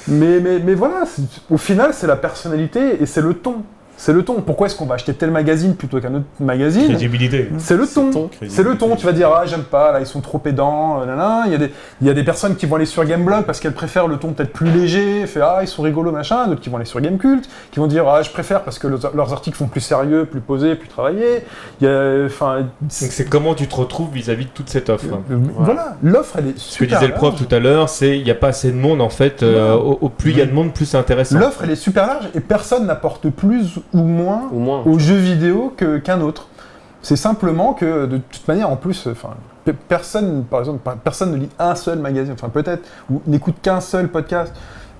[0.07, 1.03] Mais, mais, mais voilà,
[1.49, 3.57] au final, c'est la personnalité et c'est le ton.
[4.03, 4.41] C'est le ton.
[4.41, 6.87] Pourquoi est-ce qu'on va acheter tel magazine plutôt qu'un autre magazine?
[6.87, 7.49] Crédibilité.
[7.59, 8.31] C'est le ton.
[8.49, 8.95] C'est le ton.
[8.95, 11.01] Tu vas dire, ah, j'aime pas, là, ils sont trop pédants.
[11.01, 11.43] euh, nanana.
[11.45, 11.71] Il y, a des,
[12.01, 14.33] il y a des personnes qui vont aller sur Gameblog parce qu'elles préfèrent le ton
[14.33, 16.47] peut-être plus léger, fait, ah, ils sont rigolos, machin.
[16.47, 19.15] D'autres qui vont aller sur Gamecult, qui vont dire, ah, je préfère parce que leurs,
[19.15, 21.43] leurs articles font plus sérieux, plus posés, plus travaillés.
[21.79, 25.05] Il y a, enfin, Donc c'est comment tu te retrouves vis-à-vis de toute cette offre.
[25.29, 27.47] euh, voilà, l'offre, elle est Ce que super disait le prof large.
[27.47, 29.43] tout à l'heure, c'est il n'y a pas assez de monde en fait.
[29.43, 31.37] euh, au, au plus il y a de monde, plus c'est intéressant.
[31.37, 34.83] L'offre, elle est super large et personne n'apporte plus ou moins Au moins.
[34.85, 36.47] aux jeux vidéo que- qu'un autre.
[37.01, 39.29] C'est simplement que, de toute manière, en plus, enfin,
[39.65, 43.81] pe- personne, par exemple, personne ne lit un seul magazine, enfin peut-être, ou n'écoute qu'un
[43.81, 44.53] seul podcast.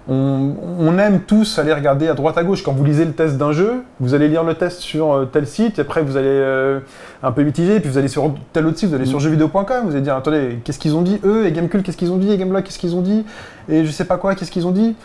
[0.10, 2.64] on, on aime tous aller regarder à droite à gauche.
[2.64, 5.46] Quand vous lisez le test d'un jeu, vous allez lire le test sur euh, tel
[5.46, 6.80] site, et après vous allez euh,
[7.22, 9.92] un peu mitiger, puis vous allez sur tel autre site, vous allez sur jeuxvideo.com, vous
[9.92, 12.38] allez dire attendez, qu'est-ce qu'ils ont dit eux, et Gamecube, qu'est-ce qu'ils ont dit, et
[12.38, 13.24] Gameblog, qu'est-ce qu'ils ont dit,
[13.70, 14.96] et je sais pas quoi, qu'est-ce qu'ils ont dit.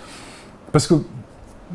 [0.72, 0.94] Parce que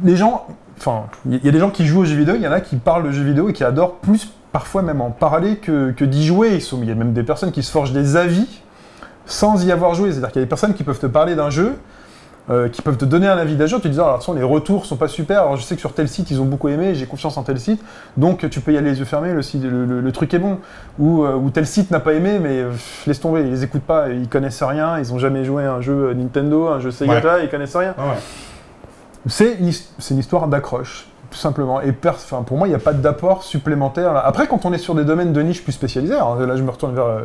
[0.03, 0.47] les gens,
[0.81, 2.59] enfin, il y a des gens qui jouent aux jeux vidéo, il y en a
[2.61, 6.03] qui parlent de jeux vidéo et qui adorent plus, parfois même en parler que, que
[6.03, 6.57] d'y jouer.
[6.73, 8.61] Il y a même des personnes qui se forgent des avis
[9.25, 10.11] sans y avoir joué.
[10.11, 11.75] C'est-à-dire qu'il y a des personnes qui peuvent te parler d'un jeu,
[12.49, 14.85] euh, qui peuvent te donner un avis d'un jeu, te disant alors attention, les retours
[14.87, 17.05] sont pas super, alors je sais que sur tel site ils ont beaucoup aimé, j'ai
[17.05, 17.81] confiance en tel site,
[18.17, 20.39] donc tu peux y aller les yeux fermés, le, site- le, le- le truc est
[20.39, 20.57] bon.
[20.97, 23.63] Ou, euh, ou tel site n'a pas aimé, mais euh, pff, laisse tomber, ils les
[23.63, 26.89] écoutent pas, ils connaissent rien, ils ont jamais joué à un jeu Nintendo, un jeu
[26.91, 27.93] Sega, ils connaissent rien.
[27.97, 28.15] Ah ouais.
[29.27, 29.71] C'est une,
[30.11, 31.81] une histoire d'accroche, tout simplement.
[31.81, 32.11] Et per-
[32.45, 34.13] pour moi, il n'y a pas d'apport supplémentaire.
[34.13, 34.23] là.
[34.25, 36.71] Après, quand on est sur des domaines de niche plus spécialisés, alors là, je me
[36.71, 37.19] retourne vers, euh,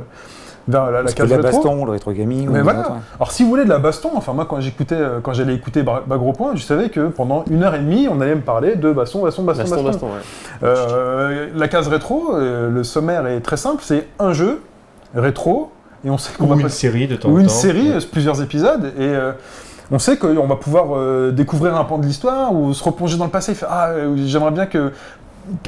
[0.68, 1.52] vers la, la case la rétro.
[1.62, 2.48] baston, le rétro gaming.
[2.50, 2.80] Mais ou voilà.
[2.80, 2.92] autre.
[3.18, 5.82] Alors, si vous voulez de la baston, enfin, moi, quand j'écoutais, euh, quand j'allais écouter
[5.82, 8.92] Bagro Point, je savais que pendant une heure et demie, on allait me parler de
[8.92, 9.90] baston, baston, baston, Baston, baston.
[9.90, 10.68] baston, ouais.
[10.70, 14.60] Euh, la case rétro, euh, le sommaire est très simple c'est un jeu
[15.14, 15.70] rétro,
[16.04, 17.52] et on sait qu'on Ou va une série de temps ou en une temps.
[17.52, 17.96] série, Ouais.
[17.96, 19.32] euh, plusieurs épisodes, et euh,
[19.90, 23.24] on sait qu'on va pouvoir euh, découvrir un pan de l'histoire ou se replonger dans
[23.24, 23.54] le passé.
[23.54, 24.92] faire, ah, euh, j'aimerais bien que.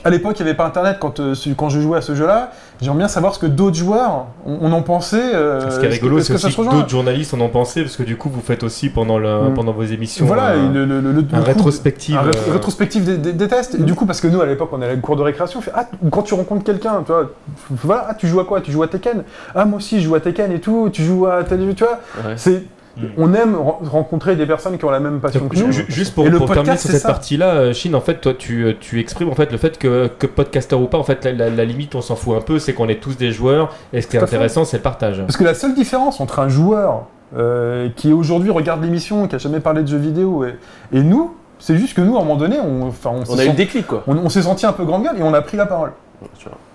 [0.05, 2.51] À l'époque, il n'y avait pas Internet quand, euh, quand je jouais à ce jeu-là.
[2.83, 5.33] J'aimerais bien savoir ce que d'autres joueurs on, en pensait.
[5.37, 8.03] euh, Ce qui est rigolo, c'est aussi que d'autres journalistes en ont pensé, parce que
[8.03, 9.55] du coup, vous faites aussi pendant, le, Mm.
[9.55, 12.17] pendant vos émissions Voilà, un, le, le- le- le- un rétrospective.
[12.17, 13.77] un ré- euh, rétrospective des, des- des tests.
[13.77, 15.61] Et du coup, parce que nous, à l'époque, on allait à la cours de récréation,
[15.61, 17.31] on fait Ah, quand tu rencontres quelqu'un, tu vois,
[17.71, 18.61] voilà, ah, tu joues à quoi?
[18.61, 19.23] Tu joues à Tekken
[19.55, 22.01] Ah, moi aussi, je joue à Tekken et tout, tu joues à tel tu vois.
[22.27, 22.35] Ouais.
[22.37, 22.65] C'est,
[22.99, 23.07] Mm.
[23.17, 25.71] on aime ren- rencontrer des personnes qui ont la même passion Donc, que nous.
[25.73, 28.35] ju- juste pour, Et le pour terminer sur cette partie-là, euh, Chine, en fait, toi,
[28.35, 31.25] tu, euh, tu exprimes en fait le fait que, que podcaster ou pas, en fait,
[31.25, 33.73] la, la- la limite, on s'en fout un peu, c'est qu'on est tous des joueurs,
[33.93, 35.21] et ce qui est intéressant, c'est le partage.
[35.21, 37.05] Parce que la seule différence entre un joueur
[37.37, 40.57] euh, qui aujourd'hui regarde l'émission, qui a jamais parlé de jeux vidéo, et,
[40.93, 43.51] et nous, c'est juste que nous, à un moment donné, on, a eu le senti-
[43.53, 44.03] déclic, quoi.
[44.07, 45.93] on- on s'est senti un peu grande gueule et on a pris la parole.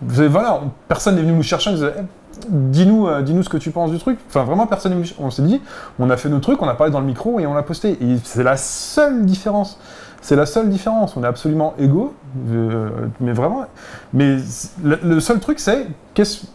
[0.01, 2.01] Voilà, on- personne n'est venu nous chercher, on disait, Eh,
[2.49, 4.19] dis-nous, euh, dis-nous ce que tu penses du truc.
[4.27, 5.61] Enfin, vraiment, personne On s'est dit,
[5.99, 7.97] on a fait nos trucs, on a parlé dans le micro et on l'a posté.
[8.01, 9.79] Et c'est la seule différence.
[10.21, 11.17] C'est la seule différence.
[11.17, 12.13] On est absolument égaux,
[12.49, 13.65] euh, mais vraiment.
[14.13, 14.37] Mais
[14.83, 16.45] le, seul truc, c'est qu'est-ce-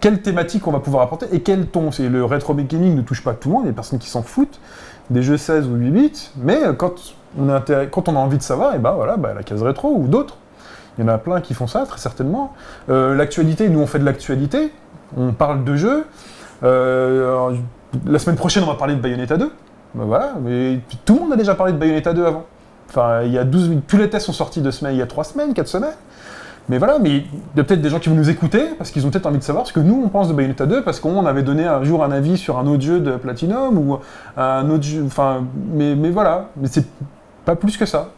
[0.00, 1.90] quelle thématique on va pouvoir apporter et quel ton.
[1.90, 3.64] C'est le rétro gaming ne touche pas tout le monde.
[3.64, 4.60] Il y a des personnes qui s'en foutent
[5.10, 6.94] des jeux 16 ou 8 bits, mais quand
[7.38, 7.48] on,
[8.16, 10.36] a envie de savoir, et ben voilà, bah, la case rétro ou d'autres.
[10.98, 12.52] Il y en a plein qui font ça, très certainement.
[12.90, 14.72] Euh, l'actualité, nous on fait de l'actualité,
[15.16, 16.04] on parle de jeux.
[16.62, 17.50] Euh,
[18.06, 19.50] la semaine prochaine, on va parler de Bayonetta 2.
[19.94, 20.34] Ben voilà,
[21.04, 22.44] tout le monde a déjà parlé de Bayonetta 2 avant.
[22.88, 25.06] Enfin, il y a 12, tous les tests sont sortis de semaines, il y a
[25.06, 25.94] 3 semaines, 4 semaines.
[26.68, 27.24] Mais voilà, mais il
[27.56, 29.42] y a peut-être des gens qui vont nous écouter parce qu'ils ont peut-être envie de
[29.42, 32.04] savoir ce que nous on pense de Bayonetta 2 parce qu'on avait donné un jour
[32.04, 33.98] un avis sur un autre jeu de Platinum ou
[34.36, 35.02] un autre jeu.
[35.04, 36.86] Enfin, mais, mais voilà, mais c'est
[37.44, 38.10] pas plus que ça.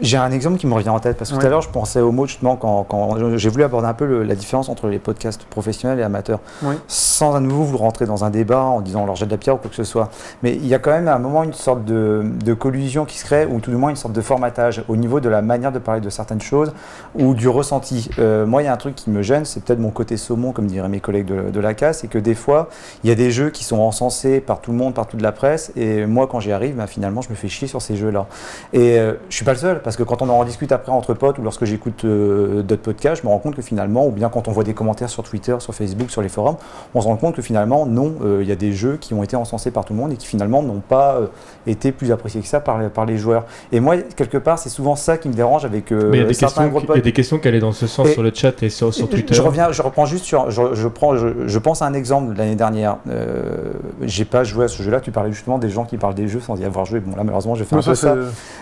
[0.00, 2.00] J'ai un exemple qui me revient en tête parce que tout à l'heure je pensais
[2.00, 4.98] au mot justement quand, quand j'ai voulu aborder un peu le- la différence entre les
[4.98, 6.40] podcasts professionnels et amateurs
[6.88, 9.38] sans à nouveau vous rentrer dans un débat en disant on leur jette de la
[9.38, 10.08] pierre ou quoi que ce soit.
[10.42, 13.18] Mais il y a quand même à un moment une sorte de, de collusion qui
[13.18, 15.72] se crée ou tout du moins une sorte de formatage au niveau de la manière
[15.72, 16.72] de parler de certaines choses
[17.14, 18.08] ou du ressenti.
[18.18, 20.52] Euh, moi il y a un truc qui me gêne, c'est peut-être mon côté saumon
[20.52, 22.68] comme diraient mes collègues de, de la casse, c'est que des fois
[23.04, 25.32] il y a des jeux qui sont encensés par tout le monde, par toute la
[25.32, 28.26] presse et moi quand j'y arrive, bah, finalement je me fais chier sur ces jeux-là.
[28.72, 31.12] Et euh, je suis pas le seul, parce que quand on en discute après entre
[31.14, 34.28] potes ou lorsque j'écoute euh, d'autres podcasts, je me rends compte que finalement, ou bien
[34.28, 36.56] quand on voit des commentaires sur Twitter, sur Facebook, sur les forums,
[36.94, 39.22] on se rend compte que finalement, non, euh, il y a des jeux qui ont
[39.22, 41.26] été encensés par tout le monde et qui finalement n'ont pas euh,
[41.66, 43.44] été plus appréciés que ça par, les- par les joueurs.
[43.72, 46.24] Et moi, quelque part, c'est souvent ça qui me dérange avec euh, Mais il y
[46.24, 48.12] a des certains questions, il y a des questions qui allaient dans ce sens Et-
[48.12, 49.34] sur le chat et sur, sur Twitter.
[49.34, 52.32] Je reviens, je reprends juste sur, je, je prends, je, je pense à un exemple
[52.34, 52.96] de l'année dernière.
[53.08, 55.00] Euh, j'ai pas joué à ce jeu-là.
[55.00, 57.00] Tu parlais justement des gens qui parlent des jeux sans y avoir joué.
[57.00, 58.14] Bon là, malheureusement, j'ai fait un peu ça,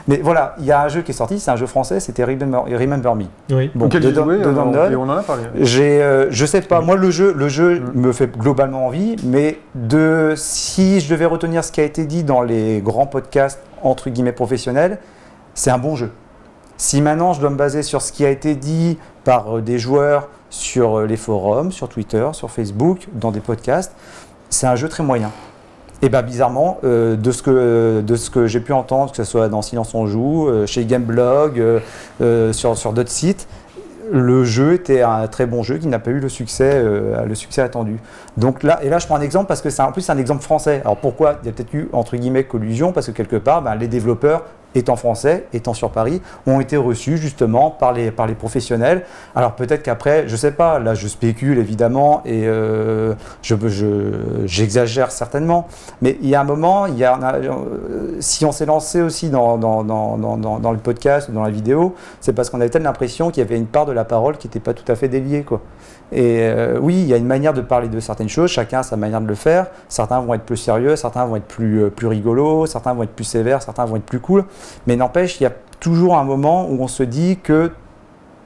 [0.08, 1.38] Mais voilà, il y a un jeu qui est sorti.
[1.38, 2.00] C'est un jeu français.
[2.00, 3.24] C'était Remember, Remember Me.
[3.50, 3.70] Oui.
[3.74, 5.42] Bon, auquel de, joué, de euh, et on en a parlé.
[5.60, 8.00] J'ai, euh, je sais pas, moi le jeu, le jeu Mm.
[8.00, 12.24] me fait globalement envie, mais de si je devais retenir ce qui a été dit
[12.24, 14.98] dans les grands podcasts entre guillemets professionnels,
[15.54, 16.10] c'est un bon jeu.
[16.76, 19.78] Si maintenant je dois me baser sur ce qui a été dit par euh, des
[19.78, 23.92] joueurs sur euh, les forums, sur Twitter, sur Facebook, dans des podcasts,
[24.50, 25.30] c'est un jeu très moyen.
[26.04, 29.62] Et bien bizarrement, euh, de ce que, que j'ai pu entendre, que ce soit dans
[29.62, 31.58] Silence on joue, euh, chez Gameblog,
[32.20, 33.48] euh, sur, sur d'autres sites,
[34.12, 37.62] le jeu était un très bon jeu qui n'a pas eu le succès, le succès
[37.62, 37.96] attendu.
[38.36, 40.42] Donc là, et là je prends un exemple parce que c'est en plus un exemple
[40.42, 40.82] français.
[40.84, 42.92] Alors pourquoi il y a peut-être eu entre guillemets collusion?
[42.92, 44.42] Parce que quelque part ben, les développeurs
[44.74, 49.04] étant français, étant sur Paris, ont été reçus justement par les, par les professionnels.
[49.34, 55.10] Alors peut-être qu'après, je sais pas, là je spécule évidemment et euh, je, je- j'exagère
[55.10, 55.66] certainement,
[56.02, 59.30] mais il y a un moment, il y a, euh, si on s'est lancé aussi
[59.30, 62.82] dans, dans, dans, dans, le podcast ou dans la vidéo, c'est parce qu'on avait peut-être
[62.84, 65.08] l'impression qu'il y avait une part de la parole qui n'était pas tout à fait
[65.08, 65.42] déliée.
[65.42, 65.60] Quoi.
[66.14, 68.82] Et euh, oui, il y a une manière de parler de certaines choses, chacun a
[68.84, 69.66] sa manière de le faire.
[69.88, 73.16] Certains vont être plus sérieux, certains vont être plus, euh, plus rigolos, certains vont être
[73.16, 74.44] plus sévères, certains vont être plus cool.
[74.86, 77.72] Mais n'empêche, il y a toujours un moment où on se dit que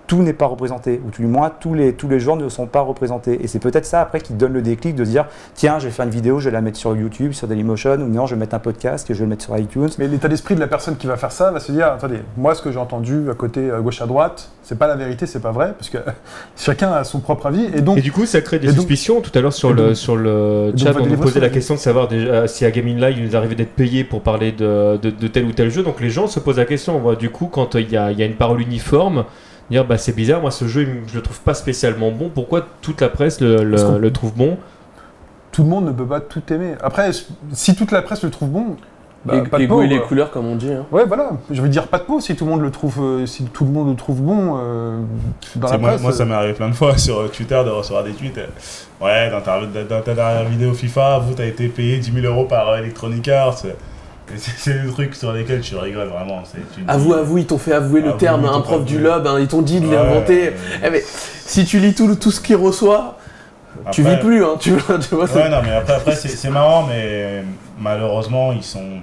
[0.09, 2.67] tout n'est pas représenté, ou tout du moins tous les, tous les genres ne sont
[2.67, 3.39] pas représentés.
[3.45, 6.07] Et c'est peut-être ça après qui donne le déclic de dire tiens, je vais faire
[6.07, 8.55] une vidéo, je vais la mettre sur YouTube, sur Dailymotion, ou non, je vais mettre
[8.57, 9.89] un podcast, je vais le mettre sur iTunes.
[9.99, 12.55] Mais l'état d'esprit de la personne qui va faire ça va se dire attendez, moi
[12.55, 15.41] ce que j'ai entendu à côté, à gauche, à droite, c'est pas la vérité, c'est
[15.41, 15.99] pas vrai, parce que
[16.57, 17.67] chacun a son propre avis.
[17.75, 19.21] Et donc, Et du coup, ça crée des Et donc- suspicions.
[19.21, 21.75] Tout à l'heure sur et le donc- sur le chat, on nous posait la question
[21.75, 24.97] de savoir déjà si à Gaming Live il nous arrivait d'être payé pour parler de,
[24.97, 25.83] de, de tel ou tel jeu.
[25.83, 27.15] Donc les gens se posent la question.
[27.15, 29.25] Du coup, quand il y a, il y a une parole uniforme,
[29.71, 30.41] dire bah c'est bizarre.
[30.41, 32.31] Moi, ce jeu, je le trouve pas spécialement bon.
[32.33, 34.57] Pourquoi toute la presse le, le- trouve bon?
[35.53, 36.75] Tout le monde ne peut pas tout aimer.
[36.83, 37.11] Après,
[37.53, 38.77] si toute la presse le trouve bon,
[39.25, 40.71] bah, les, pas de les peau, goûts et les couleurs, comme on dit.
[40.73, 40.87] hein.
[40.93, 41.31] Ouais, voilà.
[41.51, 43.65] Je veux dire pas de peau si tout le monde le trouve, euh, si tout
[43.65, 45.01] le monde le trouve bon euh,
[45.57, 46.03] dans C'est la moi, presse.
[46.03, 48.39] moi, ça euh, m'est arrivé plein de fois sur Twitter de recevoir des tweets.
[48.39, 48.47] euh,
[49.01, 52.45] Ouais, dans ta, dans ta dernière vidéo FIFA, vous, t'as été payé 10 000 euros
[52.47, 53.63] par Electronic Arts.
[54.37, 56.43] C'est des trucs sur lesquels tu rigoles vraiment.
[56.53, 59.27] tu dis- Avoue, avoue, ils t'ont fait avouer le Avoue, terme un prof du lob,
[59.27, 60.49] hein, ils t'ont dit de Ouais, l'inventer.
[60.49, 60.53] euh,
[60.87, 63.17] Eh, mais si tu lis tout, tout ce qu'il reçoit,
[63.91, 64.99] tu après- vis plus, hein, tu vois.
[64.99, 67.43] Tu Ouais, non, mais après, après c'est c'est marrant, mais
[67.81, 69.01] malheureusement, ils sont.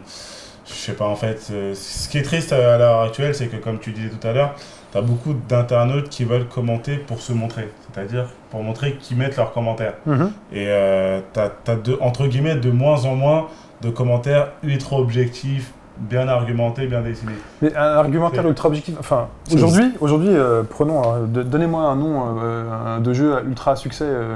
[0.68, 1.48] Je sais pas, en fait.
[1.52, 4.32] euh, Ce qui est triste à l'heure actuelle, c'est que, comme tu disais tout à
[4.34, 4.56] l'heure,
[4.92, 7.70] t'as beaucoup d'internautes qui veulent commenter pour se montrer.
[7.94, 9.94] C'est-à-dire pour montrer qu'ils mettent leurs commentaires.
[10.06, 10.32] mhm.
[10.52, 13.48] Et euh, t'as, t'as de, entre guillemets de moins en moins
[13.86, 17.32] de commentaires ultra objectifs, bien argumentés, bien dessinés.
[17.62, 18.96] Mais un argumentaire ultra objectif.
[19.00, 24.06] Enfin, aujourd'hui, aujourd'hui, euh, prenons, euh, de- donnez-moi un nom euh, de jeu ultra succès.
[24.08, 24.36] euh,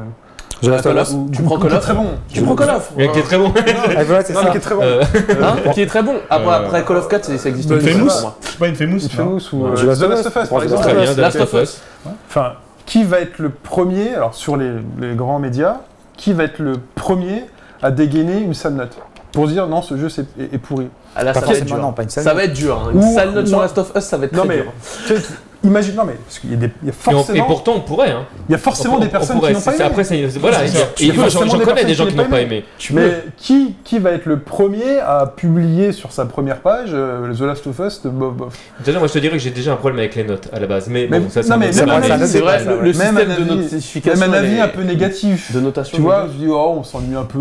[0.61, 1.01] là.
[1.01, 2.05] of, ou- tu ou- prends ou Call qui est of très bon.
[2.29, 3.53] Tu prends Call of Il y a qui est très bon.
[3.55, 4.45] Ah, voilà, c'est Non, ça.
[4.45, 4.81] mais qui est très bon.
[4.83, 5.03] Euh,
[5.41, 6.15] hein, qui est très bon.
[6.29, 8.35] Après, Euh, après Call of 4, c'est- ça existe pour moi.
[8.41, 10.83] C'est pas une famous, Infamous ou euh, The Last of Us, par exemple.
[10.83, 11.81] Très bien, Last of of Us.
[12.27, 12.53] Enfin,
[12.85, 15.77] qui va être le premier, alors sur les, les grands médias,
[16.17, 17.45] qui va être le premier
[17.81, 18.97] à dégainer une sale note?
[19.31, 20.87] Pour dire non, ce jeu c'est- est, est pourri.
[21.15, 21.77] Ah, là, ça va être dur.
[21.77, 22.09] non, pas une.
[22.09, 22.77] Ça va être dur.
[22.87, 22.91] hein.
[22.93, 25.21] Une Ou- sale note sur Last of Us, ça va être Non très mais, dur.
[25.63, 27.47] Imagine, non mais, parce qu'il y a, des, il y a Et, on- forcément, et
[27.47, 28.11] pourtant, on pourrait.
[28.11, 28.25] Hein.
[28.47, 29.51] il y a forcément On- des on personnes pourrait.
[29.53, 29.83] qui n'ont pas aimé.
[29.83, 30.65] Après, c'est- voilà.
[30.65, 30.85] Il y a- ça.
[30.85, 32.63] et Il y a moi, J'en forcément connais des gens qui n'ont pas aimé.
[32.91, 37.41] Mais qui, qui va être le premier à publier sur sa première page euh, The
[37.41, 38.49] Last of Us de Bob Bob?
[38.85, 40.67] Déjà, moi, je te dirais que j'ai déjà un problème avec les notes à la
[40.67, 40.87] base.
[40.87, 44.19] Mais, Mais- bon, ça, c'est C'est vrai, le, Même système un de avis- notification.
[44.19, 45.51] Même un avis un peu négatif.
[45.53, 45.95] De notation.
[45.97, 47.39] Tu vois, je dis, oh, on s'ennuie un peu.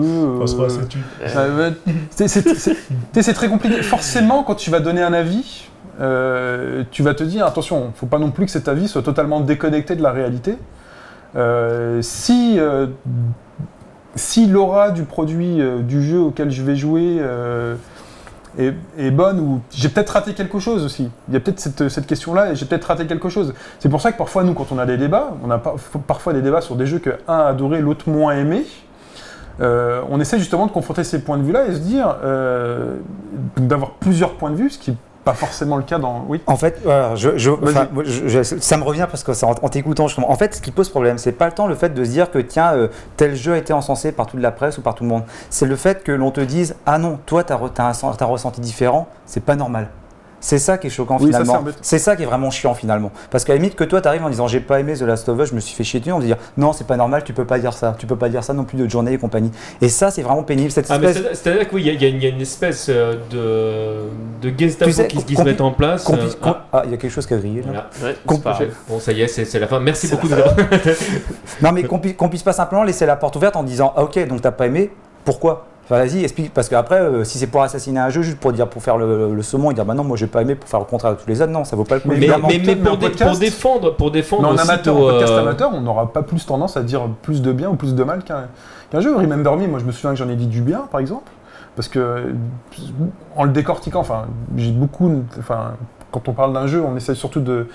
[3.20, 3.82] c'est très compliqué.
[3.82, 5.68] Forcément, quand tu vas donner un avis,
[6.00, 9.40] euh, tu vas te dire, attention, faut pas non plus que cet avis soit totalement
[9.40, 10.56] déconnecté de la réalité.
[11.36, 12.86] Euh, si, euh,
[14.14, 17.20] si l'aura du produit, du jeu auquel je vais jouer
[18.58, 21.10] est, bonne, ou j'ai peut-être raté quelque chose aussi.
[21.28, 23.54] Il y a peut-être cette, cette question-là, et j'ai peut-être raté quelque chose.
[23.78, 25.76] C'est pour ça que parfois, nous, quand on a des débats, on a par-
[26.06, 28.64] parfois des débats sur des jeux que un a adoré, l'autre moins aimé.
[29.60, 32.16] On essaie justement de confronter ces points de vue-là et se dire
[33.56, 34.96] d'avoir plusieurs points de vue, ce qui
[35.32, 36.24] pas forcément le cas dans.
[36.28, 36.40] Oui.
[36.46, 36.80] En fait,
[37.14, 37.52] je,
[38.02, 40.32] je- je- ça me revient parce que ça, en, en t'écoutant, comprends.
[40.32, 42.30] En fait, ce qui pose problème, c'est pas le temps le fait de se dire
[42.30, 45.04] que tiens, euh, tel jeu a été encensé par toute la presse ou par tout
[45.04, 45.22] le monde.
[45.50, 47.44] C'est le fait que l'on te dise ah non, toi
[47.88, 49.88] un, sen- t'as un ressenti différent, c'est pas normal.
[50.40, 51.64] C'est ça qui est choquant Oui, finalement.
[51.82, 53.10] C'est ça qui est vraiment chiant finalement.
[53.30, 55.38] Parce qu'à la limite que toi t'arrives en disant j'ai pas aimé The Last of
[55.40, 57.32] Us, je me suis fait chier dessus, on va dire non c'est pas normal, tu
[57.32, 59.50] peux pas dire ça, tu peux pas dire ça non plus de journée et compagnie.
[59.80, 61.16] Et ça c'est vraiment pénible cette Ah, espèce.
[61.16, 63.14] c'est- c'est-à-dire qu'il y, a- il y a une- il y a une espèce euh,
[63.30, 66.08] de, de Gestapo Tu sais, qui, se met en place.
[66.08, 67.62] euh, qu'on- Ah, il y a quelque chose qui a grillé.
[67.62, 67.88] là.
[67.98, 68.14] voilà.
[68.28, 68.58] Ouais, pas.
[68.88, 69.80] Bon, ça y est, c'est la fin.
[69.80, 70.28] Merci beaucoup.
[70.28, 70.34] de-
[71.62, 74.02] Non, mais qu'on puisse, qu'on puisse pas simplement laisser la porte ouverte en disant ah,
[74.04, 74.90] Ok, donc t'as pas aimé,
[75.24, 75.66] pourquoi?
[75.90, 76.52] Enfin, vas-y, explique.
[76.52, 79.34] Parce qu'après, euh, si c'est pour assassiner un jeu, juste pour dire pour faire le,
[79.34, 81.16] le saumon et dire bah non, moi j'ai pas aimé pour faire le contraire de
[81.20, 82.08] tous les autres, non, ça vaut pas le coup.
[82.08, 84.52] Mais- Mais, mais, mais mais en pour, dé- podcast- pour défendre, pour défendre Mais en
[84.54, 87.52] aussi amateur, en podcast euh, amateur, on n'aura pas plus tendance à dire plus de
[87.52, 88.48] bien ou plus de mal qu'un
[88.90, 89.16] qu'un jeu.
[89.16, 91.30] Remember Me, moi je me souviens que j'en ai dit du bien, par exemple,
[91.74, 92.34] parce que
[93.36, 94.26] en le décortiquant, enfin,
[94.56, 95.72] j'ai beaucoup, enfin,
[96.10, 97.66] quand on parle d'un jeu, on essaie surtout de,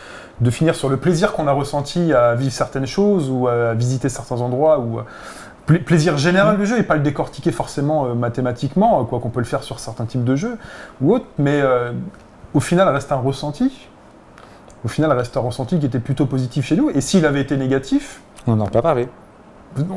[0.42, 4.10] de finir sur le plaisir qu'on a ressenti à vivre certaines choses ou à visiter
[4.10, 5.00] certains endroits ou
[5.66, 9.30] pla- plaisir général du jeu et pas le décortiquer forcément euh, mathématiquement, euh, quoi qu'on
[9.30, 10.58] peut le faire sur certains types de jeux
[11.02, 11.92] ou autres, mais euh,
[12.54, 13.88] au final reste un ressenti.
[14.86, 16.90] Au final, reste un ressenti qui était plutôt positif chez nous.
[16.90, 19.08] Et s'il avait été négatif, On n'en pas parlé.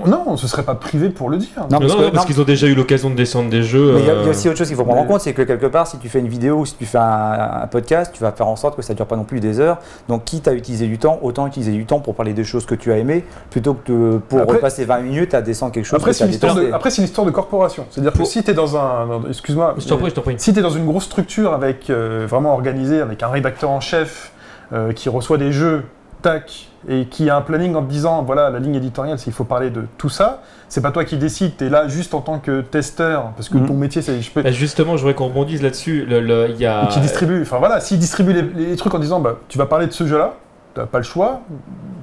[0.06, 1.48] Non, ce serait pas privé pour le dire.
[1.70, 3.62] Non, parce non, que- non, parce non, qu'ils ont déjà eu l'occasion de descendre des
[3.62, 3.92] jeux.
[3.94, 5.04] Mais il y, a- il y a euh, aussi autre chose qu'il faut prendre en
[5.04, 7.60] compte, c'est que quelque part, si tu fais une vidéo ou si tu fais un,
[7.62, 9.78] un podcast, tu vas faire en sorte que ça dure pas non plus des heures.
[10.08, 12.74] Donc, quitte à utiliser du temps, autant utiliser du temps pour parler des choses que
[12.74, 15.96] tu as aimées, plutôt que de- pour Après- repasser 20 minutes à descendre quelque chose
[15.98, 16.74] Après, que c'est une, histoire de- détesté.
[16.76, 17.84] après, c'est une histoire de corporation.
[17.90, 19.22] C'est-à-dire que si tu es dans un.
[19.28, 19.74] Excuse-moi.
[19.78, 20.34] Je t'en mais- prie, je t'en prie.
[20.38, 23.80] Si tu es dans une grosse structure avec euh, vraiment organisée, avec un rédacteur en
[23.80, 24.32] chef
[24.72, 25.84] euh, qui reçoit des jeux,
[26.22, 29.32] tac, et qui a un planning en te disant voilà, la ligne éditoriale, c'est il
[29.32, 32.20] faut parler de tout ça, c'est pas toi qui décides, tu es là juste en
[32.20, 33.66] tant que testeur, parce que Mhm.
[33.66, 34.20] ton métier, c'est.
[34.20, 36.04] Je peux, Bah, justement, je voudrais qu'on rebondisse là-dessus.
[36.06, 36.84] Le- le- Il y a...
[36.84, 37.42] et qui distribue.
[37.42, 40.06] Enfin voilà, s'il distribue les, les trucs en disant bah, tu vas parler de ce
[40.06, 40.34] jeu-là,
[40.74, 41.40] tu pas le choix,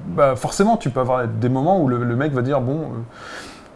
[0.08, 2.80] bah, forcément, tu peux avoir des moments où le, le mec va dire bon.
[2.82, 2.86] euh,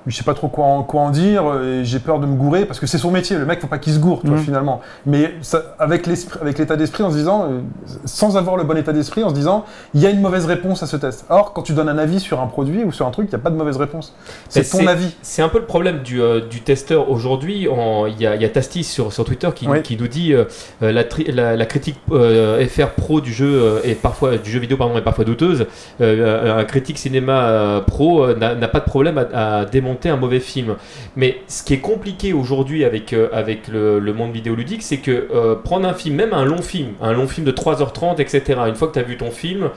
[0.09, 2.65] je sais pas trop quoi en, quoi en dire, euh, j'ai peur de me gourer,
[2.65, 4.43] parce que c'est son métier, le mec faut pas qu'il se gourre, tu vois, Mhm.
[4.45, 4.81] finalement.
[5.07, 7.59] Mais ça, avec l'esprit- avec l'état d'esprit, en se disant, euh,
[8.05, 9.65] sans avoir le bon état d'esprit, en se disant,
[9.95, 11.25] il y a une mauvaise réponse à ce test.
[11.29, 13.41] Or, quand tu donnes un avis sur un produit ou sur un truc, il n'y
[13.41, 14.15] a pas de mauvaise réponse.
[14.49, 15.15] C'est Mais ton avis.
[15.23, 17.67] C'est un peu le problème du, euh, du testeur aujourd'hui.
[17.69, 19.83] Il y, a- il y a Tastis sur, sur Twitter qui, Oui.
[19.83, 20.45] qui nous dit euh,
[20.81, 24.97] la, tri- la, la critique FR pro du jeu est parfois du jeu vidéo pardon
[24.97, 25.67] est parfois douteuse.
[26.01, 29.65] Un critique cinéma pro n'a pas de problème à, à
[30.07, 30.77] un mauvais film.
[31.17, 35.55] Mais ce qui est compliqué aujourd'hui avec, euh, avec le, monde vidéoludique, c'est que euh,
[35.57, 38.89] prendre un film, même un long film, un long film de 3h30, etc., une fois
[38.89, 39.71] que tu as vu ton film,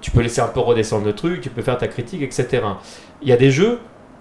[0.00, 2.62] tu peux laisser un peu redescendre le truc, tu peux faire ta critique, etc.
[3.22, 3.78] Il y a des jeux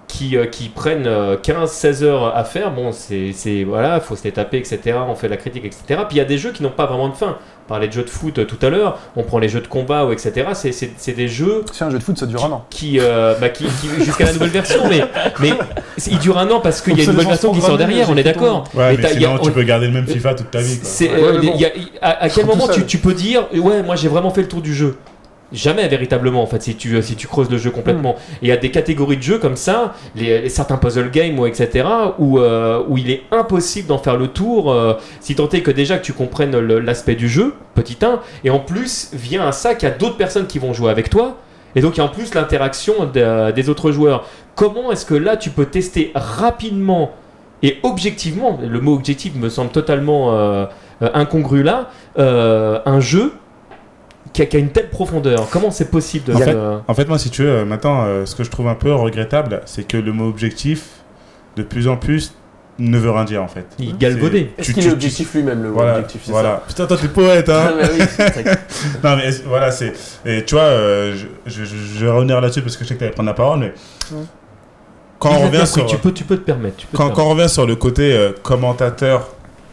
[0.08, 1.10] qui, euh, qui prennent
[1.42, 4.98] 15-16 heures à faire, bon, c'est- voilà, faut se les taper, etc.
[5.08, 5.84] On fait la critique, etc.
[6.08, 7.38] Puis il y a des jeux qui n'ont pas vraiment de fin.
[7.74, 9.66] On parlait de jeux de foot euh, tout à l'heure, on prend les jeux de
[9.66, 10.46] combat, ou etc.
[10.54, 12.66] C'est- C'est c'est des jeux Si un jeu de foot, ça dure un an.
[12.70, 15.02] qui, euh, bah, qui, qui- jusqu'à la nouvelle version, mais,
[15.40, 15.54] mais
[15.98, 18.12] c'est- il dure un an parce qu'il y a une nouvelle version qui sort derrière,
[18.12, 18.66] on est d'accord.
[18.76, 20.60] Ouais, mais, t'as- il y a- sinon, tu peux garder le même FIFA toute ta
[20.60, 20.76] vie.
[20.78, 20.88] quoi.
[20.88, 21.70] c'est, Ouais, euh, y a-
[22.04, 24.76] à, à quel moment tu peux dire ouais moi j'ai vraiment fait le tour du
[24.76, 24.96] jeu?
[25.54, 28.16] Jamais véritablement en fait si tu, si tu creuses le jeu complètement.
[28.42, 31.38] Et il y a des catégories de jeux comme ça, les, les- certains puzzle games
[31.38, 31.86] ou etc.
[32.18, 35.70] où, euh, où il est impossible d'en faire le tour euh, si tant est que
[35.72, 39.76] déjà que tu comprennes l'aspect du jeu, petit 1, et en plus vient à ça
[39.76, 41.38] qu'il y a d'autres personnes qui vont jouer avec toi.
[41.76, 44.26] Et donc il y a en plus l'interaction de- des autres joueurs.
[44.56, 47.12] Comment est-ce que là tu peux tester rapidement
[47.66, 50.66] et objectivement, le mot objectif me semble totalement euh,
[51.14, 53.34] incongru là, un jeu
[54.34, 56.58] qui a, qui a une telle profondeur Comment c'est possible de En fait,
[56.88, 58.94] En fait, moi, si tu veux, euh, maintenant, euh, ce que je trouve un peu
[58.94, 60.86] regrettable, c'est que le mot objectif,
[61.56, 62.34] de plus en plus,
[62.80, 63.68] ne veut rien dire en fait.
[63.78, 64.52] Il galvaudé.
[64.58, 66.64] C'est- Est-ce tu- qu'il tu- est tu- objectif lui-même, le mot Voilà, objectif c'est voilà.
[66.68, 68.58] Putain, toi, t'es poète, hein Ah, mais oui, c'est vrai.
[69.04, 69.94] Non, mais voilà, c'est.
[70.26, 73.00] Et tu vois, euh, je, je- je- vais revenir là-dessus parce que je sais que
[73.00, 73.74] tu allais prendre la parole, mais.
[75.20, 76.78] Quand on, revient sur, tu, peux, tu peux te permettre.
[76.78, 77.18] tu peux te quand, permettre.
[77.24, 79.30] quand on revient sur le côté euh, commentateur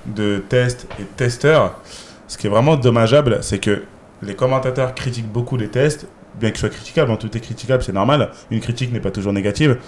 [0.06, 1.80] de test et testeur,
[2.28, 3.82] ce qui est vraiment dommageable, c'est que
[4.22, 6.06] les commentateurs critiquent beaucoup les tests,
[6.38, 8.30] bien qu'ils soient critiquables, hein, tout est critiquable, c'est normal.
[8.50, 9.78] Une critique n'est pas toujours négative.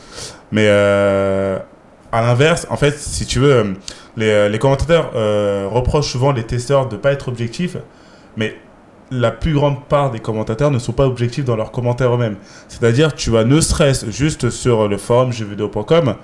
[0.50, 1.58] Mais euh,
[2.10, 3.74] à l'inverse, en fait, si tu veux,
[4.16, 7.76] les, euh, les commentateurs euh, reprochent souvent les testeurs de ne pas être objectifs,
[8.36, 8.56] mais
[9.10, 12.36] la plus grande part des commentateurs ne sont pas objectifs dans leurs commentaires eux-mêmes.
[12.68, 16.16] C'est-à-dire, tu vas ne serait-ce juste sur le forum jeuxvideo.com,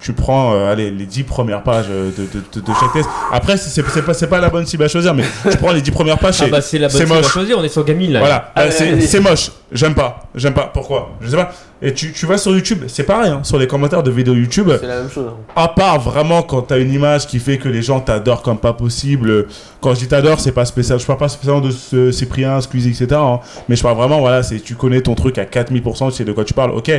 [0.00, 3.08] tu prends euh, allez, les 10 premières pages euh, de, de, de- de chaque test.
[3.32, 5.82] Après, c'est c'est pas, c'est pas la bonne cible à choisir, mais tu prends les
[5.82, 6.36] 10 premières pages.
[6.40, 7.32] Ah c'est- bah c'est la bonne cible à moche.
[7.32, 8.20] choisir, on est sur Gaming là.
[8.20, 9.00] Voilà, Ah, Euh, allez.
[9.00, 9.50] c'est moche.
[9.72, 10.28] J'aime pas.
[10.34, 10.70] J'aime pas.
[10.72, 11.10] Pourquoi?
[11.20, 11.50] Je sais pas.
[11.80, 14.68] Et tu, tu vas sur YouTube, c'est pareil, hein, sur les commentaires de vidéos YouTube.
[14.80, 15.26] C'est la même chose.
[15.28, 15.36] hein.
[15.54, 18.72] À part vraiment quand t'as une image qui fait que les gens t'adorent comme pas
[18.72, 19.46] possible.
[19.80, 20.98] Quand je dis t'adore, c'est pas spécial.
[20.98, 23.06] Je parle pas spécialement de ce- Cyprien, Squeezie, etc.
[23.14, 23.38] hein.
[23.68, 26.32] Mais je parle vraiment, voilà, c'est tu connais ton truc à 4000%, tu sais de
[26.32, 26.90] quoi tu parles, ok.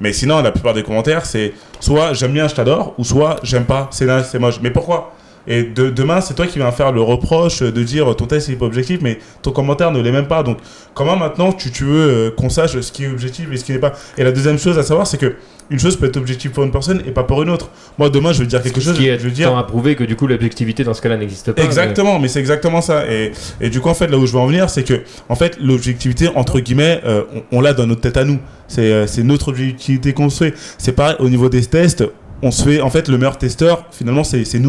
[0.00, 3.64] Mais sinon, la plupart des commentaires, c'est soit j'aime bien, je t'adore, ou soit j'aime
[3.64, 4.60] pas, c'est naze, c'est moche.
[4.62, 5.12] Mais pourquoi?
[5.50, 8.54] Et de, demain, c'est toi qui vas faire le reproche de dire ton test n'est
[8.54, 10.44] pas objectif, mais ton commentaire ne l'est même pas.
[10.44, 10.58] Donc,
[10.94, 13.72] comment maintenant tu, tu veux euh, qu'on sache ce qui est objectif et ce qui
[13.72, 13.92] n'est pas?
[14.16, 15.34] Et la deuxième chose à savoir, c'est que
[15.68, 17.68] une chose peut être objective pour une personne et pas pour une autre.
[17.98, 19.56] Moi, demain, je veux dire quelque chose, qui est je veux dire.
[19.56, 21.64] à prouver que du coup l'objectivité dans ce cas-là n'existe pas.
[21.64, 23.10] Exactement, mais, c'est exactement ça.
[23.10, 25.34] Et, et du coup, en fait, là où je veux en venir, c'est que, en
[25.34, 28.38] fait, l'objectivité, entre guillemets, euh, on, on l'a dans notre tête à nous.
[28.68, 30.54] C'est euh, notre objectivité qu'on se fait.
[30.78, 32.04] C'est pareil, au niveau des tests,
[32.40, 34.60] on se fait, en fait, le meilleur testeur, finalement, c'est c'est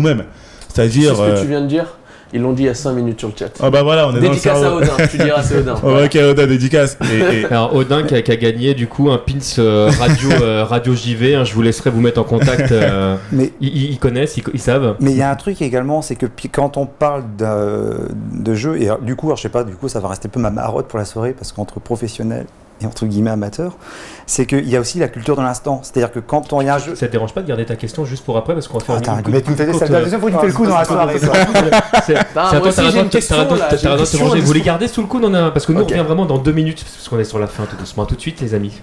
[0.73, 1.15] C'est C'est-à-dire.
[1.15, 1.85] ce que euh, tu viens de dire.
[2.33, 3.49] Ils l'ont dit il y a 5 minutes sur le chat.
[3.61, 4.73] Ah bah voilà, on est dans le Dédicace à.
[4.73, 5.75] Odin, tu diras c'est Odin.
[5.83, 6.97] Oh, ok, Oda, dédicace.
[7.11, 10.29] Et, et- Alors Odin qui a, qui a gagné du coup un pins euh, radio
[10.41, 12.71] euh, radio JV, hein, je vous laisserai vous mettre en contact.
[12.71, 14.95] euh, Mais ils, connaissent, ils, ils savent.
[15.01, 18.07] Mais il y a un truc également, c'est que quand on parle de,
[18.41, 20.31] de jeu, et du coup, alors, je sais pas, du coup, ça va rester un
[20.31, 22.45] peu ma marotte pour la soirée, parce qu'entre professionnels
[22.81, 23.77] et entre guillemets amateurs,
[24.25, 25.81] c'est qu'il y a aussi la culture de l'instant.
[25.83, 26.95] C'est-à-dire que quand on y a un jeu.
[26.95, 28.95] Ça te dérange pas de garder ta question juste pour après parce qu'on va faire
[28.95, 30.41] Attends, une mais tu me fais une ça, courte, la deuxième fois que tu me
[30.41, 31.19] fais le coup dans la soirée.
[31.19, 35.31] C'est à moi toi, t'as raison de- te à Vous les gardez sous le coude,
[35.53, 37.65] parce que nous on revient vraiment dans deux minutes parce qu'on est sur la fin
[37.65, 38.03] tout doucement.
[38.03, 38.81] À tout de suite les amis.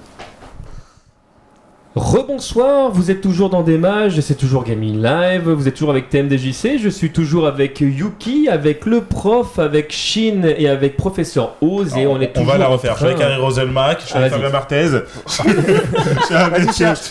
[1.99, 6.09] Rebonsoir, vous êtes toujours dans des mages, c'est toujours Gaming Live, vous êtes toujours avec
[6.09, 11.97] TMDJC, je suis toujours avec Yuki, avec le prof, avec Shin et avec professeur Oz
[11.97, 12.53] et on, est on toujours.
[12.53, 12.93] va la refaire.
[12.95, 14.41] Je suis avec Harry Roselmack, je suis Ah, avec vas-y.
[14.43, 14.89] Fabien Martez,
[15.27, 16.25] je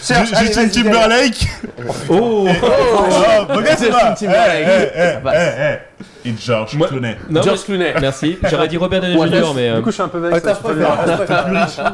[0.04, 1.48] suis avec Justin Timberlake.
[2.10, 2.48] Oh.
[6.26, 7.16] Et George Moi- Clooney.
[7.30, 7.94] Non, George mais- Clooney.
[8.02, 9.54] Merci, j'aurais dit Robert Downey Jr.
[9.56, 9.70] mais.
[9.70, 10.88] euh, Du coup, je suis un peu Ah, ça, le dire.
[10.98, 11.90] t'as préféré.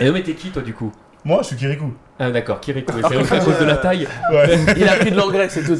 [0.00, 0.92] Et non, mais t'es qui toi du coup?
[1.24, 1.92] Moi, je suis Kirikou.
[2.22, 4.06] Ah d'accord, Kirikou, c'est à cause de la taille.
[4.30, 4.58] Ouais.
[4.76, 5.72] Il a pris de l'anglais, c'est tout.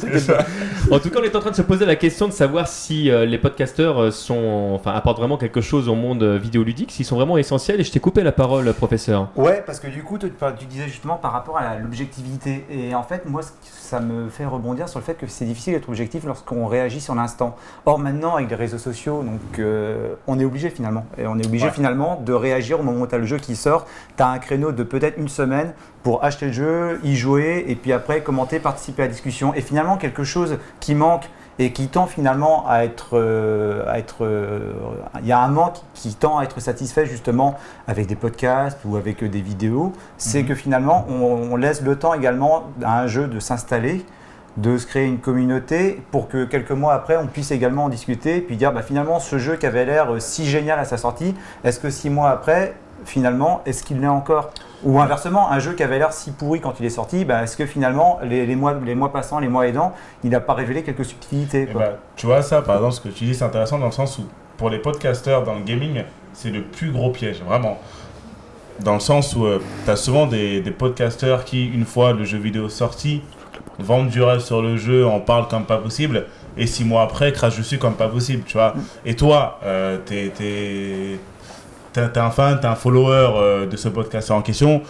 [0.91, 3.11] En tout cas, on est en train de se poser la question de savoir si
[3.11, 7.05] euh, les podcasteurs euh, sont, enfin, apportent vraiment quelque chose au monde euh, vidéoludique, s'ils
[7.05, 7.79] sont vraiment essentiels.
[7.79, 9.29] Et je t'ai coupé la parole, professeur.
[9.35, 12.65] Ouais, parce que du coup, tu, tu disais justement par rapport à l'objectivité.
[12.71, 15.89] Et en fait, moi, ça me fait rebondir sur le fait que c'est difficile d'être
[15.89, 17.55] objectif lorsqu'on réagit sur l'instant.
[17.85, 21.05] Or, maintenant, avec les réseaux sociaux, donc, euh, on est obligé finalement.
[21.19, 21.71] Et on est obligé Ouais.
[21.71, 23.85] finalement de réagir au moment où tu as le jeu qui sort.
[24.17, 27.75] Tu as un créneau de peut-être une semaine pour acheter le jeu, y jouer, et
[27.75, 29.53] puis après commenter, participer à la discussion.
[29.53, 31.29] Et finalement, quelque chose qui manque
[31.59, 34.71] et qui tend finalement à être, euh, à être, euh,
[35.21, 37.55] il y a un manque qui tend à être satisfait justement
[37.87, 40.47] avec des podcasts ou avec des vidéos, c'est Mhm.
[40.47, 44.03] que finalement on, on laisse le temps également à un jeu de s'installer,
[44.57, 48.37] de se créer une communauté pour que quelques mois après on puisse également en discuter
[48.37, 50.97] et puis dire bah, finalement ce jeu qui avait l'air euh, si génial à sa
[50.97, 52.73] sortie, est-ce que six mois après
[53.05, 54.51] finalement est-ce qu'il l'est encore
[54.83, 57.55] ou inversement, un jeu qui avait l'air si pourri quand il est sorti, bah, est-ce
[57.55, 60.81] que finalement, les, les mois, les mois passants, les mois aidants, il n'a pas révélé
[60.81, 61.81] quelques subtilités Eh quoi.
[61.81, 64.17] ben, tu vois, ça, par exemple, ce que tu dis, c'est intéressant dans le sens
[64.17, 64.23] où,
[64.57, 66.03] pour les podcasteurs dans le gaming,
[66.33, 67.77] c'est le plus gros piège, vraiment.
[68.79, 69.45] Dans le sens où
[69.85, 73.21] tu as souvent des, des podcasteurs qui, une fois le jeu vidéo sorti,
[73.77, 76.25] vendent du rêve sur le jeu, en parlent comme pas possible,
[76.57, 78.73] et six mois après, crachent dessus comme pas possible, tu vois.
[79.05, 81.19] Et toi, euh, t'es,
[81.93, 84.81] t'es, un fan, t'es un follower euh, de ce podcasteur en question,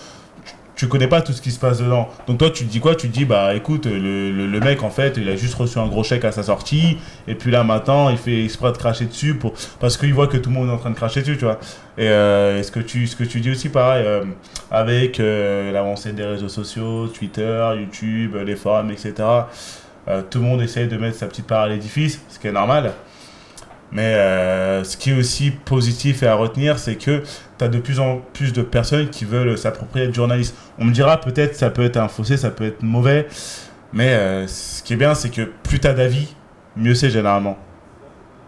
[0.75, 2.09] tu- connais pas tout ce qui se passe dedans.
[2.25, 2.95] Donc toi, tu te dis quoi?
[2.95, 6.03] Tu te dis, bah écoute, le, mec, en fait, il a juste reçu un gros
[6.03, 6.97] chèque à sa sortie,
[7.27, 10.37] et puis là, maintenant, il fait exprès de cracher dessus pour, parce qu'il voit que
[10.37, 11.59] tout le monde est en train de cracher dessus, tu vois.
[11.99, 14.23] Et, euh, ce, que tu, ce que tu dis aussi, pareil, euh,
[14.71, 19.13] avec euh, l'avancée des réseaux sociaux, Twitter, YouTube, les forums, etc.,
[20.31, 22.91] tout le monde essaye de mettre sa petite part à l'édifice, ce qui est normal.
[23.93, 27.23] Mais euh, ce qui est aussi positif et à retenir, c'est que
[27.57, 30.55] tu as de plus en plus de personnes qui veulent s'approprier être journaliste.
[30.79, 33.27] On me dira peut-être ça peut être un fossé, ça peut être mauvais,
[33.91, 36.33] mais euh, ce qui est bien, c'est que plus tu as d'avis,
[36.77, 37.57] mieux c'est généralement.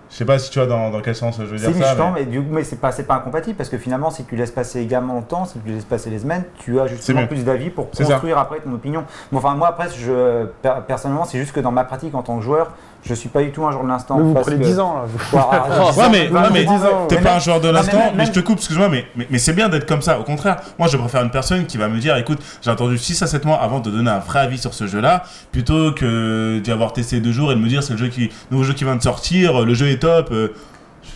[0.09, 1.87] Je sais pas si tu vois dans, dans quel sens je veux dire C'est ça.
[1.87, 4.23] justement, mais- mais, du coup, mais c'est pas, c'est pas incompatible parce que finalement, si
[4.25, 7.25] tu laisses passer également le temps, si tu laisses passer les semaines, tu as justement
[7.25, 9.05] plus d'avis pour C'est construire après ton opinion.
[9.31, 12.37] Bon, enfin, moi, après, je, per- personnellement, c'est juste que dans ma pratique en tant
[12.37, 12.73] que joueur,
[13.05, 14.17] je suis pas du tout un joueur de l'instant.
[14.19, 15.01] Vous parce prenez que- 10 ans là.
[15.07, 15.19] vous.
[15.37, 16.65] Ouais, alors, Ouais, mais, ouais, mais
[17.07, 19.37] t'es pas un joueur de mais l'instant, mais, je te coupe, excuse-moi, mais, mais, mais
[19.37, 20.19] c'est bien d'être comme ça.
[20.19, 23.21] Au contraire, moi je préfère une personne qui va me dire écoute, j'ai attendu 6
[23.21, 26.71] à 7 mois avant de donner un vrai avis sur ce jeu-là, plutôt que d'y
[26.71, 28.83] avoir testé deux jours et de me dire c'est le jeu qui, nouveau jeu qui
[28.83, 30.29] vient de sortir, le jeu est top.
[30.31, 30.49] euh,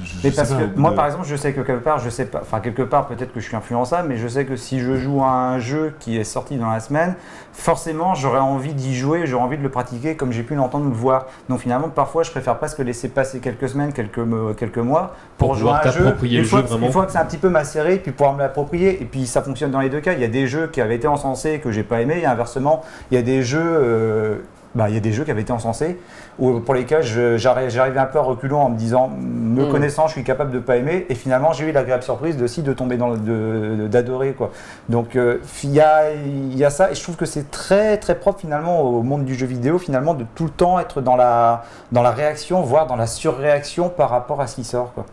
[0.04, 2.40] je- Mais parce que moi, par exemple, je sais que quelque part, je sais pas,
[2.42, 5.24] enfin quelque part, peut-être que je suis influençable, mais je sais que si je joue
[5.24, 7.16] à un jeu qui est sorti dans la semaine,
[7.54, 10.90] forcément, j'aurais envie d'y jouer, j'aurais envie de le pratiquer comme j'ai pu l'entendre ou
[10.90, 11.26] le voir.
[11.50, 14.20] Donc finalement, parfois, je préfère presque laisser passer quelques semaines, quelques,
[14.58, 16.06] quelques mois pour, Pour jouer à un jeu.
[16.40, 18.40] Une fois, jeu, que- une fois que c'est un petit peu macéré, puis pouvoir me
[18.40, 19.02] l'approprier.
[19.02, 20.14] Et puis ça fonctionne dans les deux cas.
[20.14, 22.84] Il y a des jeux qui avaient été encensés que j'ai pas aimé, et inversement,
[23.12, 23.60] il y a des jeux.
[23.64, 24.36] euh,
[24.78, 26.00] bah, il y a des jeux qui avaient été encensés
[26.40, 27.04] ou pour lesquels
[27.38, 29.72] j'arrivais un peu à reculons en me disant, me Mm.
[29.72, 31.06] connaissant, je suis capable de pas aimer.
[31.10, 34.52] Et finalement, j'ai eu l'agréable surprise de si de tomber dans d'adorer quoi.
[34.88, 37.98] Donc euh, il y, a, il y a ça et je trouve que c'est très
[37.98, 41.16] très propre finalement au monde du jeu vidéo finalement de tout le temps être dans
[41.16, 45.06] la dans la réaction, voire dans la surréaction par rapport à ce qui sort quoi.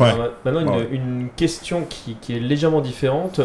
[0.00, 0.08] Ouais.
[0.10, 0.88] Alors, Maintenant, une, Ouais.
[0.90, 3.40] une question qui, qui est légèrement différente.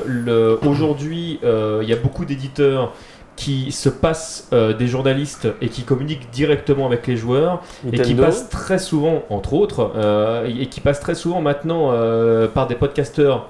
[0.66, 2.94] Aujourd'hui, euh, il y a beaucoup d'éditeurs
[3.36, 8.14] qui se passent euh, des journalistes et qui communiquent directement avec les joueurs et qui
[8.26, 12.76] passent très souvent, entre autres, euh, et qui passent très souvent maintenant euh, par des
[12.76, 13.48] podcasteurs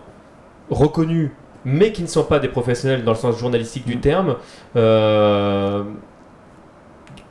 [0.70, 1.32] reconnus,
[1.66, 4.36] mais qui ne sont pas des professionnels dans le sens journalistique du terme.
[4.78, 5.84] Euh,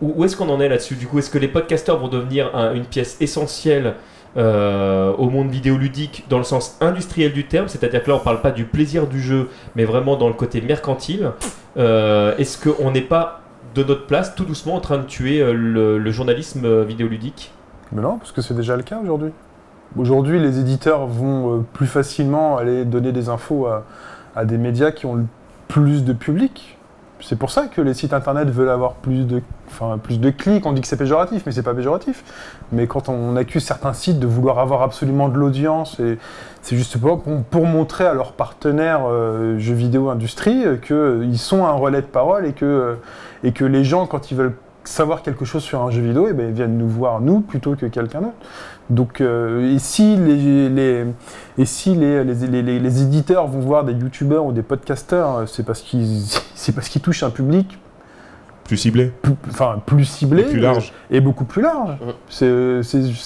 [0.02, 0.96] où, où est-ce qu'on en est là-dessus?
[0.96, 3.94] Du coup, est-ce que les podcasteurs vont devenir un- une pièce essentielle
[4.36, 8.40] euh, au monde vidéoludique dans le sens industriel du terme C'est-à-dire que là, on parle
[8.40, 11.32] pas du plaisir du jeu, mais vraiment dans le côté mercantile.
[11.76, 13.40] Euh, est-ce qu'on n'est pas
[13.74, 17.52] de notre place, tout doucement, en train de tuer euh, le, journalisme vidéoludique?
[17.92, 19.32] Mais non, parce que c'est déjà le cas aujourd'hui.
[19.96, 23.84] Aujourd'hui, les éditeurs vont plus facilement aller donner des infos à,
[24.36, 25.24] à des médias qui ont le
[25.66, 26.78] plus de public.
[27.22, 30.64] C'est pour ça que les sites internet veulent avoir plus de, enfin, plus de clics.
[30.66, 32.24] On dit que c'est péjoratif, mais c'est pas péjoratif.
[32.72, 36.00] Mais quand on accuse certains sites de vouloir avoir absolument de l'audience,
[36.62, 41.72] c'est juste pour, montrer à leurs partenaires euh, jeux vidéo industrie euh, qu'ils sont un
[41.72, 42.96] relais de parole et que,
[43.44, 46.52] euh, les gens, quand ils veulent savoir quelque chose sur un jeu vidéo, eh ben,
[46.52, 48.34] viennent nous voir nous plutôt que quelqu'un d'autre.
[48.88, 51.04] Donc, euh, si les-
[51.60, 57.02] et si les, éditeurs vont voir des youtubeurs ou des podcasteurs, euh, c'est parce qu'ils
[57.02, 57.78] touchent un public
[58.70, 59.10] Plus ciblé.
[59.48, 60.92] enfin, plus ciblé Et plus large.
[61.10, 61.96] et beaucoup plus large.
[62.28, 62.82] C'est-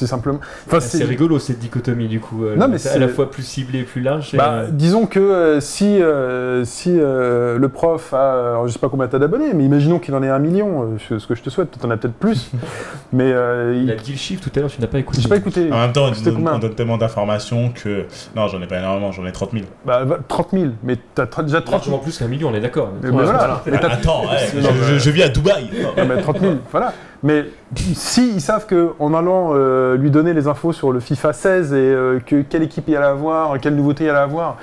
[0.06, 0.40] simplement.
[0.66, 2.44] Enfin, C'est rigolo cette dichotomie du coup.
[2.44, 4.32] euh, Non, mais à c'est- la fois plus ciblé et plus large.
[4.32, 8.72] et, Bah, euh, disons que euh, si, euh, si euh, le prof a, alors, je
[8.72, 11.34] sais pas combien t'as d'abonnés, mais imaginons qu'il en ait un million, euh, ce que
[11.34, 12.50] je te souhaite, t'en as peut-être plus,
[13.12, 15.20] mais euh, il il- a dit le chiffre tout à l'heure, tu n'as pas écouté.
[15.20, 15.70] j'ai pas écouté.
[15.70, 18.04] En même temps, on donne, combien on donne tellement d'informations que.
[18.34, 19.64] Non, j'en ai pas énormément, j'en ai 30 000.
[19.84, 22.92] Bah, va- 30 000, mais t'as déjà 30 Largement plus qu'un million, on est d'accord.
[23.02, 23.32] Mais voilà.
[23.32, 23.62] voilà.
[23.66, 24.48] Mais t'as- Attends, ouais,
[24.88, 25.70] je- je vis à Dubaï.
[25.96, 26.92] Mais 30 000, voilà.
[27.22, 27.46] Mais
[27.94, 31.72] si ils savent que en allant euh, lui donner les infos sur le FIFA 16
[31.72, 34.56] et euh, que quelle équipe il allait avoir, quelle nouveauté il allait avoir,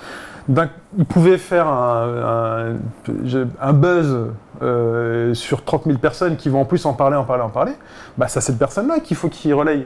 [0.98, 4.18] ils pouvaient faire un, un- je- un buzz
[4.61, 7.72] euh, sur 30 000 personnes qui vont en plus en parler, en parler, en parler.
[8.18, 9.85] Bah, c'est cette personne-là qu'il faut qu'il relaye.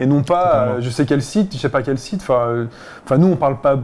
[0.00, 2.20] Et non pas, euh, je sais quel site, je sais pas quel site.
[2.22, 2.64] Enfin, euh,
[3.04, 3.76] enfin, nous, on parle pas.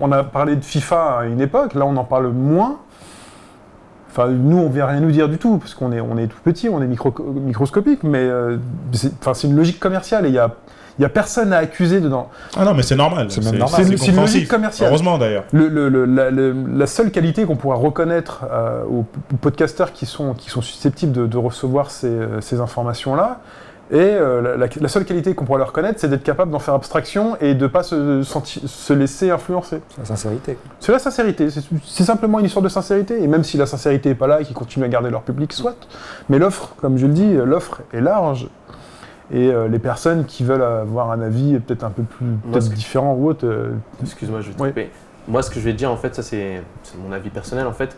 [0.00, 1.74] On a parlé de FIFA à une époque.
[1.74, 2.76] Là, on en parle moins.
[4.16, 6.38] Enfin, nous, on vient rien nous dire du tout, parce qu'on est, on est tout
[6.42, 8.56] petit, on est micro- microscopique, mais euh,
[8.92, 10.54] c'est enfin, c'est une logique commerciale et il y a,
[10.98, 12.30] il y a personne à accuser dedans.
[12.56, 13.26] Ah non, mais c'est normal.
[13.30, 13.68] C'est même normal.
[13.76, 14.34] C'est une- c'est une compréhensif.
[14.36, 14.88] logique commerciale.
[14.88, 15.44] Heureusement d'ailleurs.
[15.52, 19.04] Le- le- le- la, le- la seule qualité qu'on pourra reconnaître euh, aux,
[19.42, 23.40] podcasteurs qui sont, qui sont susceptibles de, de recevoir ces, euh, ces informations-là,
[23.90, 26.58] et euh, la, la- la seule qualité qu'on pourra leur reconnaître, c'est d'être capable d'en
[26.58, 29.80] faire abstraction et de ne pas se, senti- se laisser influencer.
[29.90, 30.58] C'est la sincérité.
[30.80, 33.22] C'est la sincérité, c'est simplement une histoire de sincérité.
[33.22, 35.52] Et même si la sincérité n'est pas là et qu'ils continuent à garder leur public,
[35.52, 35.76] soit.
[36.28, 38.48] Mais l'offre, comme je le dis, l'offre est large.
[39.32, 43.14] Et euh, les personnes qui veulent avoir un avis peut-être un peu plus que- différent
[43.14, 43.70] ou autre, euh,
[44.02, 44.68] Excuse-moi, je vais te Oui.
[44.68, 44.90] couper.
[45.28, 47.66] Moi, ce que je vais te dire, en fait, ça c'est c'est mon avis personnel,
[47.66, 47.96] en fait.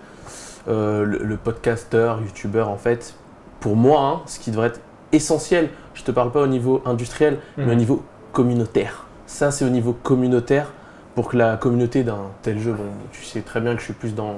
[0.68, 3.14] Euh, le, le podcasteur, youtubeur, en fait,
[3.60, 4.80] pour moi, hein, ce qui devrait être
[5.12, 7.74] essentiel, je te parle pas au niveau industriel, mais au Mhm.
[7.76, 8.02] niveau
[8.32, 9.04] communautaire.
[9.26, 10.72] Ça, c'est au niveau communautaire
[11.14, 13.92] pour que la communauté d'un tel jeu, bon, tu sais très bien que je suis
[13.94, 14.36] plus dans,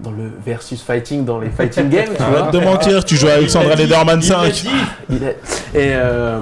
[0.00, 2.40] dans le versus fighting, dans les fighting games, tu vois.
[2.40, 4.64] Arrête de mentir, tu joues à Alexandra Lederman 5.
[5.08, 5.32] Il Et
[5.94, 6.40] euh,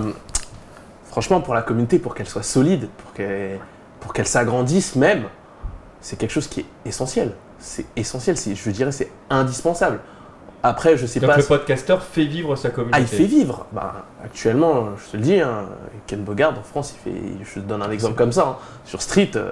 [1.11, 3.59] franchement, pour la communauté, pour qu'elle soit solide, pour qu'elle
[4.01, 5.23] pour qu'elle s'agrandisse même,
[6.01, 7.33] c'est quelque chose qui est essentiel.
[7.61, 10.01] C'est essentiel, c'est- je dirais c'est indispensable.
[10.63, 11.37] Après, je sais Donc pas.
[11.37, 12.97] le si- podcasteur fait vivre sa communauté.
[12.97, 13.67] Ah, il fait vivre.
[13.73, 15.67] Bah, actuellement, je te le dis, hein,
[16.07, 17.19] Ken Bogard en France, il fait.
[17.45, 18.47] Je te donne un exemple comme ça.
[18.47, 18.57] hein.
[18.85, 19.51] Sur Street, euh,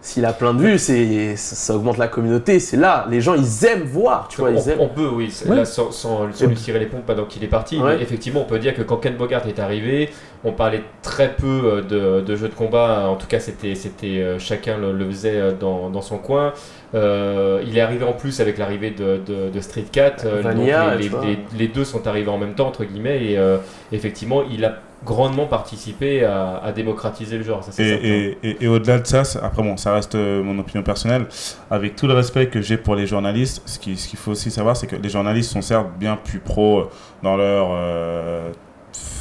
[0.00, 2.60] s'il a plein de vues, c'est ça, augmente la communauté.
[2.60, 4.28] C'est là, les gens, ils aiment voir.
[4.28, 4.80] Tu vois, on, ils aiment.
[4.80, 7.48] on peut, oui, là, sans, sans- sans Et- lui tirer les pompes pendant qu'il est
[7.48, 7.96] parti, Ouais.
[7.96, 10.10] mais effectivement, on peut dire que quand Ken Bogart est arrivé,
[10.44, 14.20] on parlait très peu euh, de, de jeux de combat, en tout cas, c'était, c'était
[14.20, 16.52] euh, chacun le, le faisait euh, dans, dans son coin.
[16.94, 21.22] Euh, il est arrivé en plus avec l'arrivée de, de- de Street Cat, Vanilla, donc
[21.58, 23.58] les, deux sont arrivés en même temps, entre guillemets, et euh,
[23.92, 28.04] effectivement, il a grandement participé à, à démocratiser le genre, ça c'est Et, certain.
[28.06, 31.26] et- et- et au-delà de ça, après bon, ça reste mon opinion personnelle.
[31.70, 34.50] Avec tout le respect que j'ai pour les journalistes, ce qui- ce qu'il faut aussi
[34.50, 36.84] savoir, c'est que les journalistes sont certes bien plus pros euh,
[37.22, 38.50] dans leur euh,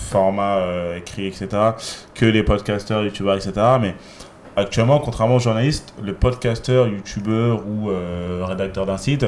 [0.08, 1.48] format euh, écrit, etc.,
[2.16, 3.54] que les podcasteurs, youtubeurs, etc.
[3.82, 3.96] Mais
[4.56, 9.26] actuellement, contrairement aux journalistes, le podcasteur, youtubeur ou euh, rédacteur d'un site,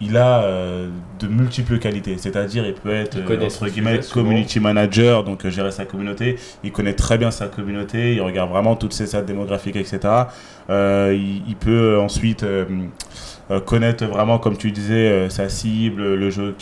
[0.00, 0.88] il a euh,
[1.20, 2.16] de multiples qualités.
[2.18, 4.22] C'est-à-dire, il peut être, Il euh, entre guillemets, souvent.
[4.26, 6.36] community manager, donc euh, gérer sa communauté.
[6.62, 10.00] Il connaît très bien sa communauté, il regarde vraiment toutes ses stats démographiques, etc.
[10.68, 12.44] Il, il peut ensuite
[13.50, 16.54] euh, connaître vraiment, comme tu disais, euh, sa cible, le jeu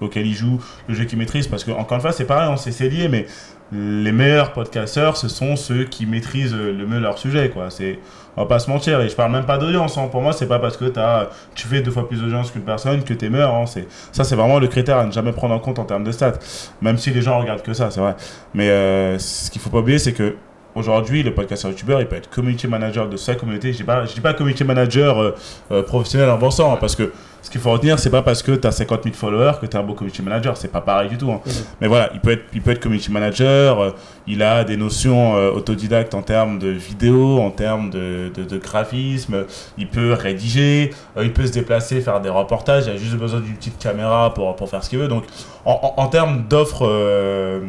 [0.00, 1.46] auquel il, joue, le jeu qu'il maîtrise.
[1.46, 3.26] Parce que, encore une fois, c'est pareil, on sait c'est lié, mais
[3.72, 7.48] les meilleurs podcasteurs, ce sont ceux qui maîtrisent le mieux leur sujet.
[7.50, 7.70] Quoi.
[7.70, 7.98] C'est,
[8.36, 9.96] on va pas se mentir, et je parle même pas d'audience.
[9.96, 10.08] hein.
[10.10, 13.02] Pour moi, c'est pas parce que as, tu fais deux fois plus d'audience qu'une personne
[13.02, 13.54] que tu es meilleur.
[13.54, 13.66] hein.
[13.66, 16.12] C'est, ça, c'est vraiment le critère à ne jamais prendre en compte en termes de
[16.12, 16.38] stats.
[16.82, 18.14] Même si les gens regardent que ça, c'est vrai.
[18.52, 20.36] Mais euh, ce qu'il faut pas oublier, c'est que
[20.74, 23.72] aujourd'hui, le podcasteur youtubeur, il peut être community manager de sa communauté.
[23.72, 25.34] Je dis pas, je dis pas community manager euh,
[25.70, 28.52] euh, professionnel en bossant, hein, parce que ce qu'il faut retenir, c'est pas parce que
[28.52, 30.56] tu as 50 000 followers que tu es un bon community manager.
[30.56, 31.30] C'est pas pareil du tout.
[31.30, 31.40] hein.
[31.80, 33.80] Mais voilà, il peut être, il peut être community manager.
[33.80, 33.90] euh,
[34.26, 39.44] il a des notions autodidactes en termes de vidéo, en termes de, de, de graphisme.
[39.76, 40.90] Il peut rédiger.
[41.20, 42.84] il peut se déplacer, faire des reportages.
[42.86, 45.08] Il a juste besoin d'une petite caméra pour, pour faire ce qu'il veut.
[45.08, 45.24] Donc,
[45.66, 47.60] en, en, en termes d'offres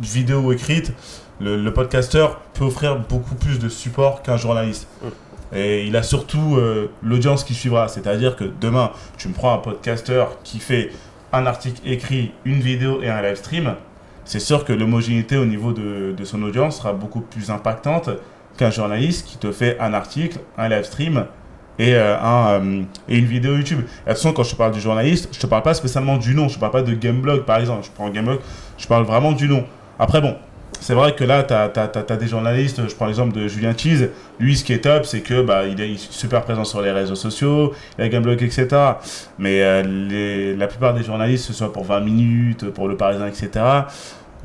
[0.00, 0.92] vidéo écrites,
[1.40, 4.88] le, le podcasteur peut offrir beaucoup plus de support qu'un journaliste.
[5.02, 5.08] Mm.
[5.54, 7.88] Et il a surtout euh, l'audience qui suivra.
[7.88, 10.90] C'est-à-dire que demain, tu me prends un podcasteur qui fait
[11.32, 13.74] un article écrit, une vidéo et un live stream.
[14.24, 18.10] C'est sûr que l'homogénéité au niveau de, de son audience sera beaucoup plus impactante
[18.56, 21.26] qu'un journaliste qui te fait un article, un live stream
[21.78, 23.80] et, euh, un, euh, et une vidéo YouTube.
[24.06, 26.48] Et attention, quand je te parle du journaliste, je te parle pas spécialement du nom.
[26.48, 27.84] Je te parle pas de Gameblog par exemple.
[27.84, 28.40] Je prends Gameblog,
[28.78, 29.64] je parle vraiment du nom.
[29.98, 30.36] Après, bon,
[30.80, 34.10] c'est vrai que là, tu as, des journalistes, je prends l'exemple de Julien Cheese.
[34.38, 37.14] Lui, ce qui est top, c'est que bah, il est super présent sur les réseaux
[37.14, 38.68] sociaux, il a Gameblog, etc.
[39.38, 43.48] Mais euh, la plupart des journalistes, ce soit pour 20 minutes, pour Le Parisien, etc.,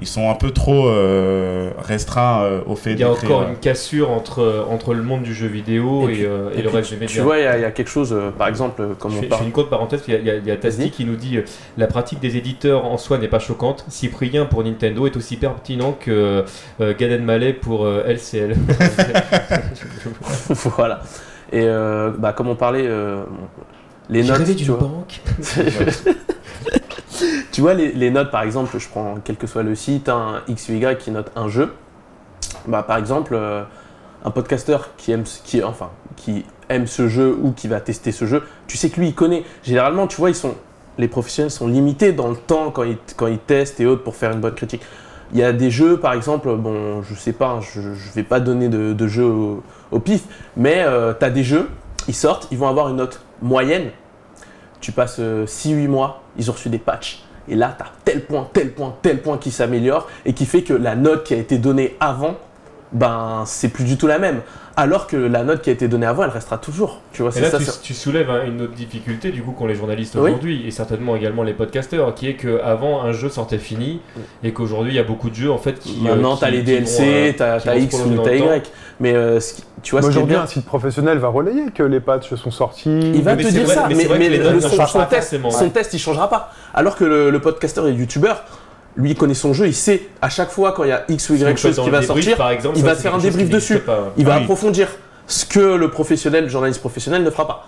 [0.01, 3.49] ils sont un peu trop euh, restreints euh, au fait Il y a encore euh,
[3.49, 6.61] une cassure entre, entre le monde du jeu vidéo Et et, puis- euh, et et
[6.61, 7.15] le reste des médias.
[7.15, 9.17] Tu vois, il y, a- il y a quelque chose, euh, par exemple, comme je
[9.17, 9.41] on fais, je parle.
[9.41, 11.39] fais une courte parenthèse, il y a, a- Tasty qui nous dit
[11.77, 13.85] la pratique des éditeurs en soi n'est pas choquante.
[13.89, 16.43] Cyprien pour Nintendo est aussi pertinent que
[16.81, 18.55] euh, Gad Elmaleh pour euh, LCL.
[20.49, 21.01] voilà.
[21.51, 23.23] Et euh, bah, comme on parlait, euh,
[24.09, 24.43] les notes.
[24.45, 24.77] tu d'une vois.
[24.77, 25.19] banque.
[27.59, 30.69] Tu vois, les, notes, par exemple, je prends quel que soit le site, un X
[30.69, 31.73] ou Y qui note un jeu.
[32.65, 33.63] Bah, par exemple, euh,
[34.23, 38.23] un podcasteur qui aime, qui, enfin, qui aime ce jeu ou qui va tester ce
[38.23, 39.43] jeu, tu sais que lui, il connaît.
[39.61, 40.55] Généralement, tu vois, ils sont,
[40.97, 44.15] les professionnels sont limités dans le temps quand ils, quand ils testent et autres pour
[44.15, 44.83] faire une bonne critique.
[45.33, 47.81] Il y a des jeux, par exemple, bon, je sais pas, hein, je,
[48.15, 50.23] vais pas donner de, de jeux au, au pif,
[50.55, 50.85] mais
[51.19, 51.67] tu as des jeux,
[52.07, 53.89] ils sortent, ils vont avoir une note moyenne.
[54.79, 57.25] Tu passes 6-8 mois, ils ont reçu des patchs.
[57.49, 60.63] Et là, tu as tel point, tel point, tel point qui s'améliore et qui fait
[60.63, 62.35] que la note qui a été donnée avant,
[62.91, 64.41] ben, c'est plus du tout la même.
[64.77, 67.01] Alors que la note qui a été donnée avant, elle restera toujours.
[67.11, 67.73] Tu vois, Et c'est là, ça.
[67.83, 70.21] tu, soulèves hein, une autre difficulté du coup qu'ont les journalistes Oui.
[70.31, 73.99] aujourd'hui et certainement également les podcasteurs, qui est qu'avant un jeu sortait fini
[74.41, 75.97] et qu'aujourd'hui il y a beaucoup de jeux en fait qui.
[75.99, 78.15] euh, Maintenant, qui- tu as les DLC, euh, tu as, qui vont se X ou
[78.15, 78.29] temps.
[78.31, 78.71] Y.
[79.01, 82.33] Mais euh, ce qui- tu vois, Aujourd'hui, un site professionnel va relayer que les patchs
[82.35, 82.99] sont sortis.
[83.13, 85.05] Il va Mais te dire vrai- ça, mais mais, mais le- son, changent son pas
[85.05, 85.51] test, forcément.
[85.51, 86.51] son test, il changera pas.
[86.73, 88.43] Alors que le, le podcasteur et le youtubeur,
[88.97, 91.29] lui, il connaît son jeu, il sait à chaque fois quand il y a X
[91.29, 93.49] ou Y chose qui va débrief, sortir, par exemple, il ça, va faire un débrief
[93.49, 93.79] dessus.
[93.79, 94.11] pas.
[94.17, 94.43] il va Ah oui.
[94.43, 94.87] approfondir
[95.27, 97.67] ce que le professionnel, le journaliste professionnel ne fera pas.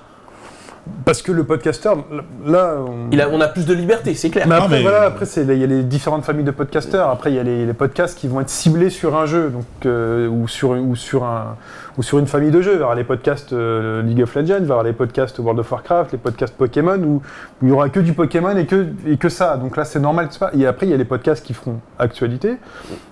[1.06, 1.95] Parce que le podcasteur,
[2.43, 3.11] là, on...
[3.11, 4.48] Il a, on a plus de liberté, c'est clair.
[4.48, 7.07] Mais après, mais- voilà, après c'est- il y a les différentes familles de podcasteurs.
[7.10, 9.65] Après, il y a les, les podcasts qui vont être ciblés sur un jeu, donc
[9.85, 11.56] euh, ou sur ou sur un
[11.97, 12.76] ou sur une famille de jeux.
[12.76, 16.55] Avoir les podcasts euh, League of Legends, avoir les podcasts World of Warcraft, les podcasts
[16.55, 17.22] Pokémon, où,
[17.61, 19.57] il y aura que du Pokémon et que et que ça.
[19.57, 20.30] Donc là, c'est normal.
[20.57, 22.57] Et après, il y a les podcasts qui feront actualité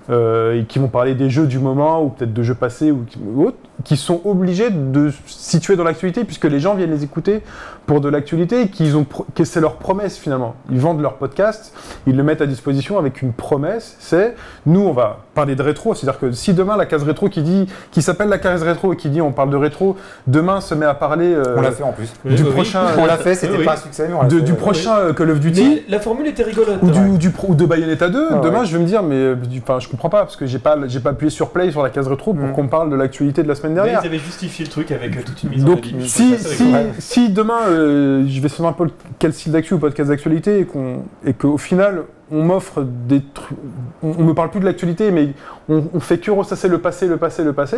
[0.10, 3.06] euh, qui vont parler des jeux du moment ou peut-être de jeux passés ou,
[3.46, 7.44] autres, qui sont obligés de se situer dans l'actualité puisque les gens viennent les écouter
[7.86, 10.56] pour de l'actualité et ont que c'est leur promesse finalement.
[10.72, 11.76] Ils vendent leur podcast,
[12.08, 14.36] ils le mettent à disposition avec une promesse, c'est
[14.66, 17.68] nous on va parler de rétro, c'est-à-dire que si demain la case rétro qui dit
[17.92, 19.96] qui s'appelle la case rétro et qui dit on parle de rétro,
[20.28, 22.12] demain se met à parler euh, On l'a fait en plus.
[22.26, 22.50] Du oui.
[22.52, 24.52] prochain On l'a fait, c'était Oui, pas un succès, mais on l'a de- fait, du
[24.52, 26.78] euh, prochain euh, Call of Duty Mais la formule était rigolote.
[26.82, 29.04] ou, du, ou du pro- ou de Bayonetta 2, Ah demain je vais me dire
[29.04, 31.50] mais euh, du- enfin je comprends pas parce que j'ai pas j'ai pas appuyé sur
[31.50, 32.54] play sur la case rétro pour Mm.
[32.54, 34.02] qu'on parle de l'actualité de la semaine Mais dernière.
[34.04, 36.08] ils avaient justifié le truc avec euh, toute une mise en Donc, débit.
[36.10, 39.80] si, si, si demain, euh, je vais savoir un peu le- quel style d'actu ou
[39.80, 43.58] podcast d'actualité, et qu'on et qu'au final, on m'offre des trucs.
[44.04, 45.30] On, on me parle plus de l'actualité, mais
[45.68, 47.78] on, on fait que ressasser le passé, le passé, le passé.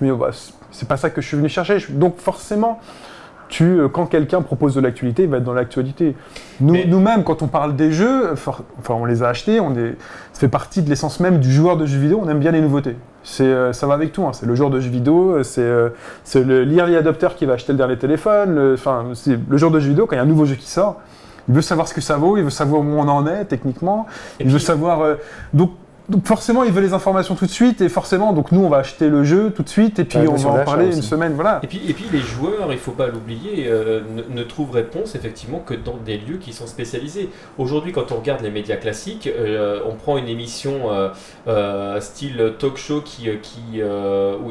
[0.00, 0.30] Je me dis, oh, bah,
[0.70, 1.78] c'est- pas ça que je suis venu chercher.
[1.90, 2.80] Donc, forcément.
[3.48, 6.16] Tu, euh, quand quelqu'un propose de l'actualité, il va être dans l'actualité.
[6.60, 9.74] Nous, Mais- Nous-mêmes, quand on parle des jeux, for- enfin, on les a achetés, on
[9.76, 9.96] est,
[10.32, 12.62] ça fait partie de l'essence même du joueur de jeux vidéo, on aime bien les
[12.62, 12.96] nouveautés.
[13.22, 14.32] C'est, euh, ça va avec tout, hein.
[14.32, 15.70] c'est le joueur de jeux vidéo, euh, c'est
[16.24, 19.70] c'est le l'early adopter qui va acheter le dernier téléphone, le- enfin, c'est le joueur
[19.70, 21.00] de jeux vidéo, quand il y a un nouveau jeu qui sort,
[21.48, 24.06] il veut savoir ce que ça vaut, il veut savoir où on en est techniquement,
[24.40, 25.02] il veut savoir...
[25.02, 25.14] euh,
[25.52, 25.70] donc,
[26.08, 28.78] donc forcément, il veut les informations tout de suite, et forcément, donc nous, on va
[28.78, 30.98] acheter le jeu tout de suite, et puis on va en parler aussi.
[30.98, 31.60] une semaine, voilà.
[31.62, 35.14] Et puis, et puis les joueurs, il faut pas l'oublier, euh, ne, ne trouvent réponse
[35.14, 37.30] effectivement que dans des lieux qui sont spécialisés.
[37.58, 41.08] Aujourd'hui, quand on regarde les médias classiques, euh, on prend une émission euh,
[41.48, 43.28] euh, style talk show qui,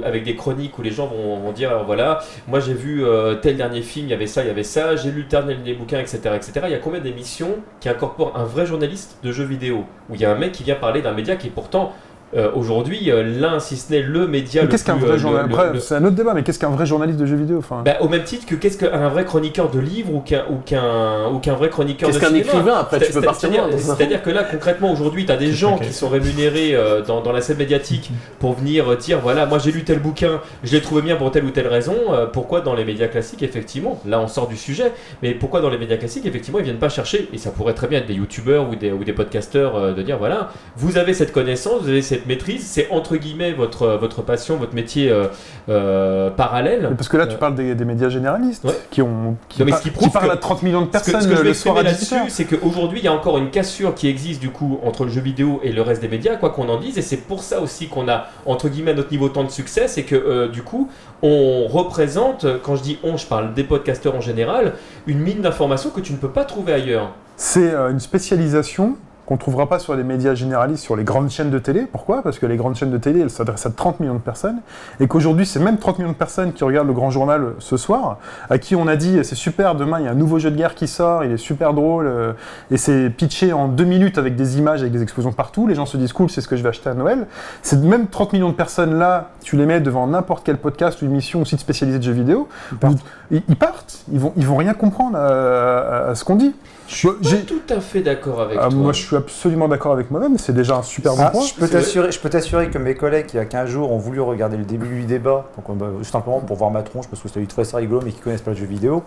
[0.04, 3.36] avec des chroniques où les gens vont, vont dire euh, voilà, moi j'ai vu euh,
[3.36, 5.56] tel dernier film, il y avait ça, il y avait ça, j'ai lu le dernier
[5.56, 6.52] des bouquins, etc., etc.
[6.66, 10.22] Il y a combien d'émissions qui incorporent un vrai journaliste de jeux vidéo où il
[10.22, 11.94] y a un mec qui vient parler d'un média qui est pourtant
[12.36, 15.16] euh, aujourd'hui euh, l'un, si ce n'est le média Mais le Qu'est-ce qu'un plus, vrai
[15.16, 17.58] euh, journaliste le- c'est un autre débat, mais qu'est-ce qu'un vrai journaliste de jeux vidéo
[17.60, 20.58] enfin, bah, au même titre que qu'est-ce qu'un vrai chroniqueur de livres ou qu'un ou
[20.66, 22.50] qu'un ou qu'un vrai chroniqueur de Qu'est-ce qu'un cinéma?
[22.52, 25.94] écrivain Après, tu peux partir C'est-à-dire que là, concrètement, aujourd'hui, tu as des gens qui
[25.94, 29.84] sont rémunérés euh, dans, dans la scène médiatique pour venir dire voilà, moi j'ai lu
[29.84, 31.96] tel bouquin, je l'ai trouvé bien pour telle ou telle raison.
[32.12, 34.92] euh, pourquoi dans les médias classiques, effectivement, là on sort du sujet,
[35.22, 37.88] mais pourquoi dans les médias classiques, effectivement, ils viennent pas chercher, et ça pourrait très
[37.88, 41.14] bien être des youtubeurs ou des, ou des podcasteurs, euh, de dire voilà, vous avez
[41.14, 45.10] cette connaissance, vous avez cette cette maîtrise, c'est entre guillemets votre, votre passion, votre métier
[45.12, 45.26] euh,
[45.70, 46.88] euh, parallèle.
[46.90, 48.74] Mais Parce que là, tu Euh, parles des, des médias généralistes Ouais.
[48.92, 50.90] qui, ont, qui, Non, mais ce qui qui prouve parlent à 30 millions de Ce
[50.90, 53.06] que, personnes ce que je vais le soir à exprimer 18 là-dessus, c'est qu'aujourd'hui, il
[53.06, 55.82] y a encore une cassure qui existe du coup entre le jeu vidéo et le
[55.82, 58.70] reste des médias, quoi qu'on en dise, et c'est pour ça aussi qu'on a, entre
[58.70, 60.90] guillemets, notre niveau tant de succès, c'est que euh, du coup,
[61.22, 64.74] on représente, quand je dis on, je parle des podcasteurs en général,
[65.08, 67.12] une mine d'informations que tu ne peux pas trouver ailleurs.
[67.36, 68.96] C'est une spécialisation
[69.26, 71.88] qu'on ne trouvera pas sur les médias généralistes, sur les grandes chaînes de télé.
[71.92, 72.22] Pourquoi?
[72.24, 74.58] Parce que les grandes chaînes de télé, elles s'adressent à 30 millions de personnes,
[75.00, 77.78] et qu'aujourd'hui, c'est même 30 millions de personnes qui regardent le grand journal euh, ce
[77.78, 78.18] soir,
[78.50, 80.58] à qui on a dit c'est super, demain il y a un nouveau jeu de
[80.58, 82.34] guerre qui sort, il est super drôle, euh,
[82.72, 85.68] et c'est pitché en deux minutes avec des images, avec des explosions partout.
[85.68, 87.28] Les gens se disent cool, c'est ce que je vais acheter à Noël.
[87.62, 91.06] C'est même 30 millions de personnes là, tu les mets devant n'importe quel podcast ou
[91.06, 92.98] émission ou site spécialisé de jeux vidéo, Ils partent.
[93.32, 96.54] ils, ils partent, ils vont, ils vont rien comprendre à, à- à ce qu'on dit.
[96.94, 98.78] Je suis Bah, pas tout à fait d'accord avec ah, toi.
[98.78, 101.46] moi, je suis absolument d'accord avec moi-même, c'est déjà un super bon Ah, point.
[101.46, 103.92] je peux t'assurer, je peux t'assurer que mes collègues qui il y a 15 jours
[103.92, 107.22] ont voulu regarder le début du débat, donc, bah, simplement pour voir ma tronche parce
[107.22, 109.04] que c'était du très rigolo mais qui connaissent pas le jeu vidéo,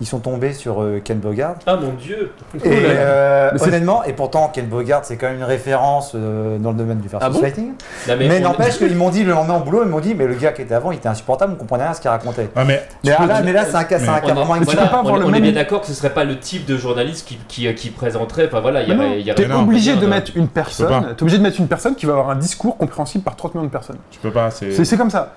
[0.00, 1.54] ils sont tombés sur euh, Ken Bogard.
[1.66, 5.26] Ah mon dieu Et Oh euh, Mais c'est- honnêtement, et pourtant Ken Bogard c'est quand
[5.26, 7.72] même une référence euh, dans le domaine du versus Ah bon fighting.
[8.08, 10.26] Non, Mais, on- n'empêche qu'ils m'ont dit le lendemain au boulot, ils m'ont dit mais
[10.26, 12.48] le gars qui était avant il était insupportable, on comprenait rien à ce qu'il racontait.
[12.54, 14.28] Ah, mais Mais, ah, là, dire- mais là c'est un cas, c'est un cas on
[14.28, 16.12] est- vraiment voilà, peux pas on, le on est même- bien d'accord que ce serait
[16.12, 18.46] pas le type de journaliste qui, qui, qui présenterait.
[18.46, 21.60] Enfin voilà, il y non, T'es obligé de mettre une personne, t'es obligé de mettre
[21.60, 23.96] une personne qui va avoir un discours compréhensible par 30 millions de personnes.
[24.10, 24.72] tu peux pas, c'est.
[24.84, 25.34] C'est comme ça.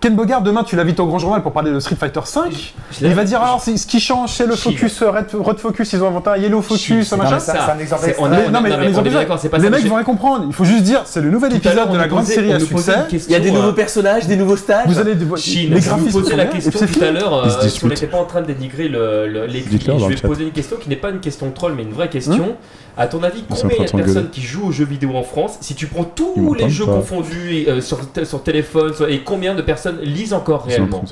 [0.00, 2.74] Ken Bogard, demain, tu l'invites au grand journal pour parler de Street Fighter 5.
[2.90, 5.26] Je l'ai- Il va dire alors, c'est- ce qui change, c'est le focus, euh, Red,
[5.32, 7.34] Red Focus, ils ont inventé un Yellow Focus, machin.
[7.34, 7.58] mais ça, ça.
[7.66, 9.94] c'est un exemple on a- non, mais, non, on est pas les ça, mecs vont
[9.94, 10.44] rien comprendre.
[10.48, 12.94] Il faut juste dire, c'est le nouvel épisode de la grande série à succès.
[12.96, 14.86] une question, Il y a des euh, nouveaux personnages, des nouveaux stages.
[14.88, 17.84] Vous allez Chine, les je vous graphismes sont la question tout à l'heure euh, si
[17.84, 20.26] on n'était pas en train de dénigrer dans Je le vais chat.
[20.28, 22.56] poser une question qui n'est pas une question de troll mais une vraie question.
[22.96, 24.28] À ton avis, combien il y a de personnes gueuler.
[24.32, 27.54] qui jouent aux jeux vidéo en France Si tu prends tous les jeux pas confondus
[27.54, 31.02] et, euh, sur, sur téléphone sur- et combien de personnes lisent encore Ils réellement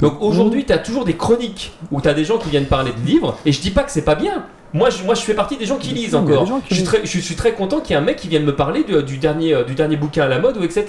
[0.00, 2.92] donc aujourd'hui, tu as toujours des chroniques où tu as des gens qui viennent parler
[2.92, 4.44] de livres, et je dis pas que c'est pas bien.
[4.74, 6.44] Moi je, moi, je fais partie des gens qui lisent encore.
[6.44, 8.44] qui Je suis, très, je suis très content qu'il y ait un mec qui vienne
[8.44, 10.86] me parler de- du, dernier, euh, du dernier bouquin à la mode, ou etc.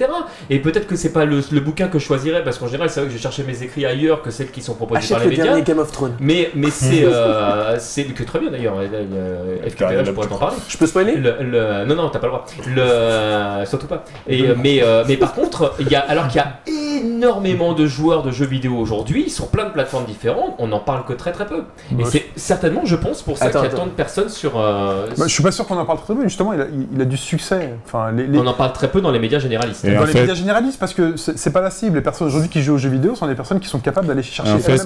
[0.50, 3.00] Et peut-être que c'est pas le, le bouquin que je choisirais, parce qu'en général, c'est
[3.02, 5.24] vrai que je cherchais mes écrits ailleurs que celles qui sont proposées Achète par le
[5.26, 5.44] les médias.
[5.46, 6.16] dernier Game of Thrones.
[6.20, 8.76] Mais, mais c'est euh, c'est que très bien d'ailleurs.
[8.80, 10.58] euh, FQPA, je pourrais t'en parler.
[10.68, 11.16] Je peux spoiler?
[11.16, 12.46] Le, le- non, non, t'as pas le droit.
[12.68, 14.04] Le, surtout pas.
[14.28, 17.74] Et, euh, mais, euh, mais par contre, il y a, alors qu'il y a énormément
[17.74, 21.14] de joueurs de jeux vidéo aujourd'hui sur plein de plateformes différentes, on n'en parle que
[21.14, 21.64] très très peu.
[22.00, 24.60] Et c'est certainement, je pense, pour ça Attends, tant de personnes sur.
[24.60, 26.88] euh, Bah, je suis pas sûr qu'on en parle très peu, justement, il a, il-
[26.94, 27.74] il a du succès.
[27.86, 29.86] Enfin, les, les- On en parle très peu dans les médias généralistes.
[29.86, 31.96] Et dans les fait- médias généralistes, parce que c'est pas la cible.
[31.96, 34.24] Les personnes aujourd'hui qui jouent aux jeux vidéo sont des personnes qui sont capables d'aller
[34.24, 34.78] chercher en fait,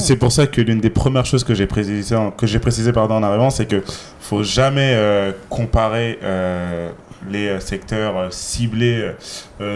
[0.00, 2.92] c'est pour ça que l'une des premières choses que j'ai précisé, en- que j'ai précisé
[2.92, 3.82] pardon, en arrivant, c'est que
[4.20, 6.90] faut jamais euh, comparer euh,
[7.30, 9.12] les euh, secteurs ciblés,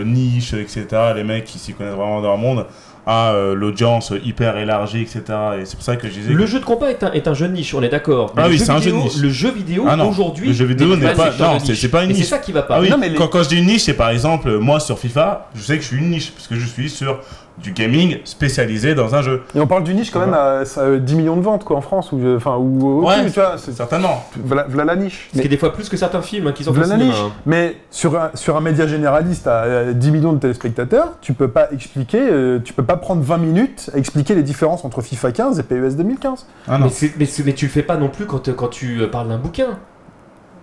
[0.05, 2.67] niches, etc., les mecs qui s'y connaissent vraiment dans le monde,
[3.09, 5.23] à euh, l'audience hyper élargie, etc.
[5.61, 6.33] Et c'est pour ça que je disais.
[6.33, 8.33] Le que jeu de combat est un, est un jeu de niche, on est d'accord.
[8.37, 9.16] Ah le oui, jeu c'est un jeu de vidéo- niche.
[9.23, 10.49] Le jeu vidéo Ah aujourd'hui.
[10.49, 11.81] le jeu vidéo n'est pas- non, c'est- niche.
[11.81, 12.28] c'est pas une Et c'est niche.
[12.28, 12.77] ça qui va pas.
[12.77, 14.81] Ah oui, Non, mais les- quand, quand je dis une niche, c'est par exemple, moi
[14.81, 17.20] sur FIFA, je sais que je suis une niche, parce que je suis sur
[17.59, 19.43] du gaming spécialisé dans un jeu.
[19.55, 21.77] Et on parle du niche quand même à, ça, euh, 10 millions de ventes quoi,
[21.77, 23.24] en France, ou, euh, enfin, ou Ouais.
[23.24, 23.55] tu vois.
[23.57, 24.24] c'est- Certainement.
[24.45, 25.28] Voilà, voilà la niche.
[25.35, 27.12] Ce qui est des fois plus que certains films hein, qui sont Voilà la cinéma.
[27.12, 27.23] niche.
[27.23, 27.33] hein.
[27.47, 31.49] Mais sur un, sur un média généraliste à euh, 10 millions de téléspectateurs, tu peux
[31.49, 35.33] pas expliquer, euh, tu peux pas prendre 20 minutes à expliquer les différences entre FIFA
[35.33, 36.47] 15 et PES 2015.
[36.69, 36.87] Ah non.
[37.03, 39.39] Mais, mais, mais tu le fais pas non plus quand, quand tu euh, parles d'un
[39.39, 39.78] bouquin.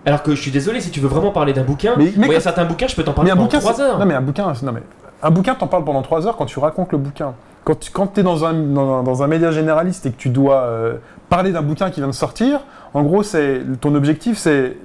[0.06, 2.40] Alors que je suis désolé, si tu veux vraiment parler d'un bouquin, Mais- y a
[2.40, 3.98] certains bouquins, je peux t'en parler Mais un pendant bouquin, 3 c'est- heures.
[3.98, 4.82] Non mais un bouquin, non mais
[5.24, 7.34] un bouquin, t'en parles pendant 3 heures quand tu racontes le bouquin.
[7.64, 10.60] Quand tu quand es dans un, dans, dans un média généraliste et que tu dois
[10.64, 10.96] euh,
[11.30, 12.60] parler d'un bouquin qui vient de sortir,
[12.92, 14.76] en gros, c'est ton objectif, c'est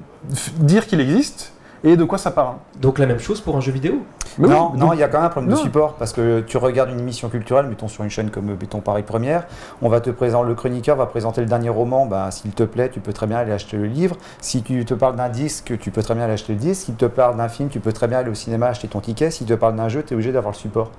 [0.59, 1.53] dire qu'il existe
[1.83, 2.55] et de quoi ça parle.
[2.81, 4.01] Donc la même chose pour un jeu vidéo.
[4.37, 5.57] Mais non, donc- il y a quand même un problème non.
[5.57, 8.55] de support parce que tu regardes une émission culturelle, mettons sur une chaîne comme euh,
[8.59, 9.45] mettons Paris Première,
[9.81, 12.89] on va te présenter le chroniqueur va présenter le dernier roman, bah, s'il te plaît,
[12.89, 14.15] tu peux très bien aller acheter le livre.
[14.39, 16.85] Si tu te parles d'un disque, tu peux très bien aller acheter le disque.
[16.85, 19.31] S'il te parle d'un film, tu peux très bien aller au cinéma acheter ton ticket.
[19.31, 20.91] S'il te parle d'un jeu, tu es obligé d'avoir le support.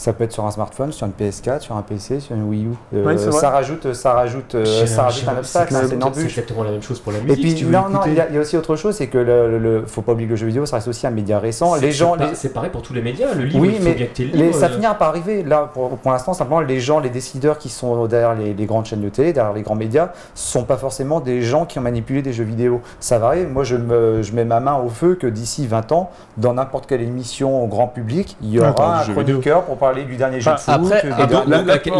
[0.00, 2.64] Ça peut être sur un smartphone, sur une PS4, sur un PC, sur une Wii
[2.64, 2.68] U.
[2.94, 6.80] Euh, ça rajoute, ça rajoute, euh, ça rajoute un obstacle, c'est- c'est exactement la même
[6.80, 7.40] chose pour la Et musique.
[7.42, 8.94] puis, si tu veux non, non, il y, a- il y a aussi autre chose,
[8.96, 11.06] c'est que le, le- le- faut pas oublier que le jeu vidéo, ça reste aussi
[11.06, 11.74] un média récent.
[11.74, 13.34] C'est- Les gens, c'est pas- les- C'est pareil pour tous les médias.
[13.34, 14.54] Le livre, Oui, il faut mais bien que tu le les- livre.
[14.58, 15.42] ça euh, finira par arriver.
[15.42, 18.86] Là, pour, pour l'instant, simplement, les gens, les décideurs qui sont derrière les, les grandes
[18.86, 22.22] chaînes de télé, derrière les grands médias, sont pas forcément des gens qui ont manipulé
[22.22, 22.80] des jeux vidéo.
[23.00, 23.44] Ça va arriver.
[23.48, 26.08] Moi, je, me, je mets ma main au feu que d'ici 20 ans,
[26.38, 29.89] dans n'importe quelle émission au grand public, il y Ah, aura un chroniqueur pour parler
[29.92, 30.92] du dernier jeu de Enfin, foot.
[30.92, 31.46] après- donc,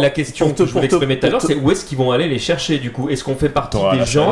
[0.01, 2.11] la, question Pour que je voulais exprimer tout à l'heure, c'est où est-ce qu'ils vont
[2.11, 3.09] aller les chercher du coup?
[3.09, 4.31] Est-ce qu'on fait partie T'auras des gens?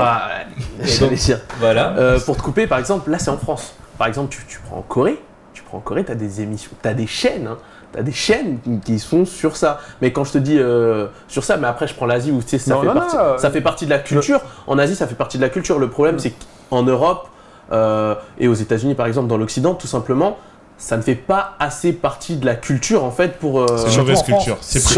[1.60, 1.94] Voilà.
[1.98, 3.74] Euh, pour te couper, par exemple, là c'est en France.
[3.98, 5.22] Par exemple, tu, tu prends en Corée,
[5.70, 7.48] prends en Corée, tu as des émissions, tu as des chaînes.
[7.48, 7.58] Hein.
[7.92, 9.80] T'as des chaînes qui sont sur ça.
[10.02, 12.50] Mais quand je te dis euh, sur ça, mais après je prends l'Asie où tu
[12.50, 14.42] sais, ça, Non, fait non, partie, non, ça fait partie de la culture.
[14.68, 15.80] En Asie, ça fait partie de la culture.
[15.80, 16.34] Le problème, c'est
[16.70, 17.30] qu'en Europe
[17.72, 20.38] euh, et aux États-Unis, par exemple, dans l'Occident, tout simplement,
[20.80, 23.60] ça ne fait pas assez partie de la culture en fait pour.
[23.62, 24.38] euh, C'est une mauvaise en France.
[24.46, 24.58] culture.
[24.62, 24.96] C'est pris,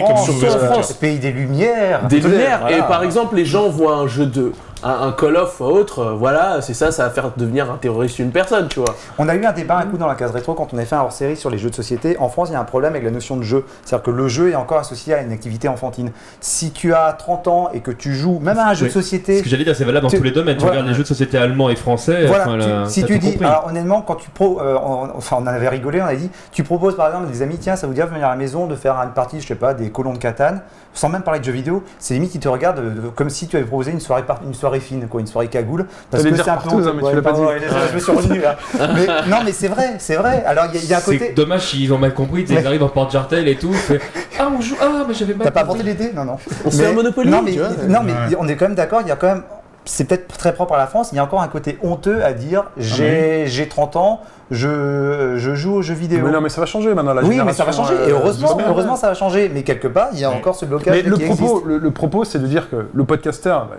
[0.00, 0.96] comme une mauvaise culture.
[0.98, 2.06] Pays des Lumières.
[2.08, 2.68] des lumières.
[2.70, 4.52] Et par exemple, les gens voient un jeu de.
[4.82, 7.76] Un, un Call of ou autre, euh, voilà, c'est ça, ça va faire devenir un
[7.76, 8.94] terroriste une personne, tu vois.
[9.18, 10.94] On a eu un débat un coup dans la case rétro quand on a fait
[10.96, 12.16] un hors-série sur les jeux de société.
[12.18, 13.64] En France, il y a un problème avec la notion de jeu.
[13.84, 16.12] C'est-à-dire que le jeu est encore associé à une activité enfantine.
[16.40, 18.88] Si tu as 30 ans et que tu joues même à un jeu Oui.
[18.88, 20.56] de société, Ce que j'allais dire, c'est valable dans Tu- tous les domaines.
[20.56, 20.76] Tu voilà.
[20.78, 22.24] regardes les jeux de société allemands et français.
[22.24, 23.44] Voilà, enfin, tu- là, si tu dis, compris.
[23.46, 26.30] alors honnêtement, quand tu pro, euh, on- enfin on en avait rigolé, on a dit,
[26.52, 28.36] tu proposes par exemple à des amis, tiens, ça vous dit de venir à la
[28.36, 30.62] maison de faire une partie, je sais pas, des colons de Catane,
[30.94, 33.56] sans même parler de jeux vidéo, c'est limite qui te regardent euh, comme si tu
[33.56, 35.86] avais proposé une soirée, par- une soirée fine, quoi, une soirée cagoule.
[36.10, 36.88] Parce que c'est un peu partouze, honteux.
[36.90, 37.40] hein, mais tu l'as pas dit.
[37.40, 38.56] ouais, désolé, je me suis revenu là.
[38.94, 40.44] Mais, non, mais c'est vrai, c'est vrai.
[40.46, 41.32] Alors il y, a- il y a un C'est côté.
[41.32, 42.44] dommage, ils ont mal compris.
[42.44, 43.72] tu Ils arrivent en porte-jartel et tout.
[43.72, 44.00] fait,
[44.38, 44.76] ah, on joue.
[44.80, 45.80] Ah, mais j'avais mal T'as pas compris.
[45.80, 46.12] inventé l'idée?
[46.14, 46.36] Non, non.
[46.64, 47.68] On fait un Monopoly, Non, mais, tu vois.
[47.88, 48.36] non, mais Ouais.
[48.38, 49.42] on est quand même d'accord, il y a quand même.
[49.86, 52.34] C'est peut-être très propre à la France, il y a encore un côté honteux à
[52.34, 54.20] dire j'ai j'ai 30 ans,
[54.50, 56.20] je, je joue aux jeux vidéo.
[56.26, 57.14] Mais non, mais ça va changer maintenant.
[57.14, 59.50] La oui, mais ça va changer, et euh, heureusement, heureusement ça va changer.
[59.52, 60.36] Mais quelque part, il y a Ouais.
[60.36, 61.64] encore ce blocage Mais le qui propos, existe.
[61.66, 63.76] le, le propos, c'est de dire que le podcaster, bah,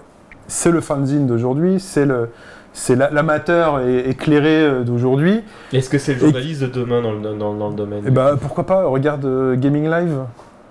[0.52, 2.30] c'est le fanzine d'aujourd'hui, c'est le,
[2.74, 5.42] c'est la- l'amateur éclairé euh, d'aujourd'hui.
[5.74, 8.06] Est-ce que c'est le journaliste de demain dans le, dans, dans le domaine?
[8.08, 10.18] Et bah pourquoi pas Regarde euh, Gaming Live.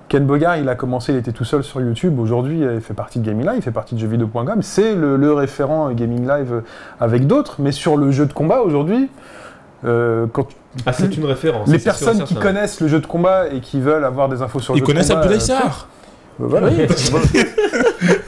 [0.08, 2.18] Ken Bogard, il a commencé, il était tout seul sur YouTube.
[2.18, 4.60] Aujourd'hui, euh, il fait partie de Gaming Live, il fait partie de jeuxvideo.com.
[4.62, 6.62] C'est le, le référent Gaming Live
[7.00, 7.56] avec d'autres.
[7.60, 9.08] Mais sur le jeu de combat aujourd'hui,
[9.84, 10.48] euh, quand
[10.84, 11.68] Ah, c'est une référence.
[11.68, 14.42] les sûr et personnes qui connaissent le jeu de combat et qui veulent avoir des
[14.42, 15.88] infos sur le Ils jeu connaissent de combat, Abdoulaye euh, Sarr
[16.40, 16.68] euh, voilà.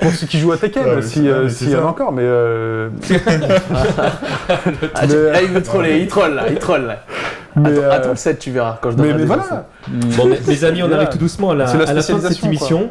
[0.00, 1.86] Pour ceux qui jouent à Tekken, Ouais, mais si, euh, mais s'il y en a
[1.86, 2.88] encore, mais euh,
[4.94, 7.04] Ah, tu- Mais- là, il veut troller, il troll là, il troll là.
[7.56, 9.42] mais, attends, euh, attends le 7, tu verras quand je mais, donnerai mais des voilà.
[9.42, 10.16] infos.
[10.22, 12.44] Bon, mais, les amis, on arrive tout doucement à la, à la fin de cette
[12.44, 12.90] émission.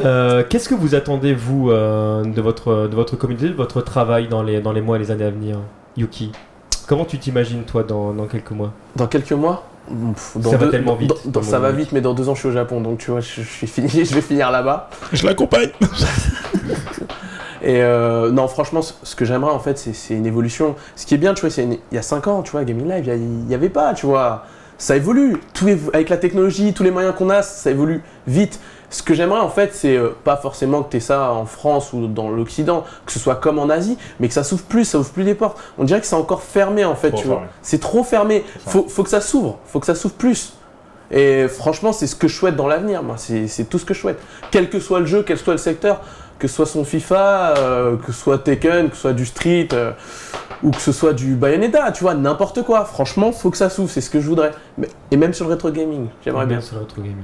[0.00, 4.26] Euh, Qu'est-ce que vous attendez, vous, euh, de, votre, de votre communauté, de votre travail
[4.28, 5.58] dans les, dans les mois et les années à venir
[5.96, 6.32] Yuki,
[6.86, 8.72] comment tu t'imagines, toi, dans, dans quelques mois?
[8.96, 9.64] Dans quelques mois?
[10.36, 12.40] Dans Ça va tellement dans- vite, dans- ça va vite, mais dans deux ans, je
[12.40, 14.88] suis au Japon, donc tu vois, je, je suis fini, je vais finir là-bas.
[15.12, 15.70] Je l'accompagne.
[17.64, 20.74] Et euh, non, franchement, ce que j'aimerais en fait, c'est une évolution.
[20.96, 22.88] Ce qui est bien, tu vois, c'est il y a 5 ans, tu vois, Gaming
[22.88, 24.44] Live, il n'y avait pas, tu vois.
[24.78, 25.36] Ça évolue.
[25.54, 28.58] Tout avec la technologie, tous les moyens qu'on a, ça évolue vite.
[28.92, 31.92] Ce que j'aimerais en fait, c'est euh, pas forcément que tu aies ça en France
[31.92, 34.98] ou dans l'Occident, que ce soit comme en Asie, mais que ça s'ouvre plus, ça
[34.98, 35.58] ouvre plus des portes.
[35.78, 37.42] On dirait que c'est encore fermé en fait, Trop tu vois.
[37.62, 38.44] C'est trop fermé.
[38.66, 40.52] Faut, faut que ça s'ouvre, faut que ça s'ouvre plus.
[41.10, 43.16] Et franchement, c'est ce que je souhaite dans l'avenir, moi.
[43.18, 44.20] C'est c'est tout ce que je souhaite.
[44.50, 46.00] Quel que soit le jeu, quel que soit le secteur,
[46.38, 49.68] que ce soit son FIFA, euh, que ce soit Tekken, que ce soit du Street,
[49.72, 49.92] euh,
[50.62, 52.84] ou que ce soit du Bayonetta, tu vois, n'importe quoi.
[52.84, 54.52] Franchement, faut que ça s'ouvre, c'est ce que je voudrais.
[54.78, 56.60] Mais- et même sur le rétro gaming, j'aimerais bien.
[56.60, 57.16] sur le rétro gaming.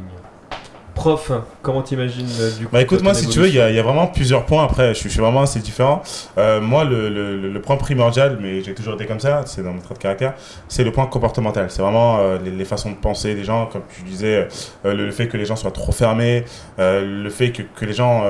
[0.99, 1.31] Prof,
[1.63, 3.77] comment t'imagines euh, du coup Bah écoute, moi, si tu veux, il y, a- il
[3.77, 4.65] y a vraiment plusieurs points.
[4.65, 6.03] Après, je suis, je suis vraiment assez différent.
[6.39, 9.63] Euh, moi, le, le- le- le point primordial, mais j'ai toujours été comme ça, c'est
[9.63, 10.35] dans mon trait de caractère,
[10.67, 11.67] c'est le point comportemental.
[11.71, 14.49] C'est vraiment euh, les, les façons de penser des gens, comme tu disais,
[14.85, 16.45] euh, le, le fait que les gens soient trop fermés,
[16.79, 18.25] le fait que, que les gens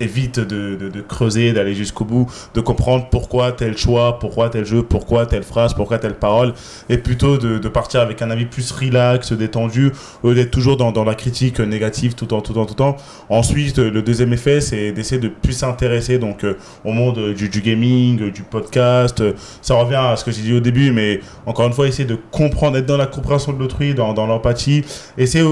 [0.00, 4.64] évitent de, de- de creuser, d'aller jusqu'au bout, de comprendre pourquoi tel choix, pourquoi tel
[4.64, 6.54] jeu, pourquoi telle phrase, pourquoi telle parole,
[6.88, 10.78] et plutôt de, de partir avec un avis plus relax, détendu, au lieu d'être toujours
[10.78, 12.96] dans, dans la critique négative tout temps, tout temps, tout le temps.
[13.28, 18.30] Ensuite, le deuxième effet, c'est d'essayer de plus s'intéresser donc euh, au monde du, gaming,
[18.30, 19.22] du podcast.
[19.62, 22.18] Ça revient à ce que j'ai dit au début, mais encore une fois, essayer de
[22.30, 24.84] comprendre, être dans la compréhension de l'autrui, dans, dans l'empathie.
[25.16, 25.44] Essayer,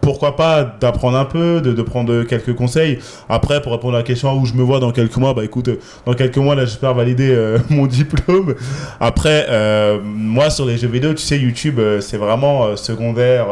[0.00, 2.98] pourquoi pas, d'apprendre un peu, de, prendre quelques conseils.
[3.28, 5.68] Après, pour répondre à la question où je me vois dans quelques mois, bah écoute,
[6.04, 8.54] dans quelques mois, là, j'espère valider euh, mon diplôme.
[9.00, 13.46] Après, euh, moi, sur les jeux vidéo, tu sais, YouTube, c'est vraiment secondaire,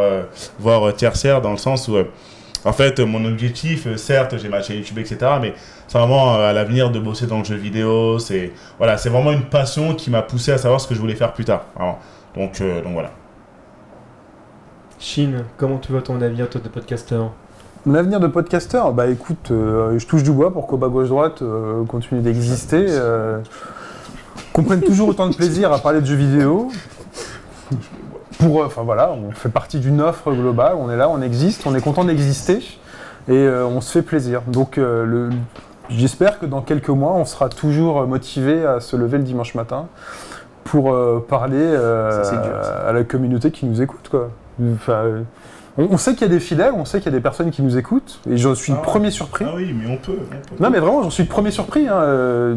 [0.61, 1.97] voire tertiaire, dans le sens où.
[2.65, 5.55] En fait, mon objectif, euh, certes, j'ai ma chaîne YouTube, etc., mais
[5.87, 8.19] c'est vraiment euh, à l'avenir de bosser dans le jeu vidéo.
[8.19, 11.15] C'est voilà, c'est vraiment une passion qui m'a poussé à savoir ce que je voulais
[11.15, 11.65] faire plus tard.
[12.37, 13.11] Donc, euh, donc voilà.
[14.99, 17.33] Chine, comment tu vois ton avenir, toi, de podcasteur?
[17.87, 21.43] Mon avenir de podcasteur, bah écoute, euh, je touche du bois pour qu'Oba Gauche Droite
[21.43, 22.87] euh, continue d'exister.
[22.89, 23.41] euh,
[24.55, 26.71] qu'on prenne toujours autant de plaisir à parler de jeux vidéo.
[28.39, 31.67] Pour, euh, enfin voilà, on fait partie d'une offre globale, on est là, on existe,
[31.67, 32.59] on est content d'exister
[33.29, 34.43] et euh, on se fait plaisir.
[34.47, 35.31] Donc euh, le-
[35.89, 39.87] j'espère que dans quelques mois, on sera toujours motivé à se lever le dimanche matin
[40.65, 41.77] pour euh, parler
[42.23, 42.53] Ça, dur,
[42.89, 44.09] à la communauté qui nous écoute.
[44.11, 44.31] Quoi.
[44.75, 45.03] Enfin,
[45.77, 47.63] on, sait qu'il y a des fidèles, on sait qu'il y a des personnes qui
[47.63, 48.85] nous écoutent et j'en suis le Ah.
[48.85, 49.45] premier surpris.
[49.49, 50.17] Ah oui, mais on peut.
[50.21, 50.63] on peut.
[50.63, 51.87] Non mais vraiment, j'en suis le premier surpris.
[51.89, 52.57] hein,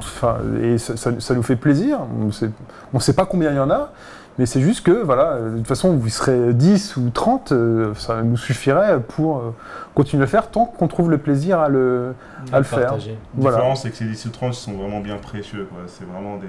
[0.00, 1.98] Enfin, et ça, ça- ça nous fait plaisir.
[2.20, 2.50] On sait,
[2.92, 3.92] on sait pas combien il y en a,
[4.38, 7.94] mais c'est juste que, voilà, euh, de toute façon, vous serez 10 ou 30, euh,
[7.94, 9.54] ça nous suffirait pour euh,
[9.94, 12.14] continuer à le faire tant qu'on trouve le plaisir à le,
[12.52, 12.92] à le faire.
[12.96, 12.98] La
[13.36, 13.56] Voilà.
[13.58, 15.68] différence, c'est que ces 10 ou 30 sont vraiment bien précieux.
[15.86, 16.48] C'est vraiment des,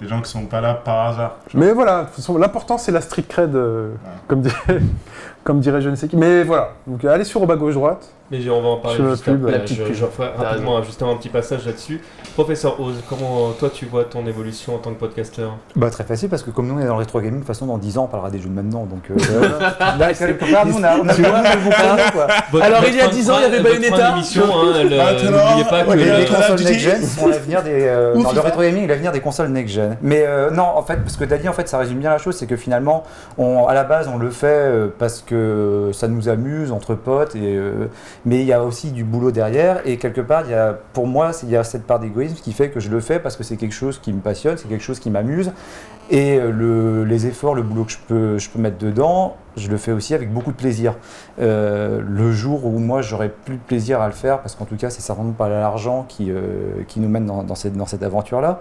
[0.00, 1.36] des gens qui sont pas là par hasard.
[1.54, 3.96] Mais voilà, de toute façon, l'important c'est la street cred, euh, Ouais.
[4.26, 4.80] comme, dirait,
[5.44, 6.16] comme dirait je ne sais qui.
[6.16, 8.08] Mais voilà, donc allez sur au bas gauche droite.
[8.30, 9.52] Mais on va en parler juste pub, après.
[9.52, 9.92] la petite je, pub.
[9.94, 12.00] je ferai rapidement justement un petit passage là-dessus.
[12.32, 16.30] Professeur Oz, comment toi tu vois ton évolution en tant que podcasteur Bah, très facile
[16.30, 17.98] parce que comme nous on est dans le rétro gaming, de toute façon dans 10
[17.98, 18.86] ans on parlera des jeux de maintenant.
[18.86, 19.14] Donc euh,
[19.98, 22.26] là, nous on a, on a quoi.
[22.50, 24.10] Votre- Alors, votre il y a fin de 10 ans, il y avait Bayonetta.
[24.12, 26.70] d'émission, hein, le- Maintenant, N'oubliez pas que ouais, Les, consoles Duty.
[26.70, 27.70] next-gen sont l'avenir des.
[27.86, 29.96] euh, Ou dans le rétro gaming, l'avenir des consoles next-gen.
[30.02, 32.36] Mais euh, non, en fait, parce que Daddy, en fait, ça résume bien la chose,
[32.36, 33.04] c'est que finalement,
[33.38, 35.33] on, à la base, on le fait euh, parce que
[35.92, 37.86] ça nous amuse entre potes, et, euh,
[38.24, 41.30] mais il y a aussi du boulot derrière, et quelque part, y a, pour moi,
[41.42, 43.56] il y a cette part d'égoïsme qui fait que je le fais parce que c'est
[43.56, 45.52] quelque chose qui me passionne, c'est quelque chose qui m'amuse,
[46.10, 49.68] et euh, le- les efforts, le boulot que je peux, je peux mettre dedans, je
[49.70, 50.94] le fais aussi avec beaucoup de plaisir.
[51.40, 54.76] Euh, le jour où moi j'aurai plus de plaisir à le faire, parce qu'en tout
[54.76, 56.30] cas c'est certainement pas l'argent qui,
[56.88, 58.60] qui nous mène dans, dans cette, dans cette aventure-là,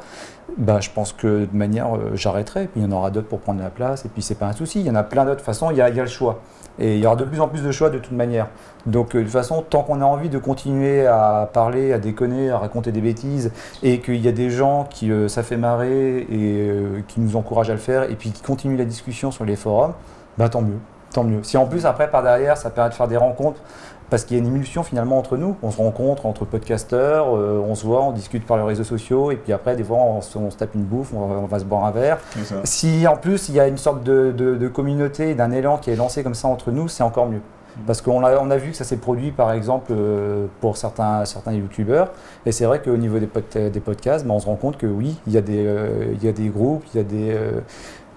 [0.57, 3.39] bah, je pense que de manière euh, j'arrêterai, puis il y en aura d'autres pour
[3.39, 5.35] prendre la place, et puis c'est pas un souci, il y en a plein d'autres,
[5.35, 6.41] de toute façon il y a, le choix.
[6.79, 8.47] Et il y aura de plus en plus de choix de toute manière.
[8.85, 12.49] Donc euh, de toute façon, tant qu'on a envie de continuer à parler, à déconner,
[12.49, 13.51] à raconter des bêtises,
[13.83, 17.69] et qu'il y a des gens qui euh, ça fait marrer et qui nous encouragent
[17.69, 19.93] à le faire, et puis qui continuent la discussion sur les forums,
[20.37, 20.79] bah tant mieux,
[21.13, 21.43] tant mieux.
[21.43, 23.61] Si en plus après par derrière ça permet de faire des rencontres,
[24.13, 27.59] parce qu'il y a une émulsion finalement entre nous, on se rencontre entre podcasteurs, euh,
[27.67, 30.21] on se voit, on discute par les réseaux sociaux, et puis après des fois on,
[30.21, 32.19] se- on se tape une bouffe, on va, on va se boire un verre.
[32.63, 35.89] Si en plus il y a une sorte de, de- de communauté, d'un élan qui
[35.89, 37.41] est lancé comme ça entre nous, c'est encore mieux.
[37.87, 41.25] Parce qu'on a, on a vu que ça s'est produit par exemple euh, pour certains,
[41.25, 42.11] certains youtubeurs.
[42.45, 44.85] Et c'est vrai qu'au niveau des, pod- des podcasts, ben, on se rend compte que
[44.85, 47.31] oui, il y a des, euh, il y a des groupes, il y a des.
[47.31, 47.61] euh,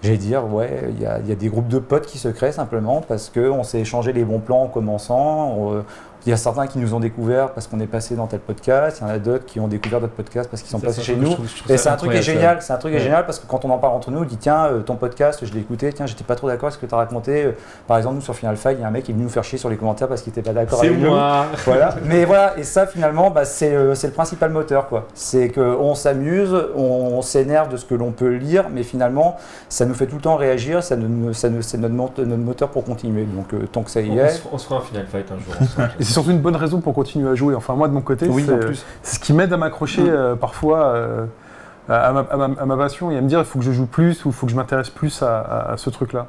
[0.03, 3.29] J'allais dire, ouais, il y, a, des groupes de potes qui se créent simplement parce
[3.29, 5.83] qu'on s'est échangé les bons plans en commençant.
[6.27, 8.97] Il y a certains qui nous ont découvert parce qu'on est passé dans tel podcast,
[9.01, 10.99] il y en a d'autres qui ont découvert d'autres podcasts parce qu'ils sont Ça, passés
[10.99, 11.31] ça, chez nous.
[11.33, 13.05] trouve- Et c'est un truc qui est génial, c'est un truc qui est Ouais.
[13.05, 15.39] génial parce que quand on en parle entre nous, on dit tiens, euh, ton podcast,
[15.45, 17.45] je l'ai écouté, tiens, j'étais pas trop d'accord avec ce que tu as raconté.
[17.45, 17.51] Euh,
[17.87, 19.29] Par exemple, nous sur Final Fight, il y a un mec qui est venu nous
[19.29, 21.09] faire chier sur les commentaires parce qu'il était pas d'accord C'est avec nous.
[21.09, 21.45] moi.
[21.65, 21.95] Voilà.
[22.03, 25.07] Mais voilà, et ça finalement, bah, c'est euh, c'est le principal moteur quoi.
[25.13, 29.37] C'est qu'on s'amuse, on, on s'énerve de ce que l'on peut lire, mais finalement,
[29.69, 32.69] ça nous fait tout le temps réagir, ça nous, ça c'est notre, mot- notre moteur
[32.69, 33.23] pour continuer.
[33.23, 34.29] Donc euh, tant que ça y On, est.
[34.29, 35.87] se, on se fera un final fight un jour
[36.21, 37.55] surtout une bonne raison pour continuer à jouer.
[37.55, 38.45] Enfin, moi de mon côté, Oui,
[39.03, 41.25] c'est ce qui m'aide à m'accrocher euh, parfois euh,
[41.89, 43.71] à, ma, à ma- à ma passion et à me dire il faut que je
[43.71, 46.27] joue plus ou il faut que je m'intéresse plus à ce truc-là.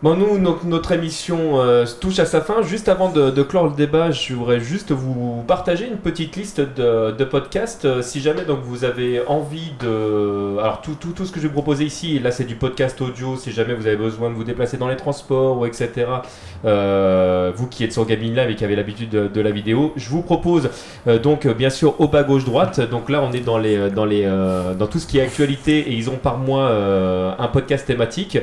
[0.00, 2.62] Bon, nous, no- notre émission euh, touche à sa fin.
[2.62, 7.24] Juste avant de, clore le débat, je voudrais juste vous partager une petite liste de,
[7.24, 7.84] podcasts.
[7.84, 11.48] Euh, si jamais donc vous avez envie de, alors tout, tout, tout ce que je
[11.48, 13.34] vais proposer ici, là c'est du podcast audio.
[13.36, 16.06] Si jamais vous avez besoin de vous déplacer dans les transports ou etc.
[16.64, 19.92] euh, vous qui êtes sur Gaming Live et qui avez l'habitude de, de la vidéo,
[19.96, 20.70] je vous propose
[21.24, 22.80] donc bien sûr au bas gauche droite.
[22.88, 24.24] Donc là on est dans les dans les
[24.78, 26.70] dans tout ce qui est actualité et ils ont par mois
[27.36, 28.38] un podcast thématique.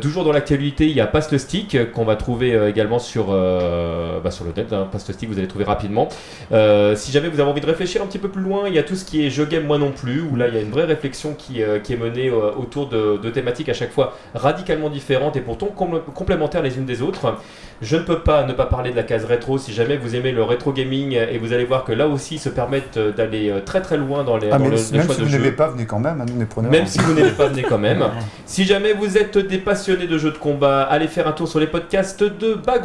[0.00, 3.26] Toujours dans l'actualité, y a Passe le Stick euh, qu'on va trouver euh, également sur,
[3.30, 4.72] euh, bah, sur le net.
[4.72, 6.08] Hein, Passe le Stick, vous allez trouver rapidement.
[6.50, 8.82] Si jamais vous avez envie de réfléchir un petit peu plus loin, il y a
[8.82, 10.70] tout ce qui est Je game moi non plus, où là il y a une
[10.70, 15.66] vraie réflexion qui, est menée autour de, thématiques à chaque fois radicalement différentes et pourtant
[15.66, 17.36] com- complémentaires les unes des autres.
[17.82, 20.32] Je ne peux pas ne pas parler de la case rétro si jamais vous aimez
[20.32, 23.50] le rétro gaming et vous allez voir que là aussi ils se permettent euh, d'aller
[23.50, 25.26] euh, très très loin dans les, Ah, dans mais le, le même choix si de
[25.26, 26.70] vous n'aimez pas, venez quand même, hein, nous les preneurs.
[26.70, 28.04] Même si vous n'êtes pas venu quand même.
[28.46, 31.60] Si jamais vous êtes des passionnés de jeux de combat, allez faire un tour sur
[31.60, 32.76] les podcasts de Bas.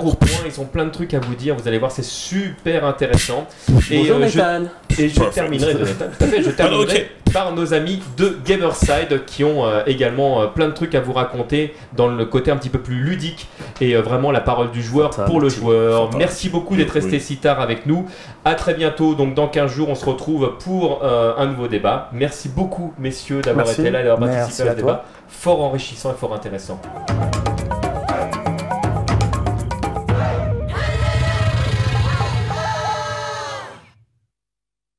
[0.45, 1.55] Ils ont plein de trucs à vous dire.
[1.55, 3.47] Vous allez voir, c'est super intéressant.
[3.89, 4.65] Et, Bonjour euh, je, Nathan.
[4.97, 9.43] et je terminerai, Jonathan, tout à fait, je terminerai par nos amis de Gamerside qui
[9.43, 12.69] ont euh, également euh, plein de trucs à vous raconter dans le côté un petit
[12.69, 13.47] peu plus ludique
[13.79, 16.15] et euh, vraiment la parole du joueur pour le joueur.
[16.17, 18.05] Merci beaucoup d'être resté si tard avec nous.
[18.45, 19.15] À très bientôt.
[19.15, 22.09] Donc dans 15 jours, on se retrouve pour euh, un nouveau débat.
[22.13, 25.05] Merci beaucoup, messieurs, d'avoir été là et d'avoir participé à à ce débat.
[25.27, 26.79] Fort enrichissant et fort intéressant.